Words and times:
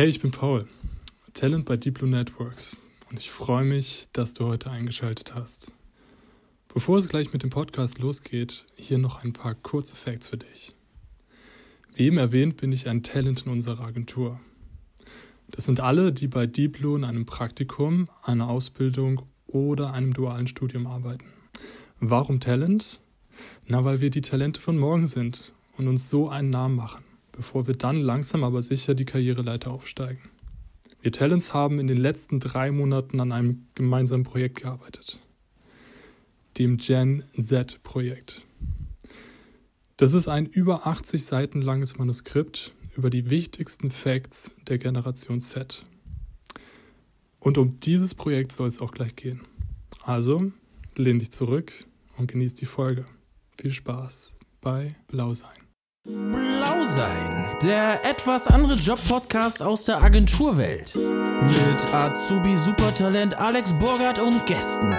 Hey, 0.00 0.08
ich 0.08 0.22
bin 0.22 0.30
Paul, 0.30 0.66
Talent 1.34 1.66
bei 1.66 1.76
Deep 1.76 1.98
Blue 1.98 2.08
Networks 2.08 2.78
und 3.10 3.18
ich 3.18 3.30
freue 3.30 3.66
mich, 3.66 4.08
dass 4.14 4.32
du 4.32 4.46
heute 4.46 4.70
eingeschaltet 4.70 5.34
hast. 5.34 5.74
Bevor 6.72 6.96
es 6.96 7.10
gleich 7.10 7.34
mit 7.34 7.42
dem 7.42 7.50
Podcast 7.50 7.98
losgeht, 7.98 8.64
hier 8.76 8.96
noch 8.96 9.22
ein 9.22 9.34
paar 9.34 9.54
kurze 9.54 9.94
Facts 9.94 10.28
für 10.28 10.38
dich. 10.38 10.70
Wie 11.94 12.04
eben 12.04 12.16
erwähnt, 12.16 12.56
bin 12.56 12.72
ich 12.72 12.88
ein 12.88 13.02
Talent 13.02 13.44
in 13.44 13.52
unserer 13.52 13.84
Agentur. 13.84 14.40
Das 15.50 15.66
sind 15.66 15.80
alle, 15.80 16.14
die 16.14 16.28
bei 16.28 16.46
Deep 16.46 16.78
Blue 16.78 16.96
in 16.96 17.04
einem 17.04 17.26
Praktikum, 17.26 18.06
einer 18.22 18.48
Ausbildung 18.48 19.26
oder 19.48 19.92
einem 19.92 20.14
dualen 20.14 20.46
Studium 20.46 20.86
arbeiten. 20.86 21.26
Warum 21.98 22.40
Talent? 22.40 23.00
Na, 23.66 23.84
weil 23.84 24.00
wir 24.00 24.08
die 24.08 24.22
Talente 24.22 24.62
von 24.62 24.78
morgen 24.78 25.06
sind 25.06 25.52
und 25.76 25.88
uns 25.88 26.08
so 26.08 26.30
einen 26.30 26.48
Namen 26.48 26.76
machen 26.76 27.04
bevor 27.32 27.66
wir 27.66 27.74
dann 27.74 28.00
langsam 28.00 28.44
aber 28.44 28.62
sicher 28.62 28.94
die 28.94 29.04
Karriereleiter 29.04 29.70
aufsteigen. 29.70 30.20
Wir 31.02 31.12
Talents 31.12 31.54
haben 31.54 31.78
in 31.78 31.86
den 31.86 31.96
letzten 31.96 32.40
drei 32.40 32.70
Monaten 32.70 33.20
an 33.20 33.32
einem 33.32 33.66
gemeinsamen 33.74 34.24
Projekt 34.24 34.62
gearbeitet, 34.62 35.18
dem 36.58 36.76
Gen 36.76 37.24
Z-Projekt. 37.38 38.46
Das 39.96 40.12
ist 40.12 40.28
ein 40.28 40.46
über 40.46 40.86
80 40.86 41.24
Seiten 41.24 41.62
langes 41.62 41.98
Manuskript 41.98 42.74
über 42.96 43.10
die 43.10 43.30
wichtigsten 43.30 43.90
Facts 43.90 44.50
der 44.66 44.78
Generation 44.78 45.40
Z. 45.40 45.84
Und 47.38 47.56
um 47.56 47.80
dieses 47.80 48.14
Projekt 48.14 48.52
soll 48.52 48.68
es 48.68 48.80
auch 48.80 48.92
gleich 48.92 49.16
gehen. 49.16 49.40
Also 50.02 50.52
lehn 50.96 51.18
dich 51.18 51.30
zurück 51.30 51.72
und 52.18 52.30
genieß 52.30 52.54
die 52.54 52.66
Folge. 52.66 53.06
Viel 53.58 53.72
Spaß 53.72 54.36
bei 54.60 54.94
Blau 55.08 55.32
sein. 55.32 55.69
Blau 56.06 56.82
sein, 56.82 57.58
der 57.62 58.02
etwas 58.06 58.46
andere 58.46 58.72
Job-Podcast 58.72 59.62
aus 59.62 59.84
der 59.84 60.02
Agenturwelt. 60.02 60.94
Mit 60.94 61.94
Azubi 61.94 62.56
Supertalent 62.56 63.38
Alex 63.38 63.74
Burgert 63.78 64.18
und 64.18 64.46
Gästen. 64.46 64.94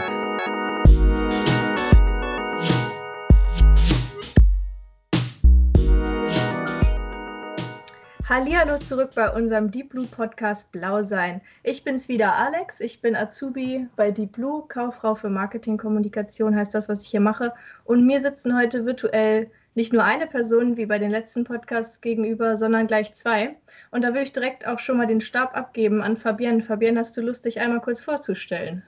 Hallihallo 8.29 8.77
zurück 8.77 9.09
bei 9.15 9.33
unserem 9.33 9.71
Deep 9.71 9.89
Blue 9.89 10.05
Podcast 10.05 10.71
Blau 10.71 11.01
sein. 11.01 11.41
Ich 11.63 11.83
bin's 11.83 12.09
wieder 12.09 12.35
Alex, 12.35 12.79
ich 12.79 13.01
bin 13.01 13.15
Azubi 13.15 13.87
bei 13.95 14.11
Deep 14.11 14.33
Blue, 14.33 14.65
Kauffrau 14.67 15.15
für 15.15 15.29
Marketingkommunikation 15.29 16.55
heißt 16.55 16.75
das, 16.75 16.87
was 16.87 17.01
ich 17.01 17.09
hier 17.09 17.21
mache. 17.21 17.53
Und 17.85 18.05
mir 18.05 18.21
sitzen 18.21 18.55
heute 18.55 18.85
virtuell 18.85 19.49
nicht 19.73 19.93
nur 19.93 20.03
eine 20.03 20.27
Person 20.27 20.77
wie 20.77 20.85
bei 20.85 20.99
den 20.99 21.11
letzten 21.11 21.43
Podcasts 21.43 22.01
gegenüber, 22.01 22.57
sondern 22.57 22.87
gleich 22.87 23.13
zwei. 23.13 23.55
Und 23.91 24.03
da 24.03 24.13
will 24.13 24.23
ich 24.23 24.33
direkt 24.33 24.67
auch 24.67 24.79
schon 24.79 24.97
mal 24.97 25.07
den 25.07 25.21
Stab 25.21 25.55
abgeben 25.55 26.01
an 26.01 26.17
Fabienne. 26.17 26.61
Fabienne, 26.61 26.99
hast 26.99 27.15
du 27.15 27.21
Lust, 27.21 27.45
dich 27.45 27.59
einmal 27.59 27.81
kurz 27.81 28.01
vorzustellen? 28.01 28.83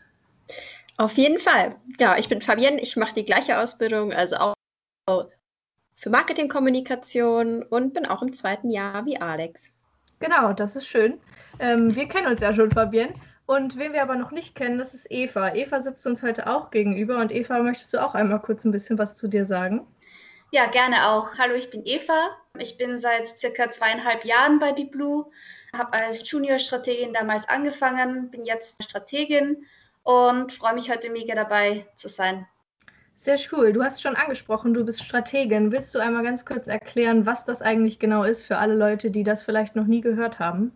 Auf 0.98 1.14
jeden 1.14 1.40
Fall. 1.40 1.76
Ja, 2.00 2.18
ich 2.18 2.30
bin 2.30 2.42
Fabienne, 2.42 2.82
ich 2.82 2.96
mache 2.98 3.14
die 3.14 3.26
gleiche 3.26 3.58
Ausbildung, 3.60 4.14
also 4.14 4.36
auch 4.36 4.56
für 5.96 6.10
Marketingkommunikation 6.10 7.64
und 7.64 7.94
bin 7.94 8.06
auch 8.06 8.22
im 8.22 8.34
zweiten 8.34 8.70
Jahr 8.70 9.06
wie 9.06 9.20
Alex. 9.20 9.72
Genau, 10.20 10.54
das 10.54 10.76
ist 10.76 10.88
schön. 10.88 11.20
Ähm, 11.60 11.96
wir 11.96 12.08
kennen 12.08 12.28
uns 12.28 12.42
ja 12.42 12.54
schon, 12.54 12.72
Fabienne. 12.72 13.14
Und 13.46 13.78
wen 13.78 13.94
wir 13.94 14.02
aber 14.02 14.16
noch 14.16 14.32
nicht 14.32 14.56
kennen, 14.56 14.78
das 14.78 14.94
ist 14.94 15.08
Eva. 15.10 15.54
Eva 15.54 15.82
sitzt 15.82 16.08
uns 16.08 16.24
heute 16.24 16.48
auch 16.48 16.72
gegenüber. 16.72 17.20
Und 17.20 17.32
Eva, 17.32 17.62
möchtest 17.62 17.94
du 17.94 18.02
auch 18.02 18.16
einmal 18.16 18.42
kurz 18.42 18.64
ein 18.64 18.72
bisschen 18.72 18.98
was 18.98 19.18
zu 19.18 19.28
dir 19.28 19.46
sagen? 19.46 19.86
Ja, 20.54 20.68
gerne 20.68 21.10
auch. 21.10 21.36
Hallo, 21.40 21.56
ich 21.56 21.72
bin 21.72 21.82
Eva. 21.84 22.30
Ich 22.60 22.78
bin 22.78 23.00
seit 23.00 23.28
circa 23.28 23.72
zweieinhalb 23.72 24.24
Jahren 24.24 24.60
bei 24.60 24.72
Deep 24.72 24.92
Blue, 24.92 25.32
habe 25.76 25.94
als 25.94 26.30
Junior-Strategin 26.30 27.12
damals 27.12 27.50
angefangen, 27.50 28.30
bin 28.30 28.46
jetzt 28.46 28.84
Strategin 28.84 29.66
und 30.04 30.54
freue 30.54 30.76
mich 30.76 30.92
heute 30.92 31.10
mega 31.10 31.34
dabei 31.34 31.88
zu 31.96 32.08
sein. 32.08 32.46
Sehr 33.16 33.40
cool. 33.52 33.74
Du 33.74 33.82
hast 33.82 34.04
schon 34.04 34.16
angesprochen, 34.16 34.76
du 34.76 34.86
bist 34.86 35.04
Strategin. 35.04 35.72
Willst 35.72 35.96
du 35.96 35.98
einmal 35.98 36.22
ganz 36.22 36.46
kurz 36.46 36.68
erklären, 36.68 37.26
was 37.26 37.46
das 37.46 37.64
eigentlich 37.64 37.98
genau 37.98 38.24
ist 38.24 38.44
für 38.44 38.60
alle 38.60 38.76
Leute, 38.76 39.10
die 39.10 39.24
das 39.24 39.42
vielleicht 39.42 39.76
noch 39.76 39.88
nie 39.88 40.02
gehört 40.02 40.38
haben? 40.38 40.72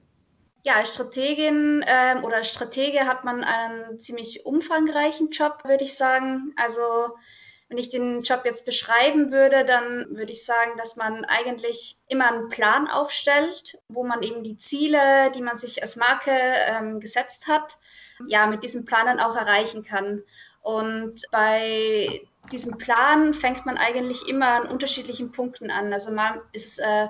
Ja, 0.64 0.74
als 0.78 0.90
Strategin 0.90 1.86
ähm, 1.86 2.24
oder 2.24 2.44
Stratege 2.44 3.02
hat 3.02 3.26
man 3.26 3.44
einen 3.44 4.00
ziemlich 4.00 4.44
umfangreichen 4.44 5.30
Job, 5.30 5.60
würde 5.66 5.84
ich 5.84 5.94
sagen. 5.94 6.54
Also 6.56 7.14
wenn 7.70 7.78
ich 7.78 7.90
den 7.90 8.22
Job 8.22 8.42
jetzt 8.46 8.66
beschreiben 8.66 9.32
würde, 9.32 9.66
dann 9.66 10.08
würde 10.16 10.32
ich 10.32 10.46
sagen, 10.46 10.72
dass 10.78 10.96
man 10.96 11.26
eigentlich 11.26 11.98
immer 12.08 12.28
einen 12.28 12.50
Plan 12.50 12.88
aufstellt, 12.88 13.82
wo 13.90 14.04
man 14.04 14.24
eben 14.24 14.44
die 14.44 14.58
Ziele, 14.58 15.32
die 15.32 15.42
man 15.42 15.58
sich 15.58 15.82
als 15.82 15.98
Marke 15.98 16.32
ähm, 16.32 17.00
gesetzt 17.00 17.48
hat, 17.48 17.78
ja, 18.28 18.48
mit 18.48 18.64
diesem 18.64 18.86
Plan 18.86 19.06
dann 19.06 19.20
auch 19.20 19.36
erreichen 19.36 19.84
kann. 19.84 20.24
Und 20.62 21.24
bei 21.32 22.22
diesem 22.52 22.78
Plan 22.78 23.34
fängt 23.34 23.66
man 23.66 23.78
eigentlich 23.78 24.30
immer 24.30 24.48
an 24.48 24.68
unterschiedlichen 24.70 25.32
Punkten 25.34 25.70
an. 25.70 25.92
Also 25.92 26.12
mal 26.12 26.42
ist 26.54 26.80
äh, 26.80 27.08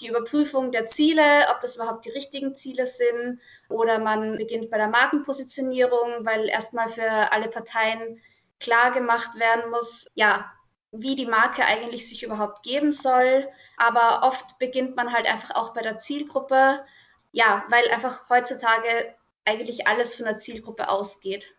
die 0.00 0.08
Überprüfung 0.08 0.72
der 0.72 0.86
Ziele, 0.86 1.22
ob 1.50 1.60
das 1.60 1.76
überhaupt 1.76 2.04
die 2.04 2.10
richtigen 2.10 2.56
Ziele 2.56 2.86
sind, 2.86 3.40
oder 3.68 3.98
man 3.98 4.38
beginnt 4.38 4.70
bei 4.70 4.78
der 4.78 4.88
Markenpositionierung, 4.88 6.24
weil 6.24 6.48
erstmal 6.48 6.88
für 6.88 7.08
alle 7.32 7.48
Parteien 7.48 8.20
klar 8.60 8.92
gemacht 8.92 9.38
werden 9.38 9.70
muss, 9.70 10.06
ja, 10.14 10.52
wie 10.92 11.16
die 11.16 11.26
Marke 11.26 11.64
eigentlich 11.64 12.08
sich 12.08 12.22
überhaupt 12.22 12.62
geben 12.62 12.92
soll. 12.92 13.48
Aber 13.76 14.26
oft 14.26 14.58
beginnt 14.58 14.96
man 14.96 15.12
halt 15.12 15.26
einfach 15.26 15.54
auch 15.54 15.74
bei 15.74 15.80
der 15.82 15.98
Zielgruppe, 15.98 16.84
ja, 17.32 17.64
weil 17.68 17.88
einfach 17.90 18.28
heutzutage 18.28 19.14
eigentlich 19.44 19.86
alles 19.86 20.14
von 20.14 20.26
der 20.26 20.36
Zielgruppe 20.36 20.88
ausgeht. 20.88 21.54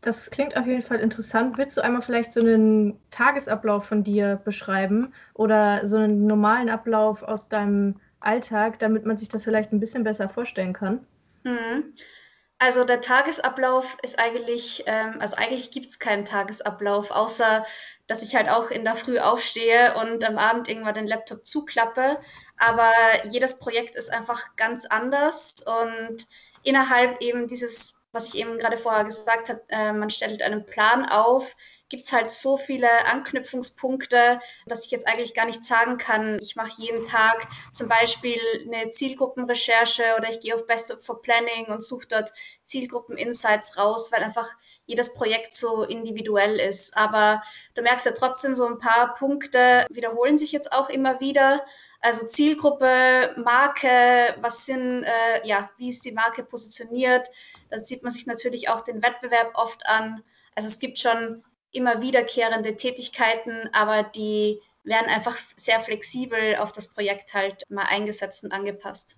Das 0.00 0.30
klingt 0.30 0.56
auf 0.56 0.66
jeden 0.66 0.82
Fall 0.82 1.00
interessant. 1.00 1.58
Willst 1.58 1.76
du 1.76 1.80
einmal 1.80 2.02
vielleicht 2.02 2.32
so 2.32 2.40
einen 2.40 3.00
Tagesablauf 3.10 3.86
von 3.86 4.04
dir 4.04 4.36
beschreiben 4.44 5.12
oder 5.34 5.86
so 5.86 5.96
einen 5.96 6.26
normalen 6.26 6.68
Ablauf 6.70 7.22
aus 7.22 7.48
deinem 7.48 8.00
Alltag, 8.20 8.78
damit 8.78 9.04
man 9.04 9.16
sich 9.16 9.28
das 9.28 9.42
vielleicht 9.42 9.72
ein 9.72 9.80
bisschen 9.80 10.04
besser 10.04 10.28
vorstellen 10.28 10.74
kann? 10.74 11.06
Mhm. 11.42 11.94
Also 12.58 12.84
der 12.84 13.02
Tagesablauf 13.02 13.98
ist 14.02 14.18
eigentlich, 14.18 14.84
ähm, 14.86 15.20
also 15.20 15.36
eigentlich 15.36 15.70
gibt 15.70 15.86
es 15.86 15.98
keinen 15.98 16.24
Tagesablauf, 16.24 17.10
außer 17.10 17.66
dass 18.06 18.22
ich 18.22 18.34
halt 18.34 18.48
auch 18.48 18.70
in 18.70 18.84
der 18.84 18.96
Früh 18.96 19.18
aufstehe 19.18 19.94
und 19.96 20.24
am 20.24 20.38
Abend 20.38 20.68
irgendwann 20.68 20.94
den 20.94 21.06
Laptop 21.06 21.44
zuklappe. 21.44 22.18
Aber 22.56 22.90
jedes 23.28 23.58
Projekt 23.58 23.94
ist 23.96 24.10
einfach 24.10 24.56
ganz 24.56 24.86
anders 24.86 25.56
und 25.66 26.26
innerhalb 26.62 27.20
eben 27.20 27.46
dieses, 27.46 27.94
was 28.12 28.28
ich 28.32 28.40
eben 28.40 28.58
gerade 28.58 28.78
vorher 28.78 29.04
gesagt 29.04 29.50
habe, 29.50 29.62
äh, 29.68 29.92
man 29.92 30.08
stellt 30.08 30.42
einen 30.42 30.64
Plan 30.64 31.04
auf, 31.04 31.54
gibt 31.88 32.04
es 32.04 32.12
halt 32.12 32.30
so 32.30 32.56
viele 32.56 33.06
Anknüpfungspunkte, 33.06 34.40
dass 34.66 34.84
ich 34.84 34.90
jetzt 34.90 35.06
eigentlich 35.06 35.34
gar 35.34 35.46
nicht 35.46 35.64
sagen 35.64 35.98
kann, 35.98 36.38
ich 36.40 36.56
mache 36.56 36.82
jeden 36.82 37.06
Tag 37.06 37.46
zum 37.72 37.88
Beispiel 37.88 38.40
eine 38.66 38.90
Zielgruppenrecherche 38.90 40.14
oder 40.18 40.28
ich 40.28 40.40
gehe 40.40 40.54
auf 40.54 40.66
Best 40.66 40.92
for 41.00 41.22
Planning 41.22 41.66
und 41.66 41.84
suche 41.84 42.06
dort 42.08 42.32
Zielgruppen-Insights 42.64 43.76
raus, 43.76 44.10
weil 44.10 44.22
einfach 44.22 44.48
jedes 44.86 45.14
Projekt 45.14 45.54
so 45.54 45.82
individuell 45.82 46.58
ist. 46.58 46.96
Aber 46.96 47.42
du 47.74 47.82
merkst 47.82 48.06
ja 48.06 48.12
trotzdem, 48.12 48.56
so 48.56 48.66
ein 48.66 48.78
paar 48.78 49.14
Punkte 49.14 49.86
wiederholen 49.90 50.38
sich 50.38 50.52
jetzt 50.52 50.72
auch 50.72 50.88
immer 50.88 51.20
wieder. 51.20 51.64
Also 52.00 52.26
Zielgruppe, 52.26 53.34
Marke, 53.36 54.36
was 54.40 54.66
sind, 54.66 55.04
äh, 55.04 55.46
ja, 55.46 55.70
wie 55.76 55.88
ist 55.88 56.04
die 56.04 56.12
Marke 56.12 56.44
positioniert? 56.44 57.28
Da 57.70 57.78
sieht 57.78 58.02
man 58.02 58.12
sich 58.12 58.26
natürlich 58.26 58.68
auch 58.68 58.80
den 58.80 59.02
Wettbewerb 59.02 59.52
oft 59.54 59.86
an. 59.86 60.22
Also 60.54 60.68
es 60.68 60.78
gibt 60.78 60.98
schon 60.98 61.42
immer 61.76 62.02
wiederkehrende 62.02 62.76
Tätigkeiten, 62.76 63.68
aber 63.72 64.02
die 64.02 64.60
werden 64.84 65.08
einfach 65.08 65.36
sehr 65.56 65.80
flexibel 65.80 66.56
auf 66.56 66.72
das 66.72 66.88
Projekt 66.88 67.34
halt 67.34 67.62
mal 67.68 67.86
eingesetzt 67.88 68.44
und 68.44 68.52
angepasst. 68.52 69.16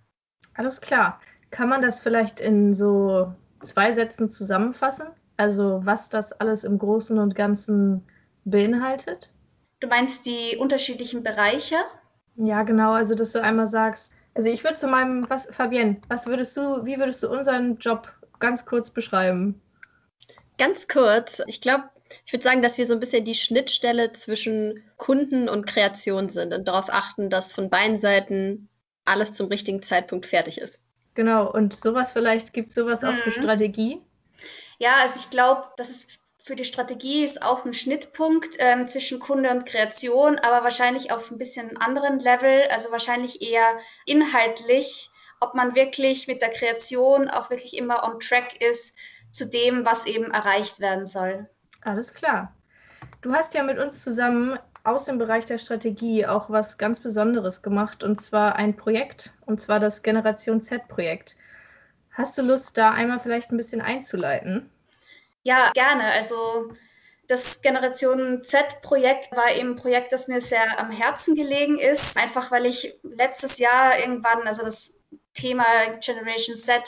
Alles 0.54 0.80
klar. 0.80 1.20
Kann 1.50 1.68
man 1.68 1.82
das 1.82 2.00
vielleicht 2.00 2.40
in 2.40 2.74
so 2.74 3.32
zwei 3.60 3.92
Sätzen 3.92 4.30
zusammenfassen? 4.30 5.08
Also 5.36 5.80
was 5.84 6.10
das 6.10 6.32
alles 6.32 6.64
im 6.64 6.78
Großen 6.78 7.18
und 7.18 7.34
Ganzen 7.34 8.04
beinhaltet? 8.44 9.30
Du 9.80 9.86
meinst 9.86 10.26
die 10.26 10.56
unterschiedlichen 10.58 11.22
Bereiche? 11.22 11.76
Ja, 12.36 12.62
genau. 12.62 12.92
Also 12.92 13.14
dass 13.14 13.32
du 13.32 13.42
einmal 13.42 13.66
sagst, 13.66 14.12
also 14.34 14.48
ich 14.48 14.64
würde 14.64 14.76
zu 14.76 14.88
meinem, 14.88 15.28
was, 15.30 15.46
Fabienne, 15.50 16.00
was 16.08 16.26
würdest 16.26 16.56
du, 16.56 16.84
wie 16.84 16.98
würdest 16.98 17.22
du 17.22 17.30
unseren 17.30 17.78
Job 17.78 18.12
ganz 18.38 18.64
kurz 18.64 18.90
beschreiben? 18.90 19.60
Ganz 20.58 20.88
kurz. 20.88 21.40
Ich 21.46 21.60
glaube, 21.60 21.84
ich 22.24 22.32
würde 22.32 22.44
sagen, 22.44 22.62
dass 22.62 22.78
wir 22.78 22.86
so 22.86 22.94
ein 22.94 23.00
bisschen 23.00 23.24
die 23.24 23.34
Schnittstelle 23.34 24.12
zwischen 24.12 24.82
Kunden 24.96 25.48
und 25.48 25.66
Kreation 25.66 26.30
sind 26.30 26.54
und 26.54 26.66
darauf 26.66 26.90
achten, 26.90 27.30
dass 27.30 27.52
von 27.52 27.70
beiden 27.70 27.98
Seiten 27.98 28.68
alles 29.04 29.34
zum 29.34 29.48
richtigen 29.48 29.82
Zeitpunkt 29.82 30.26
fertig 30.26 30.58
ist. 30.58 30.78
Genau, 31.14 31.50
und 31.50 31.74
sowas 31.74 32.12
vielleicht, 32.12 32.52
gibt 32.52 32.68
es 32.68 32.74
sowas 32.74 33.02
mhm. 33.02 33.08
auch 33.08 33.16
für 33.16 33.30
mhm. 33.30 33.42
Strategie? 33.42 34.02
Ja, 34.78 34.96
also 35.00 35.18
ich 35.18 35.30
glaube, 35.30 35.64
das 35.76 35.90
ist 35.90 36.18
für 36.40 36.56
die 36.56 36.64
Strategie 36.64 37.24
ist 37.24 37.42
auch 37.42 37.64
ein 37.64 37.74
Schnittpunkt 37.74 38.56
ähm, 38.58 38.88
zwischen 38.88 39.18
Kunde 39.18 39.50
und 39.50 39.66
Kreation, 39.66 40.38
aber 40.38 40.64
wahrscheinlich 40.64 41.10
auf 41.12 41.30
ein 41.30 41.36
bisschen 41.36 41.76
anderen 41.76 42.20
Level, 42.20 42.68
also 42.70 42.90
wahrscheinlich 42.90 43.42
eher 43.42 43.78
inhaltlich 44.06 45.10
ob 45.40 45.54
man 45.54 45.74
wirklich 45.74 46.26
mit 46.26 46.42
der 46.42 46.50
Kreation 46.50 47.28
auch 47.28 47.50
wirklich 47.50 47.76
immer 47.76 48.04
on 48.04 48.20
track 48.20 48.60
ist 48.60 48.96
zu 49.30 49.46
dem, 49.46 49.84
was 49.84 50.06
eben 50.06 50.30
erreicht 50.30 50.80
werden 50.80 51.06
soll. 51.06 51.48
Alles 51.88 52.12
klar. 52.12 52.52
Du 53.22 53.32
hast 53.32 53.54
ja 53.54 53.62
mit 53.62 53.78
uns 53.78 54.04
zusammen 54.04 54.58
aus 54.84 55.06
dem 55.06 55.16
Bereich 55.16 55.46
der 55.46 55.56
Strategie 55.56 56.26
auch 56.26 56.50
was 56.50 56.76
ganz 56.76 57.00
Besonderes 57.00 57.62
gemacht 57.62 58.04
und 58.04 58.20
zwar 58.20 58.56
ein 58.56 58.76
Projekt 58.76 59.32
und 59.46 59.58
zwar 59.58 59.80
das 59.80 60.02
Generation 60.02 60.60
Z-Projekt. 60.60 61.36
Hast 62.12 62.36
du 62.36 62.42
Lust, 62.42 62.76
da 62.76 62.90
einmal 62.90 63.20
vielleicht 63.20 63.52
ein 63.52 63.56
bisschen 63.56 63.80
einzuleiten? 63.80 64.70
Ja, 65.44 65.70
gerne. 65.72 66.04
Also 66.12 66.72
das 67.26 67.62
Generation 67.62 68.44
Z-Projekt 68.44 69.32
war 69.32 69.50
eben 69.52 69.70
ein 69.70 69.76
Projekt, 69.76 70.12
das 70.12 70.28
mir 70.28 70.42
sehr 70.42 70.78
am 70.78 70.90
Herzen 70.90 71.36
gelegen 71.36 71.78
ist, 71.78 72.18
einfach 72.18 72.50
weil 72.50 72.66
ich 72.66 72.98
letztes 73.02 73.58
Jahr 73.58 73.98
irgendwann, 73.98 74.46
also 74.46 74.62
das 74.62 74.97
Thema 75.34 75.64
Generation 76.00 76.56
Z 76.56 76.82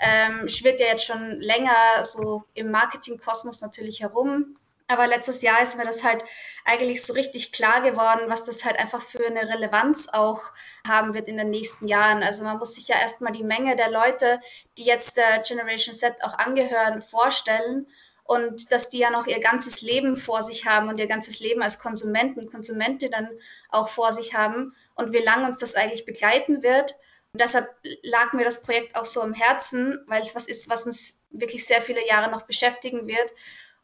ähm, 0.00 0.48
schwirrt 0.48 0.80
ja 0.80 0.86
jetzt 0.86 1.04
schon 1.04 1.40
länger 1.40 2.04
so 2.04 2.44
im 2.54 2.70
Marketingkosmos 2.70 3.60
natürlich 3.60 4.00
herum. 4.00 4.56
Aber 4.88 5.06
letztes 5.06 5.42
Jahr 5.42 5.62
ist 5.62 5.76
mir 5.76 5.84
das 5.84 6.02
halt 6.02 6.24
eigentlich 6.64 7.04
so 7.04 7.12
richtig 7.12 7.52
klar 7.52 7.80
geworden, 7.80 8.22
was 8.26 8.44
das 8.44 8.64
halt 8.64 8.76
einfach 8.76 9.00
für 9.00 9.24
eine 9.24 9.48
Relevanz 9.48 10.08
auch 10.08 10.42
haben 10.84 11.14
wird 11.14 11.28
in 11.28 11.36
den 11.36 11.50
nächsten 11.50 11.86
Jahren. 11.86 12.24
Also 12.24 12.42
man 12.42 12.58
muss 12.58 12.74
sich 12.74 12.88
ja 12.88 12.98
erstmal 12.98 13.32
die 13.32 13.44
Menge 13.44 13.76
der 13.76 13.88
Leute, 13.88 14.40
die 14.78 14.84
jetzt 14.84 15.16
der 15.16 15.42
Generation 15.46 15.94
Z 15.94 16.24
auch 16.24 16.34
angehören, 16.34 17.02
vorstellen 17.02 17.86
und 18.24 18.72
dass 18.72 18.88
die 18.88 18.98
ja 18.98 19.10
noch 19.10 19.28
ihr 19.28 19.40
ganzes 19.40 19.80
Leben 19.80 20.16
vor 20.16 20.42
sich 20.42 20.66
haben 20.66 20.88
und 20.88 20.98
ihr 20.98 21.06
ganzes 21.06 21.38
Leben 21.38 21.62
als 21.62 21.78
Konsumenten, 21.78 22.50
Konsumentinnen 22.50 23.28
auch 23.70 23.90
vor 23.90 24.12
sich 24.12 24.34
haben 24.34 24.74
und 24.96 25.12
wie 25.12 25.18
lange 25.18 25.46
uns 25.46 25.58
das 25.58 25.76
eigentlich 25.76 26.04
begleiten 26.04 26.64
wird. 26.64 26.96
Und 27.32 27.40
deshalb 27.40 27.68
lag 28.02 28.32
mir 28.32 28.44
das 28.44 28.62
Projekt 28.62 28.96
auch 28.96 29.04
so 29.04 29.22
am 29.22 29.32
Herzen, 29.32 30.02
weil 30.06 30.22
es 30.22 30.34
was 30.34 30.46
ist, 30.46 30.68
was 30.68 30.86
uns 30.86 31.18
wirklich 31.30 31.64
sehr 31.64 31.80
viele 31.80 32.06
Jahre 32.06 32.30
noch 32.30 32.42
beschäftigen 32.42 33.06
wird 33.06 33.32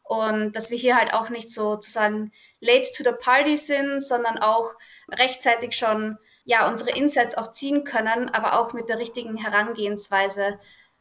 und 0.03 0.53
dass 0.53 0.69
wir 0.69 0.77
hier 0.77 0.95
halt 0.97 1.13
auch 1.13 1.29
nicht 1.29 1.49
sozusagen 1.49 2.31
late 2.59 2.91
to 2.95 3.03
the 3.03 3.15
party 3.17 3.57
sind, 3.57 4.01
sondern 4.01 4.37
auch 4.37 4.73
rechtzeitig 5.09 5.75
schon 5.75 6.17
ja 6.45 6.67
unsere 6.69 6.91
Insights 6.91 7.35
auch 7.35 7.51
ziehen 7.51 7.83
können, 7.83 8.29
aber 8.29 8.59
auch 8.59 8.73
mit 8.73 8.89
der 8.89 8.99
richtigen 8.99 9.37
Herangehensweise 9.37 10.59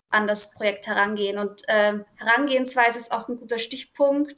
an 0.09 0.27
das 0.27 0.51
Projekt 0.51 0.87
herangehen. 0.87 1.39
Und 1.39 1.69
äh, 1.69 1.99
Herangehensweise 2.17 2.99
ist 2.99 3.13
auch 3.13 3.29
ein 3.29 3.39
guter 3.39 3.59
Stichpunkt. 3.59 4.37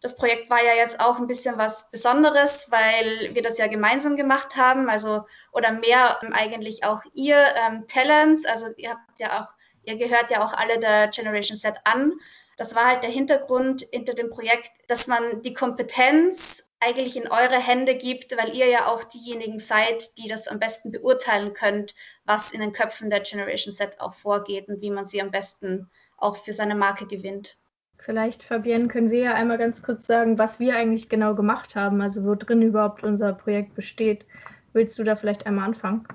Das 0.00 0.16
Projekt 0.16 0.48
war 0.48 0.64
ja 0.64 0.74
jetzt 0.74 1.00
auch 1.00 1.18
ein 1.18 1.26
bisschen 1.26 1.58
was 1.58 1.90
Besonderes, 1.90 2.70
weil 2.70 3.34
wir 3.34 3.42
das 3.42 3.58
ja 3.58 3.66
gemeinsam 3.66 4.16
gemacht 4.16 4.56
haben, 4.56 4.88
also 4.88 5.26
oder 5.52 5.72
mehr 5.72 6.18
ähm, 6.22 6.32
eigentlich 6.32 6.84
auch 6.84 7.02
ihr 7.14 7.36
ähm, 7.36 7.86
Talents, 7.88 8.46
also 8.46 8.66
ihr 8.76 8.90
habt 8.90 9.18
ja 9.18 9.40
auch, 9.40 9.48
ihr 9.82 9.96
gehört 9.96 10.30
ja 10.30 10.44
auch 10.44 10.52
alle 10.52 10.78
der 10.78 11.08
Generation 11.08 11.56
Set 11.56 11.80
an 11.84 12.12
das 12.58 12.74
war 12.74 12.86
halt 12.86 13.04
der 13.04 13.10
Hintergrund 13.10 13.86
hinter 13.92 14.14
dem 14.14 14.30
Projekt, 14.30 14.72
dass 14.88 15.06
man 15.06 15.42
die 15.42 15.54
Kompetenz 15.54 16.68
eigentlich 16.80 17.16
in 17.16 17.28
eure 17.28 17.56
Hände 17.56 17.94
gibt, 17.94 18.36
weil 18.36 18.56
ihr 18.56 18.66
ja 18.66 18.86
auch 18.86 19.04
diejenigen 19.04 19.60
seid, 19.60 20.18
die 20.18 20.28
das 20.28 20.48
am 20.48 20.58
besten 20.58 20.90
beurteilen 20.90 21.54
könnt, 21.54 21.94
was 22.24 22.50
in 22.50 22.60
den 22.60 22.72
Köpfen 22.72 23.10
der 23.10 23.20
Generation 23.20 23.72
Set 23.72 24.00
auch 24.00 24.14
vorgeht 24.14 24.68
und 24.68 24.80
wie 24.80 24.90
man 24.90 25.06
sie 25.06 25.22
am 25.22 25.30
besten 25.30 25.88
auch 26.16 26.36
für 26.36 26.52
seine 26.52 26.74
Marke 26.74 27.06
gewinnt. 27.06 27.56
Vielleicht, 27.98 28.42
Fabienne, 28.42 28.88
können 28.88 29.10
wir 29.10 29.20
ja 29.20 29.34
einmal 29.34 29.58
ganz 29.58 29.82
kurz 29.82 30.06
sagen, 30.06 30.38
was 30.38 30.60
wir 30.60 30.76
eigentlich 30.76 31.08
genau 31.08 31.34
gemacht 31.34 31.76
haben, 31.76 32.00
also 32.00 32.24
wo 32.24 32.34
drin 32.34 32.62
überhaupt 32.62 33.02
unser 33.02 33.32
Projekt 33.32 33.74
besteht. 33.74 34.24
Willst 34.72 34.98
du 34.98 35.04
da 35.04 35.16
vielleicht 35.16 35.46
einmal 35.46 35.66
anfangen? 35.66 36.06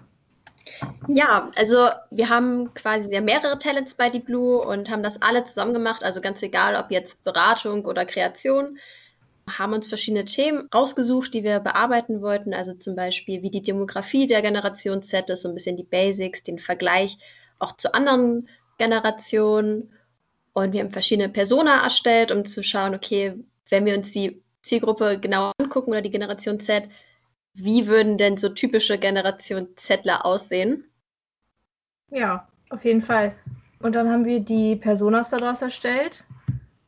Ja, 1.08 1.52
also 1.56 1.90
wir 2.10 2.30
haben 2.30 2.74
quasi 2.74 3.20
mehrere 3.20 3.60
Talents 3.60 3.96
bei 3.96 4.10
Deep 4.10 4.26
Blue 4.26 4.60
und 4.60 4.90
haben 4.90 5.04
das 5.04 5.22
alle 5.22 5.44
zusammen 5.44 5.74
gemacht, 5.74 6.04
also 6.04 6.22
ganz 6.22 6.42
egal, 6.42 6.76
ob 6.76 6.90
jetzt 6.90 7.22
Beratung 7.26 7.86
oder 7.86 8.06
Kreation. 8.06 8.80
Haben 9.46 9.74
uns 9.74 9.88
verschiedene 9.88 10.24
Themen 10.24 10.70
rausgesucht, 10.74 11.34
die 11.34 11.44
wir 11.44 11.60
bearbeiten 11.60 12.22
wollten, 12.22 12.54
also 12.54 12.74
zum 12.74 12.96
Beispiel 12.96 13.42
wie 13.42 13.50
die 13.50 13.62
Demografie 13.62 14.26
der 14.26 14.42
Generation 14.42 15.04
Z 15.04 15.30
ist, 15.30 15.42
so 15.42 15.50
ein 15.50 15.54
bisschen 15.54 15.76
die 15.76 15.84
Basics, 15.84 16.44
den 16.44 16.60
Vergleich 16.60 17.18
auch 17.60 17.76
zu 17.76 17.94
anderen 17.94 18.48
Generationen. 18.78 19.92
Und 20.54 20.72
wir 20.72 20.82
haben 20.82 20.92
verschiedene 20.92 21.30
Persona 21.30 21.84
erstellt, 21.84 22.32
um 22.32 22.46
zu 22.46 22.64
schauen, 22.64 22.94
okay, 22.96 23.34
wenn 23.70 23.86
wir 23.86 23.98
uns 23.98 24.12
die 24.12 24.42
Zielgruppe 24.62 25.20
genau 25.20 25.52
angucken 25.58 25.92
oder 25.92 26.02
die 26.02 26.12
Generation 26.12 26.60
Z, 26.60 26.88
wie 27.54 27.88
würden 27.88 28.18
denn 28.18 28.38
so 28.38 28.50
typische 28.50 28.98
Generation 28.98 29.70
Zettler 29.76 30.26
aussehen? 30.26 30.86
Ja, 32.10 32.48
auf 32.70 32.86
jeden 32.86 33.02
Fall. 33.02 33.36
Und 33.80 33.96
dann 33.96 34.10
haben 34.10 34.26
wir 34.26 34.40
die 34.40 34.76
Personas 34.76 35.30
daraus 35.32 35.62
erstellt 35.62 36.24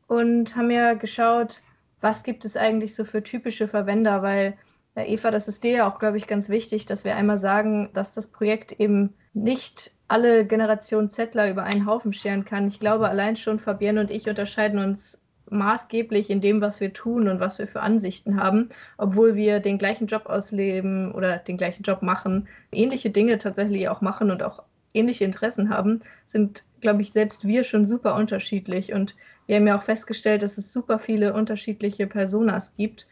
und 0.07 0.55
haben 0.55 0.71
ja 0.71 0.93
geschaut, 0.93 1.61
was 2.01 2.23
gibt 2.23 2.45
es 2.45 2.55
eigentlich 2.57 2.95
so 2.95 3.03
für 3.03 3.23
typische 3.23 3.67
Verwender, 3.67 4.21
weil 4.21 4.57
ja, 4.95 5.03
Eva, 5.03 5.31
das 5.31 5.47
ist 5.47 5.63
dir 5.63 5.71
ja 5.71 5.89
auch, 5.89 5.99
glaube 5.99 6.17
ich, 6.17 6.27
ganz 6.27 6.49
wichtig, 6.49 6.85
dass 6.85 7.03
wir 7.03 7.15
einmal 7.15 7.37
sagen, 7.37 7.89
dass 7.93 8.13
das 8.13 8.27
Projekt 8.27 8.71
eben 8.79 9.13
nicht 9.33 9.91
alle 10.07 10.45
Generation 10.45 11.09
Zettler 11.09 11.49
über 11.49 11.63
einen 11.63 11.85
Haufen 11.85 12.13
scheren 12.13 12.45
kann. 12.45 12.67
Ich 12.67 12.79
glaube, 12.79 13.09
allein 13.09 13.35
schon 13.35 13.59
Fabienne 13.59 14.01
und 14.01 14.11
ich 14.11 14.29
unterscheiden 14.29 14.79
uns 14.79 15.19
maßgeblich 15.49 16.29
in 16.29 16.41
dem, 16.41 16.61
was 16.61 16.79
wir 16.79 16.93
tun 16.93 17.27
und 17.27 17.39
was 17.39 17.59
wir 17.59 17.67
für 17.67 17.81
Ansichten 17.81 18.41
haben, 18.41 18.69
obwohl 18.97 19.35
wir 19.35 19.59
den 19.59 19.77
gleichen 19.77 20.07
Job 20.07 20.25
ausleben 20.25 21.11
oder 21.13 21.37
den 21.37 21.57
gleichen 21.57 21.83
Job 21.83 22.01
machen, 22.01 22.47
ähnliche 22.71 23.09
Dinge 23.09 23.37
tatsächlich 23.37 23.87
auch 23.89 24.01
machen 24.01 24.31
und 24.31 24.43
auch 24.43 24.63
ähnliche 24.93 25.25
Interessen 25.25 25.69
haben, 25.69 25.99
sind, 26.25 26.63
glaube 26.81 27.01
ich, 27.01 27.11
selbst 27.11 27.45
wir 27.45 27.63
schon 27.63 27.85
super 27.85 28.15
unterschiedlich. 28.15 28.93
Und 28.93 29.15
wir 29.45 29.57
haben 29.57 29.67
ja 29.67 29.77
auch 29.77 29.83
festgestellt, 29.83 30.41
dass 30.41 30.57
es 30.57 30.71
super 30.71 30.99
viele 30.99 31.33
unterschiedliche 31.33 32.07
Personas 32.07 32.75
gibt. 32.75 33.07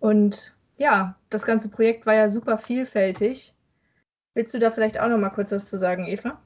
Und 0.00 0.52
ja, 0.78 1.14
das 1.30 1.44
ganze 1.44 1.68
Projekt 1.68 2.06
war 2.06 2.14
ja 2.14 2.28
super 2.28 2.58
vielfältig. 2.58 3.54
Willst 4.34 4.54
du 4.54 4.58
da 4.58 4.70
vielleicht 4.70 4.98
auch 4.98 5.08
noch 5.08 5.18
mal 5.18 5.30
kurz 5.30 5.52
was 5.52 5.66
zu 5.66 5.78
sagen, 5.78 6.06
Eva? 6.06 6.40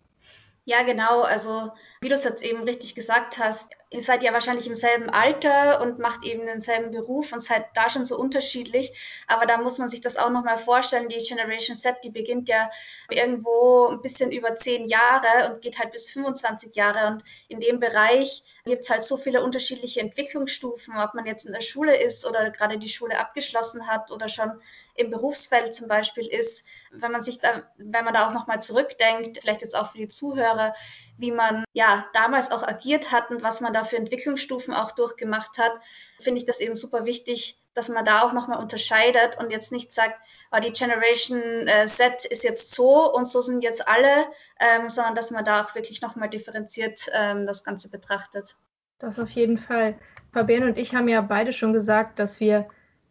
Ja, 0.64 0.82
genau. 0.82 1.22
Also, 1.22 1.72
wie 2.00 2.08
du 2.08 2.14
es 2.14 2.24
jetzt 2.24 2.42
eben 2.42 2.64
richtig 2.64 2.94
gesagt 2.96 3.38
hast, 3.38 3.72
ihr 3.90 4.02
seid 4.02 4.22
ja 4.22 4.32
wahrscheinlich 4.32 4.66
im 4.66 4.74
selben 4.74 5.08
Alter 5.08 5.80
und 5.80 6.00
macht 6.00 6.24
eben 6.24 6.44
denselben 6.44 6.90
Beruf 6.90 7.32
und 7.32 7.40
seid 7.40 7.66
da 7.74 7.88
schon 7.88 8.04
so 8.04 8.18
unterschiedlich. 8.18 9.22
Aber 9.28 9.46
da 9.46 9.58
muss 9.58 9.78
man 9.78 9.88
sich 9.88 10.00
das 10.00 10.16
auch 10.16 10.30
nochmal 10.30 10.58
vorstellen. 10.58 11.08
Die 11.08 11.18
Generation 11.18 11.76
Z, 11.76 11.96
die 12.02 12.10
beginnt 12.10 12.48
ja 12.48 12.68
irgendwo 13.10 13.86
ein 13.86 14.02
bisschen 14.02 14.32
über 14.32 14.56
zehn 14.56 14.86
Jahre 14.86 15.52
und 15.52 15.62
geht 15.62 15.78
halt 15.78 15.92
bis 15.92 16.10
25 16.10 16.74
Jahre. 16.74 17.12
Und 17.12 17.24
in 17.46 17.60
dem 17.60 17.78
Bereich 17.78 18.42
gibt 18.64 18.82
es 18.82 18.90
halt 18.90 19.04
so 19.04 19.16
viele 19.16 19.44
unterschiedliche 19.44 20.00
Entwicklungsstufen, 20.00 20.96
ob 20.98 21.14
man 21.14 21.26
jetzt 21.26 21.46
in 21.46 21.52
der 21.52 21.60
Schule 21.60 21.96
ist 21.96 22.26
oder 22.26 22.50
gerade 22.50 22.78
die 22.78 22.88
Schule 22.88 23.18
abgeschlossen 23.18 23.86
hat 23.86 24.10
oder 24.10 24.28
schon 24.28 24.60
im 24.96 25.10
Berufsfeld 25.10 25.74
zum 25.74 25.86
Beispiel 25.86 26.26
ist. 26.26 26.64
Wenn 26.90 27.12
man 27.12 27.22
sich 27.22 27.38
da, 27.38 27.62
wenn 27.76 28.04
man 28.04 28.14
da 28.14 28.26
auch 28.26 28.32
nochmal 28.32 28.60
zurückdenkt, 28.60 29.38
vielleicht 29.40 29.62
jetzt 29.62 29.76
auch 29.76 29.92
für 29.92 29.98
die 29.98 30.08
Zuhörer, 30.08 30.74
wie 31.18 31.32
man 31.32 31.64
ja 31.72 32.06
damals 32.12 32.50
auch 32.50 32.62
agiert 32.62 33.12
hat 33.12 33.30
und 33.30 33.42
was 33.42 33.60
man 33.60 33.72
da 33.72 33.84
für 33.84 33.96
Entwicklungsstufen 33.96 34.74
auch 34.74 34.92
durchgemacht 34.92 35.58
hat, 35.58 35.72
finde 36.20 36.38
ich 36.38 36.46
das 36.46 36.60
eben 36.60 36.76
super 36.76 37.04
wichtig, 37.04 37.60
dass 37.74 37.88
man 37.88 38.04
da 38.04 38.22
auch 38.22 38.32
nochmal 38.32 38.58
unterscheidet 38.58 39.38
und 39.38 39.50
jetzt 39.50 39.70
nicht 39.70 39.92
sagt, 39.92 40.14
oh, 40.50 40.60
die 40.60 40.72
Generation 40.72 41.68
äh, 41.68 41.86
Z 41.86 42.24
ist 42.24 42.44
jetzt 42.44 42.74
so 42.74 43.12
und 43.12 43.28
so 43.28 43.42
sind 43.42 43.62
jetzt 43.62 43.86
alle, 43.86 44.26
ähm, 44.60 44.88
sondern 44.88 45.14
dass 45.14 45.30
man 45.30 45.44
da 45.44 45.62
auch 45.62 45.74
wirklich 45.74 46.00
nochmal 46.00 46.30
differenziert 46.30 47.10
ähm, 47.12 47.46
das 47.46 47.64
Ganze 47.64 47.90
betrachtet. 47.90 48.56
Das 48.98 49.18
auf 49.18 49.30
jeden 49.30 49.58
Fall. 49.58 49.98
Fabienne 50.32 50.66
und 50.66 50.78
ich 50.78 50.94
haben 50.94 51.08
ja 51.08 51.20
beide 51.20 51.52
schon 51.52 51.72
gesagt, 51.72 52.18
dass 52.18 52.40
wir 52.40 52.66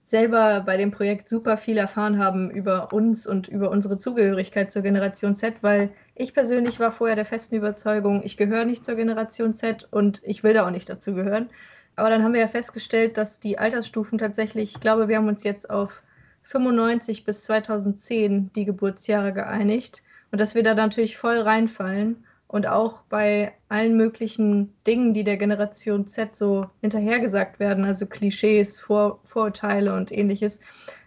selber 0.05 0.61
bei 0.61 0.77
dem 0.77 0.91
Projekt 0.91 1.29
super 1.29 1.57
viel 1.57 1.77
erfahren 1.77 2.19
haben 2.19 2.51
über 2.51 2.93
uns 2.93 3.25
und 3.25 3.47
über 3.47 3.71
unsere 3.71 3.97
Zugehörigkeit 3.97 4.71
zur 4.71 4.83
Generation 4.83 5.35
Z, 5.35 5.55
weil 5.61 5.89
ich 6.13 6.33
persönlich 6.33 6.79
war 6.79 6.91
vorher 6.91 7.15
der 7.15 7.25
festen 7.25 7.55
Überzeugung, 7.55 8.21
ich 8.23 8.37
gehöre 8.37 8.65
nicht 8.65 8.85
zur 8.85 8.95
Generation 8.95 9.55
Z 9.55 9.87
und 9.91 10.21
ich 10.23 10.43
will 10.43 10.53
da 10.53 10.65
auch 10.65 10.71
nicht 10.71 10.87
dazu 10.87 11.15
gehören. 11.15 11.49
Aber 11.95 12.09
dann 12.09 12.23
haben 12.23 12.33
wir 12.33 12.41
ja 12.41 12.47
festgestellt, 12.47 13.17
dass 13.17 13.39
die 13.39 13.57
Altersstufen 13.57 14.19
tatsächlich, 14.19 14.75
ich 14.75 14.79
glaube, 14.79 15.07
wir 15.07 15.17
haben 15.17 15.27
uns 15.27 15.43
jetzt 15.43 15.69
auf 15.69 16.03
95 16.43 17.25
bis 17.25 17.43
2010 17.45 18.51
die 18.53 18.65
Geburtsjahre 18.65 19.33
geeinigt 19.33 20.03
und 20.31 20.39
dass 20.39 20.53
wir 20.53 20.61
da 20.61 20.75
natürlich 20.75 21.17
voll 21.17 21.39
reinfallen 21.39 22.25
und 22.55 22.67
auch 22.67 23.01
bei 23.09 23.51
allen 23.67 23.97
möglichen 23.97 24.73
Dingen, 24.87 25.13
die 25.13 25.25
der 25.25 25.35
Generation 25.35 26.07
Z 26.07 26.37
so 26.37 26.67
hinterhergesagt 26.79 27.59
werden, 27.59 27.83
also 27.83 28.05
Klischees, 28.05 28.79
Vor 28.79 29.19
Vorurteile 29.25 29.93
und 29.93 30.09
ähnliches, 30.09 30.61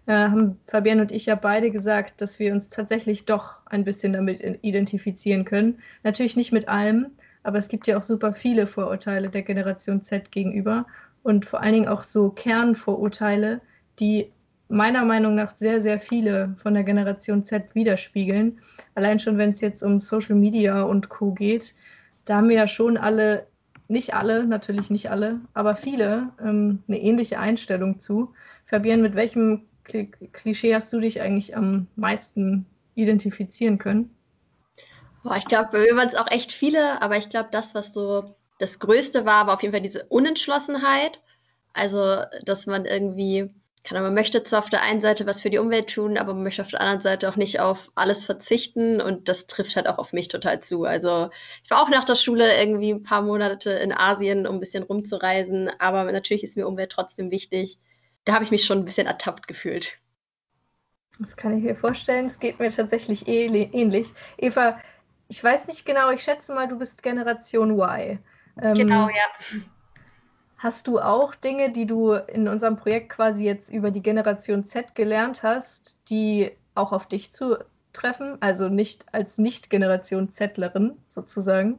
äh, 0.05 0.13
haben 0.13 0.61
Fabienne 0.67 1.01
und 1.01 1.11
ich 1.11 1.25
ja 1.25 1.37
beide 1.37 1.71
gesagt, 1.71 2.21
dass 2.21 2.39
wir 2.39 2.53
uns 2.53 2.69
tatsächlich 2.69 3.25
doch 3.25 3.63
ein 3.65 3.85
bisschen 3.85 4.13
damit 4.13 4.43
identifizieren 4.61 5.47
können. 5.47 5.79
Natürlich 6.03 6.37
nicht 6.37 6.53
mit 6.53 6.69
allem, 6.69 7.13
aber 7.43 7.57
es 7.57 7.69
gibt 7.69 7.87
ja 7.87 7.97
auch 7.97 8.03
super 8.03 8.35
viele 8.35 8.67
Vorurteile 8.67 9.31
der 9.31 9.41
Generation 9.41 10.03
Z 10.03 10.31
gegenüber 10.31 10.85
und 11.23 11.47
vor 11.47 11.63
allen 11.63 11.73
Dingen 11.73 11.89
auch 11.89 12.03
so 12.03 12.29
Kernvorurteile, 12.29 13.63
die 14.01 14.31
meiner 14.69 15.05
Meinung 15.05 15.35
nach 15.35 15.57
sehr, 15.57 15.81
sehr 15.81 15.99
viele 15.99 16.55
von 16.59 16.75
der 16.75 16.85
Generation 16.85 17.45
Z 17.45 17.75
widerspiegeln. 17.75 18.61
Allein 18.95 19.19
schon, 19.19 19.39
wenn 19.39 19.51
es 19.53 19.61
jetzt 19.61 19.83
um 19.83 19.99
Social 19.99 20.37
Media 20.37 20.83
und 20.83 21.09
Co 21.09 21.33
geht, 21.33 21.75
da 22.25 22.37
haben 22.37 22.49
wir 22.49 22.57
ja 22.57 22.69
schon 22.69 22.97
alle, 22.97 23.47
nicht 23.89 24.15
alle, 24.15 24.47
natürlich 24.47 24.91
nicht 24.91 25.11
alle, 25.11 25.41
aber 25.55 25.75
viele 25.75 26.31
ähm, 26.45 26.83
eine 26.87 27.01
ähnliche 27.01 27.39
Einstellung 27.39 27.99
zu. 28.01 28.35
Fabian, 28.67 29.01
mit 29.01 29.15
welchem 29.15 29.63
Klischee 29.85 30.75
hast 30.75 30.93
du 30.93 31.01
dich 31.01 31.23
eigentlich 31.23 31.57
am 31.57 31.87
meisten 31.97 32.67
identifizieren 32.95 33.79
können? 33.79 34.15
Boah, 35.23 35.37
ich 35.37 35.47
glaube, 35.47 35.71
bei 35.73 35.81
mir 35.81 35.97
waren 35.97 36.09
es 36.09 36.15
auch 36.15 36.31
echt 36.31 36.53
viele, 36.53 37.01
aber 37.01 37.17
ich 37.17 37.31
glaube, 37.31 37.49
das, 37.51 37.75
was 37.75 37.93
so 37.93 38.37
das 38.59 38.79
Größte 38.79 39.25
war, 39.25 39.47
war 39.47 39.55
auf 39.55 39.63
jeden 39.63 39.73
Fall 39.73 39.83
diese 39.83 40.05
Unentschlossenheit. 40.05 41.23
Also, 41.73 42.23
dass 42.45 42.67
man 42.67 42.85
irgendwie, 42.85 43.51
kann, 43.85 44.03
man 44.03 44.15
möchte 44.15 44.43
zwar 44.45 44.61
auf 44.61 44.71
der 44.71 44.83
einen 44.83 45.01
Seite 45.01 45.27
was 45.27 45.43
für 45.43 45.51
die 45.51 45.59
Umwelt 45.59 45.89
tun, 45.95 46.19
aber 46.19 46.35
man 46.35 46.43
möchte 46.43 46.63
auf 46.63 46.69
der 46.69 46.81
anderen 46.81 47.01
Seite 47.01 47.29
auch 47.29 47.37
nicht 47.37 47.61
auf 47.61 47.91
alles 47.95 48.25
verzichten 48.25 49.01
und 49.01 49.29
das 49.29 49.47
trifft 49.47 49.77
halt 49.77 49.89
auch 49.89 49.99
auf 49.99 50.13
mich 50.13 50.29
total 50.29 50.61
zu. 50.61 50.85
Also, 50.85 51.31
ich 51.65 51.71
war 51.71 51.83
auch 51.83 51.89
nach 51.89 52.05
der 52.05 52.17
Schule 52.17 52.59
irgendwie 52.59 52.91
ein 52.91 53.03
paar 53.03 53.23
Monate 53.23 53.71
in 53.71 53.93
Asien, 53.93 54.47
um 54.47 54.57
ein 54.57 54.61
bisschen 54.61 54.83
rumzureisen, 54.83 55.71
aber 55.79 56.11
natürlich 56.11 56.45
ist 56.45 56.57
mir 56.57 56.67
Umwelt 56.67 56.93
trotzdem 56.93 57.31
wichtig. 57.31 57.79
Da 58.25 58.35
habe 58.35 58.45
ich 58.45 58.51
mich 58.51 58.65
schon 58.65 58.79
ein 58.79 58.85
bisschen 58.85 59.07
ertappt 59.07 59.49
gefühlt. 59.49 59.99
Das 61.19 61.37
kann 61.37 61.57
ich 61.57 61.65
mir 61.65 61.75
vorstellen. 61.75 62.27
Es 62.27 62.39
geht 62.39 62.61
mir 62.61 62.71
tatsächlich 62.71 63.27
ähnlich. 63.27 64.13
Eva, 64.37 64.79
ich 65.29 65.43
weiß 65.43 65.67
nicht 65.67 65.85
genau, 65.85 66.11
ich 66.11 66.23
schätze 66.23 66.55
mal, 66.55 66.69
du 66.69 66.79
bist 66.79 67.03
Generation 67.03 67.71
Y. 67.71 68.19
Ähm, 68.61 68.75
genau, 68.75 69.09
ja. 69.09 69.61
Hast 70.59 70.89
du 70.89 70.99
auch 70.99 71.37
Dinge, 71.37 71.71
die 71.71 71.87
du 71.87 72.15
in 72.15 72.49
unserem 72.49 72.77
Projekt 72.77 73.11
quasi 73.11 73.45
jetzt 73.45 73.71
über 73.71 73.93
die 73.93 74.03
Generation 74.03 74.65
Z 74.65 74.97
gelernt 74.97 75.45
hast, 75.45 75.97
die 76.11 76.51
auch 76.75 76.93
auf 76.93 77.07
dich 77.07 77.33
zutreffen? 77.33 78.39
Also 78.41 78.69
nicht 78.69 79.07
als 79.13 79.39
Nicht-Generation 79.39 80.31
Zlerin 80.31 80.99
sozusagen? 81.07 81.79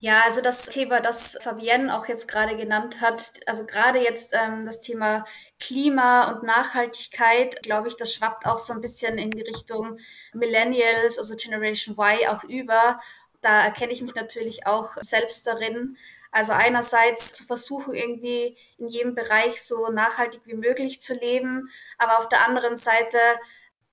Ja, 0.00 0.22
also 0.26 0.42
das 0.42 0.66
Thema, 0.66 1.00
das 1.00 1.38
Fabienne 1.40 1.98
auch 1.98 2.06
jetzt 2.06 2.28
gerade 2.28 2.56
genannt 2.56 3.00
hat, 3.00 3.32
also 3.46 3.66
gerade 3.66 3.98
jetzt 3.98 4.32
ähm, 4.32 4.64
das 4.64 4.80
Thema 4.80 5.24
Klima 5.58 6.30
und 6.30 6.44
Nachhaltigkeit, 6.44 7.62
glaube 7.62 7.88
ich, 7.88 7.96
das 7.96 8.14
schwappt 8.14 8.46
auch 8.46 8.58
so 8.58 8.74
ein 8.74 8.80
bisschen 8.80 9.18
in 9.18 9.30
die 9.32 9.42
Richtung 9.42 9.98
Millennials, 10.34 11.18
also 11.18 11.34
Generation 11.34 11.96
Y 11.98 12.28
auch 12.28 12.44
über. 12.44 13.00
Da 13.40 13.64
erkenne 13.64 13.92
ich 13.92 14.02
mich 14.02 14.14
natürlich 14.14 14.66
auch 14.66 14.96
selbst 14.98 15.46
darin. 15.46 15.96
Also 16.30 16.52
einerseits 16.52 17.32
zu 17.32 17.44
versuchen, 17.44 17.94
irgendwie 17.94 18.56
in 18.76 18.88
jedem 18.88 19.14
Bereich 19.14 19.62
so 19.62 19.88
nachhaltig 19.88 20.42
wie 20.44 20.54
möglich 20.54 21.00
zu 21.00 21.14
leben, 21.14 21.70
aber 21.96 22.18
auf 22.18 22.28
der 22.28 22.46
anderen 22.46 22.76
Seite 22.76 23.18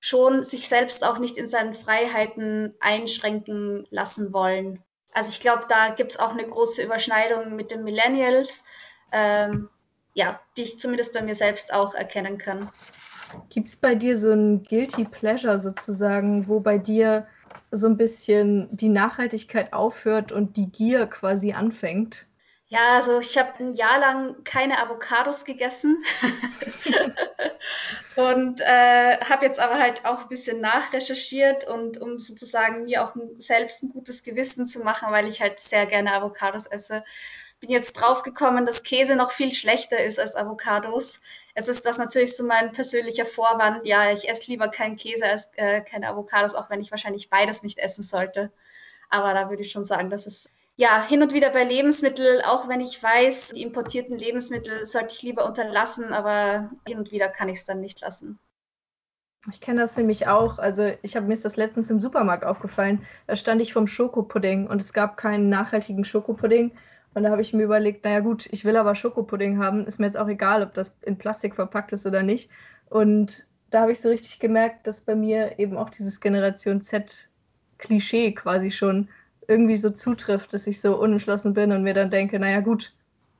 schon 0.00 0.42
sich 0.42 0.68
selbst 0.68 1.04
auch 1.04 1.18
nicht 1.18 1.36
in 1.36 1.48
seinen 1.48 1.72
Freiheiten 1.72 2.74
einschränken 2.80 3.86
lassen 3.90 4.32
wollen. 4.32 4.82
Also 5.12 5.30
ich 5.30 5.40
glaube, 5.40 5.64
da 5.68 5.88
gibt 5.88 6.12
es 6.12 6.18
auch 6.18 6.32
eine 6.32 6.46
große 6.46 6.82
Überschneidung 6.82 7.56
mit 7.56 7.70
den 7.70 7.84
Millennials, 7.84 8.64
ähm, 9.12 9.70
ja, 10.12 10.40
die 10.56 10.62
ich 10.62 10.78
zumindest 10.78 11.14
bei 11.14 11.22
mir 11.22 11.34
selbst 11.34 11.72
auch 11.72 11.94
erkennen 11.94 12.38
kann. 12.38 12.70
Gibt 13.48 13.68
es 13.68 13.76
bei 13.76 13.94
dir 13.94 14.16
so 14.16 14.30
ein 14.30 14.62
Guilty 14.62 15.04
Pleasure 15.04 15.58
sozusagen, 15.58 16.48
wo 16.48 16.60
bei 16.60 16.78
dir 16.78 17.26
so 17.70 17.86
ein 17.86 17.96
bisschen 17.96 18.68
die 18.76 18.88
Nachhaltigkeit 18.88 19.72
aufhört 19.72 20.32
und 20.32 20.56
die 20.56 20.70
Gier 20.70 21.06
quasi 21.06 21.52
anfängt? 21.52 22.26
Ja, 22.68 22.96
also 22.96 23.20
ich 23.20 23.38
habe 23.38 23.52
ein 23.60 23.74
Jahr 23.74 24.00
lang 24.00 24.42
keine 24.42 24.80
Avocados 24.80 25.44
gegessen 25.44 26.02
und 28.16 28.60
äh, 28.60 29.18
habe 29.20 29.46
jetzt 29.46 29.60
aber 29.60 29.78
halt 29.78 30.04
auch 30.04 30.22
ein 30.22 30.28
bisschen 30.28 30.60
nachrecherchiert 30.60 31.64
und 31.64 32.00
um 32.00 32.18
sozusagen 32.18 32.84
mir 32.84 33.04
auch 33.04 33.14
ein, 33.14 33.38
selbst 33.38 33.84
ein 33.84 33.90
gutes 33.90 34.24
Gewissen 34.24 34.66
zu 34.66 34.80
machen, 34.80 35.12
weil 35.12 35.28
ich 35.28 35.40
halt 35.40 35.60
sehr 35.60 35.86
gerne 35.86 36.12
Avocados 36.12 36.66
esse, 36.66 37.04
bin 37.60 37.70
jetzt 37.70 37.94
draufgekommen, 37.94 38.66
dass 38.66 38.82
Käse 38.82 39.16
noch 39.16 39.30
viel 39.30 39.52
schlechter 39.52 40.02
ist 40.02 40.18
als 40.18 40.36
Avocados. 40.36 41.20
Es 41.54 41.68
ist 41.68 41.86
das 41.86 41.98
natürlich 41.98 42.36
so 42.36 42.44
mein 42.44 42.72
persönlicher 42.72 43.26
Vorwand. 43.26 43.86
Ja, 43.86 44.12
ich 44.12 44.28
esse 44.28 44.50
lieber 44.50 44.68
keinen 44.68 44.96
Käse 44.96 45.24
als 45.24 45.48
äh, 45.56 45.80
keine 45.80 46.08
Avocados, 46.08 46.54
auch 46.54 46.70
wenn 46.70 46.80
ich 46.80 46.90
wahrscheinlich 46.90 47.30
beides 47.30 47.62
nicht 47.62 47.78
essen 47.78 48.02
sollte. 48.02 48.52
Aber 49.08 49.32
da 49.34 49.48
würde 49.48 49.62
ich 49.62 49.72
schon 49.72 49.84
sagen, 49.84 50.10
dass 50.10 50.26
es 50.26 50.50
ja, 50.78 51.02
hin 51.02 51.22
und 51.22 51.32
wieder 51.32 51.50
bei 51.50 51.64
Lebensmitteln, 51.64 52.42
auch 52.42 52.68
wenn 52.68 52.82
ich 52.82 53.02
weiß, 53.02 53.52
die 53.54 53.62
importierten 53.62 54.18
Lebensmittel 54.18 54.84
sollte 54.84 55.14
ich 55.14 55.22
lieber 55.22 55.46
unterlassen, 55.46 56.12
aber 56.12 56.70
hin 56.86 56.98
und 56.98 57.12
wieder 57.12 57.28
kann 57.28 57.48
ich 57.48 57.58
es 57.58 57.64
dann 57.64 57.80
nicht 57.80 58.02
lassen. 58.02 58.38
Ich 59.50 59.60
kenne 59.60 59.80
das 59.80 59.96
nämlich 59.96 60.26
auch. 60.28 60.58
Also 60.58 60.92
ich 61.02 61.16
habe 61.16 61.26
mir 61.26 61.36
das 61.36 61.56
letztens 61.56 61.88
im 61.88 62.00
Supermarkt 62.00 62.44
aufgefallen. 62.44 63.06
Da 63.26 63.36
stand 63.36 63.62
ich 63.62 63.72
vom 63.72 63.86
Schokopudding 63.86 64.66
und 64.66 64.82
es 64.82 64.92
gab 64.92 65.16
keinen 65.16 65.48
nachhaltigen 65.48 66.04
Schokopudding. 66.04 66.76
Und 67.16 67.22
da 67.22 67.30
habe 67.30 67.40
ich 67.40 67.54
mir 67.54 67.62
überlegt, 67.62 68.04
naja 68.04 68.20
gut, 68.20 68.46
ich 68.52 68.66
will 68.66 68.76
aber 68.76 68.94
Schokopudding 68.94 69.58
haben. 69.58 69.86
Ist 69.86 69.98
mir 69.98 70.04
jetzt 70.04 70.18
auch 70.18 70.28
egal, 70.28 70.62
ob 70.62 70.74
das 70.74 70.94
in 71.00 71.16
Plastik 71.16 71.54
verpackt 71.54 71.94
ist 71.94 72.04
oder 72.04 72.22
nicht. 72.22 72.50
Und 72.90 73.46
da 73.70 73.80
habe 73.80 73.92
ich 73.92 74.02
so 74.02 74.10
richtig 74.10 74.38
gemerkt, 74.38 74.86
dass 74.86 75.00
bei 75.00 75.14
mir 75.14 75.58
eben 75.58 75.78
auch 75.78 75.88
dieses 75.88 76.20
Generation 76.20 76.82
Z 76.82 77.30
Klischee 77.78 78.32
quasi 78.32 78.70
schon 78.70 79.08
irgendwie 79.48 79.78
so 79.78 79.88
zutrifft, 79.88 80.52
dass 80.52 80.66
ich 80.66 80.82
so 80.82 81.00
unentschlossen 81.00 81.54
bin 81.54 81.72
und 81.72 81.84
mir 81.84 81.94
dann 81.94 82.10
denke, 82.10 82.38
naja 82.38 82.60
gut, 82.60 82.92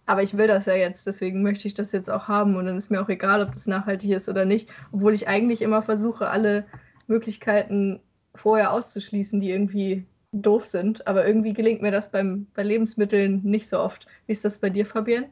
aber 0.07 0.23
ich 0.23 0.39
will 0.39 0.47
das 0.47 0.65
ja 0.65 0.75
jetzt, 0.75 1.07
deswegen 1.07 1.43
möchte 1.43 1.69
ich 1.69 1.75
das 1.75 1.93
jetzt 1.93 2.09
auch 2.09 2.29
haben 2.29 2.57
und 2.57 2.65
dann 2.65 2.79
ist 2.79 2.91
mir 2.91 3.03
auch 3.03 3.11
egal, 3.11 3.43
ob 3.43 3.53
das 3.53 3.67
nachhaltig 3.67 4.09
ist 4.09 4.31
oder 4.31 4.47
nicht, 4.47 4.71
obwohl 4.91 5.13
ich 5.13 5.29
eigentlich 5.29 5.61
immer 5.61 5.83
versuche, 5.83 6.31
alle 6.31 6.65
Möglichkeiten 7.09 8.01
vorher 8.35 8.73
auszuschließen, 8.73 9.39
die 9.39 9.51
irgendwie 9.51 10.07
doof 10.43 10.65
sind, 10.65 11.07
aber 11.07 11.27
irgendwie 11.27 11.53
gelingt 11.53 11.83
mir 11.83 11.91
das 11.91 12.11
beim, 12.11 12.47
bei 12.55 12.63
Lebensmitteln 12.63 13.43
nicht 13.43 13.69
so 13.69 13.79
oft. 13.79 14.07
Wie 14.27 14.33
ist 14.33 14.45
das 14.45 14.59
bei 14.59 14.71
dir, 14.71 14.87
Fabian? 14.87 15.27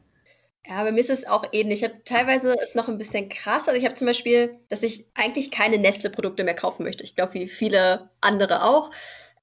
Ja, 0.67 0.83
bei 0.83 0.91
mir 0.91 0.99
ist 0.99 1.09
es 1.09 1.27
auch 1.27 1.45
ähnlich. 1.51 1.83
Ich 1.83 1.89
habe 1.89 2.03
teilweise 2.03 2.53
ist 2.63 2.75
noch 2.75 2.87
ein 2.87 2.97
bisschen 2.97 3.29
krass. 3.29 3.67
Also 3.67 3.79
ich 3.79 3.85
habe 3.85 3.95
zum 3.95 4.07
Beispiel, 4.07 4.59
dass 4.69 4.81
ich 4.81 5.05
eigentlich 5.13 5.51
keine 5.51 5.77
Nestle-Produkte 5.77 6.43
mehr 6.43 6.55
kaufen 6.55 6.83
möchte. 6.83 7.03
Ich 7.03 7.15
glaube, 7.15 7.35
wie 7.35 7.47
viele 7.47 8.09
andere 8.21 8.63
auch. 8.63 8.91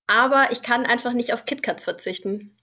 Aber 0.09 0.49
ich 0.51 0.63
kann 0.63 0.85
einfach 0.85 1.13
nicht 1.13 1.33
auf 1.33 1.45
KitKats 1.45 1.85
verzichten. 1.85 2.57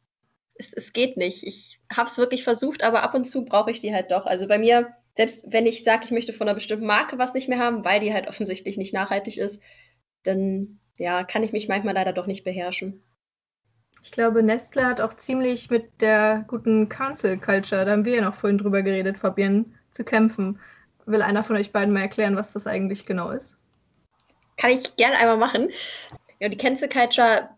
Es, 0.56 0.74
es 0.74 0.92
geht 0.92 1.16
nicht. 1.16 1.44
Ich 1.44 1.80
habe 1.96 2.10
es 2.10 2.18
wirklich 2.18 2.44
versucht, 2.44 2.84
aber 2.84 3.04
ab 3.04 3.14
und 3.16 3.30
zu 3.30 3.46
brauche 3.46 3.72
ich 3.72 3.80
die 3.80 3.94
halt 3.94 4.12
doch. 4.12 4.26
Also 4.26 4.46
bei 4.48 4.60
mir, 4.60 4.94
selbst 5.16 5.46
wenn 5.48 5.66
ich 5.66 5.86
sage, 5.86 6.04
ich 6.04 6.12
möchte 6.12 6.34
von 6.34 6.48
einer 6.48 6.56
bestimmten 6.56 6.86
Marke 6.86 7.18
was 7.18 7.34
nicht 7.34 7.48
mehr 7.48 7.60
haben, 7.60 7.86
weil 7.86 8.02
die 8.02 8.14
halt 8.14 8.28
offensichtlich 8.28 8.76
nicht 8.76 8.94
nachhaltig 8.94 9.38
ist, 9.38 9.62
dann 10.24 10.80
ja, 11.00 11.24
kann 11.24 11.44
ich 11.44 11.52
mich 11.52 11.68
manchmal 11.68 11.96
leider 11.96 12.14
doch 12.14 12.28
nicht 12.28 12.44
beherrschen. 12.44 13.02
Ich 14.04 14.12
glaube, 14.12 14.44
Nestle 14.44 14.86
hat 14.86 15.02
auch 15.02 15.14
ziemlich 15.16 15.70
mit 15.70 16.02
der 16.02 16.46
guten 16.48 16.88
Cancel 16.88 17.38
Culture, 17.38 17.86
da 17.86 17.92
haben 17.92 18.06
wir 18.06 18.18
ja 18.18 18.22
noch 18.22 18.36
vorhin 18.36 18.58
drüber 18.58 18.82
geredet, 18.82 19.18
Fabian, 19.18 19.74
zu 19.92 20.04
kämpfen. 20.04 20.60
Will 21.06 21.22
einer 21.22 21.42
von 21.42 21.56
euch 21.56 21.72
beiden 21.72 21.94
mal 21.94 22.02
erklären, 22.02 22.36
was 22.36 22.54
das 22.54 22.68
eigentlich 22.68 23.06
genau 23.06 23.32
ist? 23.32 23.58
Kann 24.58 24.70
ich 24.70 24.96
gerne 24.96 25.18
einmal 25.18 25.38
machen. 25.38 25.70
Ja, 26.40 26.50
die 26.50 26.58
Cancel 26.58 26.88
Culture 26.88 27.50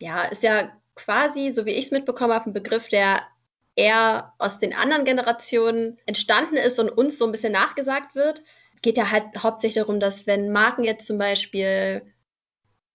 ja, 0.00 0.22
ist 0.24 0.42
ja 0.42 0.70
quasi, 0.94 1.52
so 1.52 1.66
wie 1.66 1.72
ich 1.72 1.86
es 1.86 1.90
mitbekommen 1.90 2.32
habe, 2.32 2.50
ein 2.50 2.52
Begriff, 2.52 2.88
der 2.88 3.22
eher 3.74 4.34
aus 4.38 4.58
den 4.58 4.74
anderen 4.74 5.04
Generationen 5.04 5.98
entstanden 6.06 6.56
ist 6.56 6.78
und 6.78 6.90
uns 6.90 7.18
so 7.18 7.24
ein 7.24 7.32
bisschen 7.32 7.52
nachgesagt 7.52 8.14
wird. 8.14 8.42
Es 8.74 8.82
geht 8.82 8.98
ja 8.98 9.10
halt 9.10 9.24
hauptsächlich 9.38 9.82
darum, 9.82 9.98
dass 9.98 10.26
wenn 10.26 10.52
Marken 10.52 10.84
jetzt 10.84 11.06
zum 11.06 11.18
Beispiel 11.18 12.02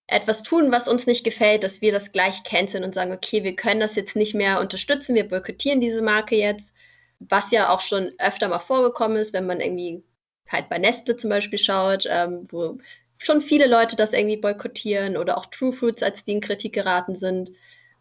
etwas 0.07 0.41
tun, 0.41 0.71
was 0.71 0.87
uns 0.87 1.05
nicht 1.05 1.23
gefällt, 1.23 1.63
dass 1.63 1.81
wir 1.81 1.91
das 1.91 2.13
gleich 2.13 2.43
canceln 2.43 2.83
und 2.83 2.93
sagen, 2.93 3.11
okay, 3.11 3.43
wir 3.43 3.55
können 3.55 3.81
das 3.81 3.95
jetzt 3.95 4.15
nicht 4.15 4.33
mehr 4.33 4.59
unterstützen, 4.61 5.15
wir 5.15 5.27
boykottieren 5.27 5.81
diese 5.81 6.01
Marke 6.01 6.35
jetzt, 6.35 6.71
was 7.19 7.51
ja 7.51 7.69
auch 7.69 7.81
schon 7.81 8.11
öfter 8.17 8.47
mal 8.47 8.59
vorgekommen 8.59 9.17
ist, 9.17 9.33
wenn 9.33 9.45
man 9.45 9.59
irgendwie 9.59 10.03
halt 10.47 10.69
bei 10.69 10.77
Nestle 10.77 11.17
zum 11.17 11.29
Beispiel 11.29 11.59
schaut, 11.59 12.05
ähm, 12.09 12.47
wo 12.49 12.77
schon 13.17 13.41
viele 13.41 13.67
Leute 13.67 13.95
das 13.95 14.13
irgendwie 14.13 14.37
boykottieren 14.37 15.17
oder 15.17 15.37
auch 15.37 15.47
True 15.47 15.73
Fruits, 15.73 16.03
als 16.03 16.23
die 16.23 16.33
in 16.33 16.41
Kritik 16.41 16.73
geraten 16.73 17.15
sind. 17.15 17.51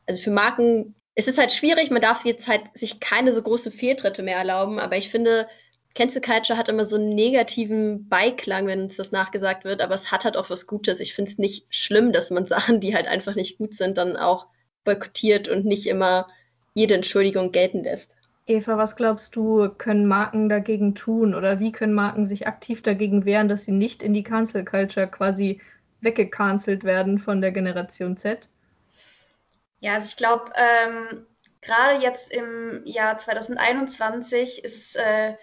Also 0.07 0.23
für 0.23 0.31
Marken 0.31 0.95
ist 1.17 1.29
es 1.29 1.39
halt 1.39 1.53
schwierig, 1.53 1.91
man 1.91 2.03
darf 2.03 2.25
jetzt 2.25 2.47
halt 2.47 2.63
sich 2.75 3.01
keine 3.01 3.33
so 3.33 3.43
großen 3.43 3.73
Fehltritte 3.73 4.23
mehr 4.23 4.37
erlauben, 4.37 4.79
aber 4.79 4.97
ich 4.97 5.11
finde, 5.11 5.49
Cancel 5.97 6.21
Culture 6.21 6.59
hat 6.59 6.69
immer 6.69 6.85
so 6.85 6.97
einen 6.97 7.15
negativen 7.15 8.07
Beiklang, 8.09 8.67
wenn 8.67 8.83
uns 8.83 8.97
das 8.97 9.13
nachgesagt 9.13 9.65
wird, 9.65 9.81
aber 9.81 9.95
es 9.95 10.13
hat 10.13 10.25
halt 10.27 10.37
auch 10.37 10.51
was 10.51 10.67
Gutes. 10.67 11.01
Ich 11.01 11.15
finde 11.15 11.31
es 11.31 11.39
nicht 11.39 11.67
schlimm, 11.71 12.13
dass 12.13 12.31
man 12.31 12.47
Sachen, 12.47 12.81
die 12.81 12.95
halt 12.95 13.09
einfach 13.09 13.35
nicht 13.35 13.59
gut 13.59 13.75
sind, 13.75 13.97
dann 13.99 14.17
auch 14.17 14.47
boykottiert 14.85 15.49
und 15.49 15.65
nicht 15.65 15.87
immer 15.87 16.29
jede 16.75 16.95
Entschuldigung 16.95 17.51
gelten 17.51 17.83
lässt. 17.83 18.15
Eva, 18.47 18.77
was 18.77 18.95
glaubst 18.95 19.35
du, 19.35 19.71
können 19.71 20.07
Marken 20.07 20.49
dagegen 20.49 20.95
tun 20.95 21.35
oder 21.35 21.59
wie 21.59 21.73
können 21.73 21.95
Marken 21.95 22.27
sich 22.27 22.47
aktiv 22.47 22.83
dagegen 22.83 23.25
wehren, 23.25 23.49
dass 23.49 23.65
sie 23.65 23.73
nicht 23.73 24.03
in 24.03 24.13
die 24.13 24.23
Cancel 24.23 24.65
Culture 24.65 25.09
quasi 25.09 25.61
weggecancelt 26.03 26.85
werden 26.85 27.19
von 27.19 27.41
der 27.41 27.53
Generation 27.53 28.19
Z? 28.19 28.49
Ja, 29.81 29.95
also 29.95 30.09
ich 30.09 30.17
glaube, 30.17 30.53
ähm, 30.55 31.27
gerade 31.63 32.03
jetzt 32.03 32.31
im 32.33 32.83
Jahr 32.85 33.17
2021 33.17 34.63
ist 34.63 34.77
es 34.77 34.95
äh, 34.97 35.35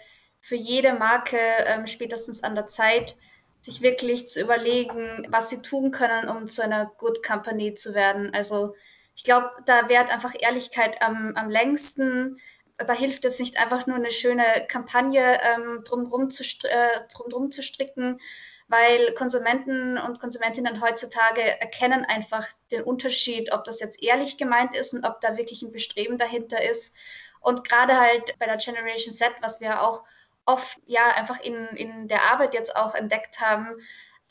für 0.44 0.56
jede 0.58 0.94
Marke 0.94 1.40
ähm, 1.68 1.88
spätestens 1.88 2.44
an 2.44 2.54
der 2.54 2.68
Zeit, 2.68 3.16
sich 3.62 3.82
wirklich 3.82 4.28
zu 4.28 4.42
überlegen, 4.42 5.26
was 5.30 5.50
sie 5.50 5.62
tun 5.62 5.92
können, 5.92 6.28
um 6.28 6.50
zu 6.50 6.62
einer 6.62 6.92
Good 6.98 7.26
Company 7.26 7.76
zu 7.76 7.94
werden. 7.94 8.34
Also 8.34 8.76
ich 9.16 9.24
glaube, 9.24 9.50
da 9.66 9.88
währt 9.88 10.12
einfach 10.12 10.34
Ehrlichkeit 10.38 11.02
am, 11.02 11.34
am 11.38 11.50
längsten. 11.50 12.42
Da 12.78 12.92
hilft 12.92 13.24
es 13.24 13.40
nicht 13.40 13.58
einfach 13.58 13.88
nur 13.88 13.96
eine 13.96 14.12
schöne 14.12 14.44
Kampagne 14.68 15.40
ähm, 15.44 15.82
drumherum 15.86 16.30
zu, 16.30 16.44
äh, 16.44 17.08
drumherum 17.16 17.50
zu 17.50 17.64
stricken, 17.64 18.20
weil 18.68 19.14
Konsumenten 19.14 19.98
und 19.98 20.20
Konsumentinnen 20.20 20.82
heutzutage 20.82 21.42
erkennen 21.62 22.04
einfach 22.04 22.50
den 22.70 22.84
Unterschied, 22.84 23.54
ob 23.54 23.64
das 23.64 23.80
jetzt 23.80 24.04
ehrlich 24.04 24.36
gemeint 24.36 24.76
ist 24.76 24.94
und 24.94 25.06
ob 25.06 25.22
da 25.22 25.38
wirklich 25.38 25.62
ein 25.62 25.72
Bestreben 25.72 26.18
dahinter 26.18 26.62
ist. 26.62 26.94
Und 27.40 27.66
gerade 27.66 27.98
halt 27.98 28.38
bei 28.40 28.46
der 28.46 28.58
Generation 28.58 29.14
Z, 29.14 29.32
was 29.40 29.62
wir 29.62 29.82
auch 29.82 30.04
oft 30.46 30.78
ja 30.86 31.12
einfach 31.16 31.40
in, 31.42 31.68
in 31.76 32.08
der 32.08 32.32
Arbeit 32.32 32.54
jetzt 32.54 32.76
auch 32.76 32.96
entdeckt 32.96 33.40
haben, 33.40 33.68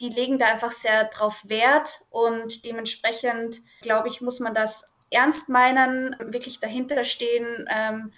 die 0.00 0.08
legen 0.08 0.38
da 0.38 0.46
einfach 0.46 0.72
sehr 0.72 1.04
drauf 1.04 1.42
Wert 1.46 2.02
und 2.10 2.64
dementsprechend, 2.64 3.60
glaube 3.82 4.08
ich, 4.08 4.20
muss 4.20 4.40
man 4.40 4.54
das 4.54 4.90
ernst 5.10 5.48
meinen, 5.48 6.16
wirklich 6.18 6.60
dahinter 6.60 7.04
stehen, 7.04 7.68
ähm, 7.70 8.12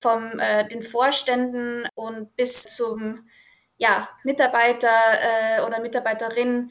von 0.00 0.38
äh, 0.38 0.68
den 0.68 0.82
Vorständen 0.82 1.88
und 1.94 2.36
bis 2.36 2.62
zum 2.62 3.28
ja, 3.78 4.08
Mitarbeiter 4.22 4.88
äh, 4.88 5.62
oder 5.62 5.80
Mitarbeiterin, 5.80 6.70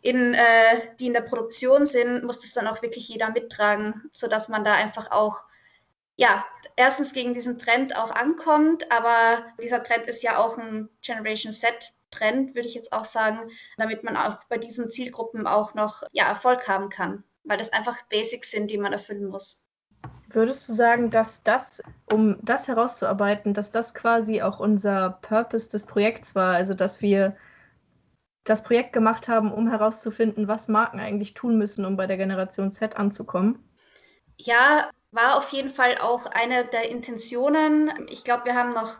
in, 0.00 0.34
äh, 0.34 0.94
die 1.00 1.06
in 1.06 1.12
der 1.12 1.22
Produktion 1.22 1.84
sind, 1.84 2.24
muss 2.24 2.40
das 2.40 2.52
dann 2.52 2.66
auch 2.66 2.82
wirklich 2.82 3.08
jeder 3.08 3.30
mittragen, 3.30 4.10
sodass 4.12 4.48
man 4.48 4.64
da 4.64 4.74
einfach 4.74 5.10
auch 5.10 5.42
ja, 6.18 6.44
erstens 6.74 7.12
gegen 7.12 7.32
diesen 7.32 7.58
Trend 7.58 7.96
auch 7.96 8.10
ankommt, 8.10 8.90
aber 8.90 9.46
dieser 9.62 9.82
Trend 9.84 10.06
ist 10.08 10.22
ja 10.22 10.36
auch 10.36 10.58
ein 10.58 10.90
Generation 11.00 11.52
Z 11.52 11.94
Trend, 12.10 12.54
würde 12.54 12.66
ich 12.66 12.74
jetzt 12.74 12.92
auch 12.92 13.04
sagen, 13.04 13.50
damit 13.76 14.02
man 14.02 14.16
auch 14.16 14.42
bei 14.44 14.58
diesen 14.58 14.90
Zielgruppen 14.90 15.46
auch 15.46 15.74
noch 15.74 16.02
ja, 16.12 16.26
Erfolg 16.26 16.66
haben 16.66 16.88
kann, 16.88 17.22
weil 17.44 17.58
das 17.58 17.72
einfach 17.72 17.96
Basics 18.08 18.50
sind, 18.50 18.70
die 18.70 18.78
man 18.78 18.92
erfüllen 18.92 19.26
muss. 19.26 19.60
Würdest 20.28 20.68
du 20.68 20.72
sagen, 20.72 21.10
dass 21.10 21.42
das, 21.42 21.82
um 22.12 22.38
das 22.42 22.66
herauszuarbeiten, 22.66 23.54
dass 23.54 23.70
das 23.70 23.94
quasi 23.94 24.42
auch 24.42 24.58
unser 24.58 25.18
Purpose 25.22 25.70
des 25.70 25.84
Projekts 25.84 26.34
war, 26.34 26.54
also 26.54 26.74
dass 26.74 27.00
wir 27.00 27.36
das 28.44 28.62
Projekt 28.62 28.92
gemacht 28.92 29.28
haben, 29.28 29.52
um 29.52 29.68
herauszufinden, 29.68 30.48
was 30.48 30.68
Marken 30.68 30.98
eigentlich 30.98 31.34
tun 31.34 31.58
müssen, 31.58 31.84
um 31.84 31.96
bei 31.96 32.06
der 32.06 32.16
Generation 32.16 32.72
Z 32.72 32.96
anzukommen? 32.96 33.62
Ja, 34.36 34.90
war 35.10 35.36
auf 35.36 35.50
jeden 35.50 35.70
Fall 35.70 35.98
auch 35.98 36.26
eine 36.26 36.64
der 36.64 36.88
Intentionen. 36.90 38.06
Ich 38.10 38.24
glaube, 38.24 38.46
wir 38.46 38.54
haben 38.54 38.74
noch 38.74 38.96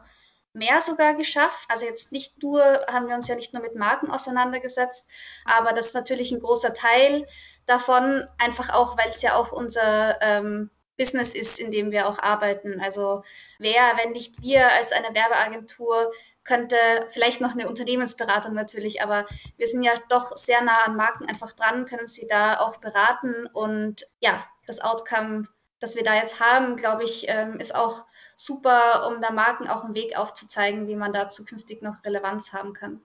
mehr 0.53 0.81
sogar 0.81 1.15
geschafft. 1.15 1.65
Also 1.69 1.87
jetzt 1.87 2.13
nicht 2.13 2.43
nur, 2.43 2.63
haben 2.91 3.09
wir 3.09 3.15
uns 3.15 3.29
ja 3.29 3.37
nicht 3.37 3.53
nur 3.53 3.63
mit 3.63 3.75
Marken 3.75 4.11
auseinandergesetzt, 4.11 5.09
aber 5.45 5.73
das 5.73 5.89
ist 5.89 5.95
natürlich 5.95 6.33
ein 6.33 6.41
großer 6.41 6.75
Teil 6.75 7.27
davon, 7.67 8.27
einfach 8.39 8.75
auch, 8.75 8.97
weil 8.97 9.11
es 9.11 9.23
ja 9.23 9.35
auch 9.37 9.53
unser 9.53 10.21
ähm, 10.23 10.71
Business 10.97 11.33
ist, 11.33 11.61
in 11.61 11.71
dem 11.71 11.93
wir 11.93 12.09
auch 12.09 12.19
arbeiten. 12.19 12.81
Also 12.81 13.23
wer, 13.59 13.97
wenn 13.97 14.13
nicht 14.13 14.43
wir 14.43 14.73
als 14.73 14.93
eine 14.93 15.15
Werbeagentur, 15.15 16.13
könnte 16.45 16.77
vielleicht 17.11 17.41
noch 17.41 17.53
eine 17.53 17.69
Unternehmensberatung 17.69 18.55
natürlich, 18.55 19.03
aber 19.03 19.27
wir 19.59 19.67
sind 19.67 19.83
ja 19.83 19.93
doch 20.09 20.37
sehr 20.37 20.63
nah 20.63 20.85
an 20.85 20.97
Marken 20.97 21.27
einfach 21.27 21.53
dran, 21.53 21.85
können 21.85 22.09
sie 22.09 22.27
da 22.27 22.59
auch 22.59 22.79
beraten 22.79 23.47
und 23.53 24.09
ja, 24.21 24.45
das 24.67 24.81
Outcome 24.81 25.47
das 25.81 25.97
wir 25.97 26.05
da 26.05 26.15
jetzt 26.15 26.41
haben, 26.41 26.77
glaube 26.77 27.05
ich, 27.05 27.27
ähm, 27.29 27.61
ist 27.61 27.75
auch 27.75 28.05
super, 28.37 29.09
um 29.09 29.21
da 29.21 29.31
Marken 29.31 29.69
auch 29.69 29.85
einen 29.85 29.95
Weg 29.95 30.17
aufzuzeigen, 30.17 30.89
wie 30.89 30.97
man 30.97 31.13
da 31.13 31.29
zukünftig 31.29 31.83
noch 31.83 32.05
Relevanz 32.05 32.53
haben 32.53 32.73
kann. 32.73 33.01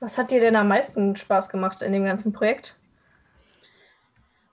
Was 0.00 0.18
hat 0.18 0.30
dir 0.30 0.40
denn 0.40 0.56
am 0.56 0.68
meisten 0.68 1.16
Spaß 1.16 1.48
gemacht 1.48 1.80
in 1.80 1.92
dem 1.92 2.04
ganzen 2.04 2.32
Projekt? 2.32 2.76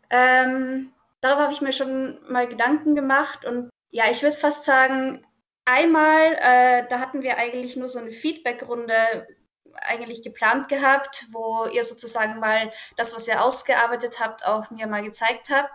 Ähm, 0.10 0.92
darüber 1.22 1.44
habe 1.44 1.54
ich 1.54 1.62
mir 1.62 1.74
schon 1.74 2.20
mal 2.30 2.48
Gedanken 2.48 2.96
gemacht 2.96 3.46
und 3.46 3.70
ja, 3.90 4.06
ich 4.10 4.24
würde 4.24 4.38
fast 4.38 4.66
sagen, 4.66 5.26
einmal, 5.66 6.38
äh, 6.40 6.88
da 6.88 7.00
hatten 7.00 7.22
wir 7.22 7.38
eigentlich 7.38 7.76
nur 7.76 7.88
so 7.88 8.00
eine 8.00 8.12
Feedback-Runde 8.12 9.28
eigentlich 9.74 10.24
geplant 10.24 10.70
gehabt, 10.70 11.28
wo 11.32 11.66
ihr 11.66 11.84
sozusagen 11.84 12.40
mal 12.40 12.72
das, 12.98 13.16
was 13.16 13.28
ihr 13.28 13.44
ausgearbeitet 13.44 14.20
habt, 14.20 14.46
auch 14.46 14.70
mir 14.70 14.88
mal 14.88 15.04
gezeigt 15.04 15.50
habt. 15.50 15.72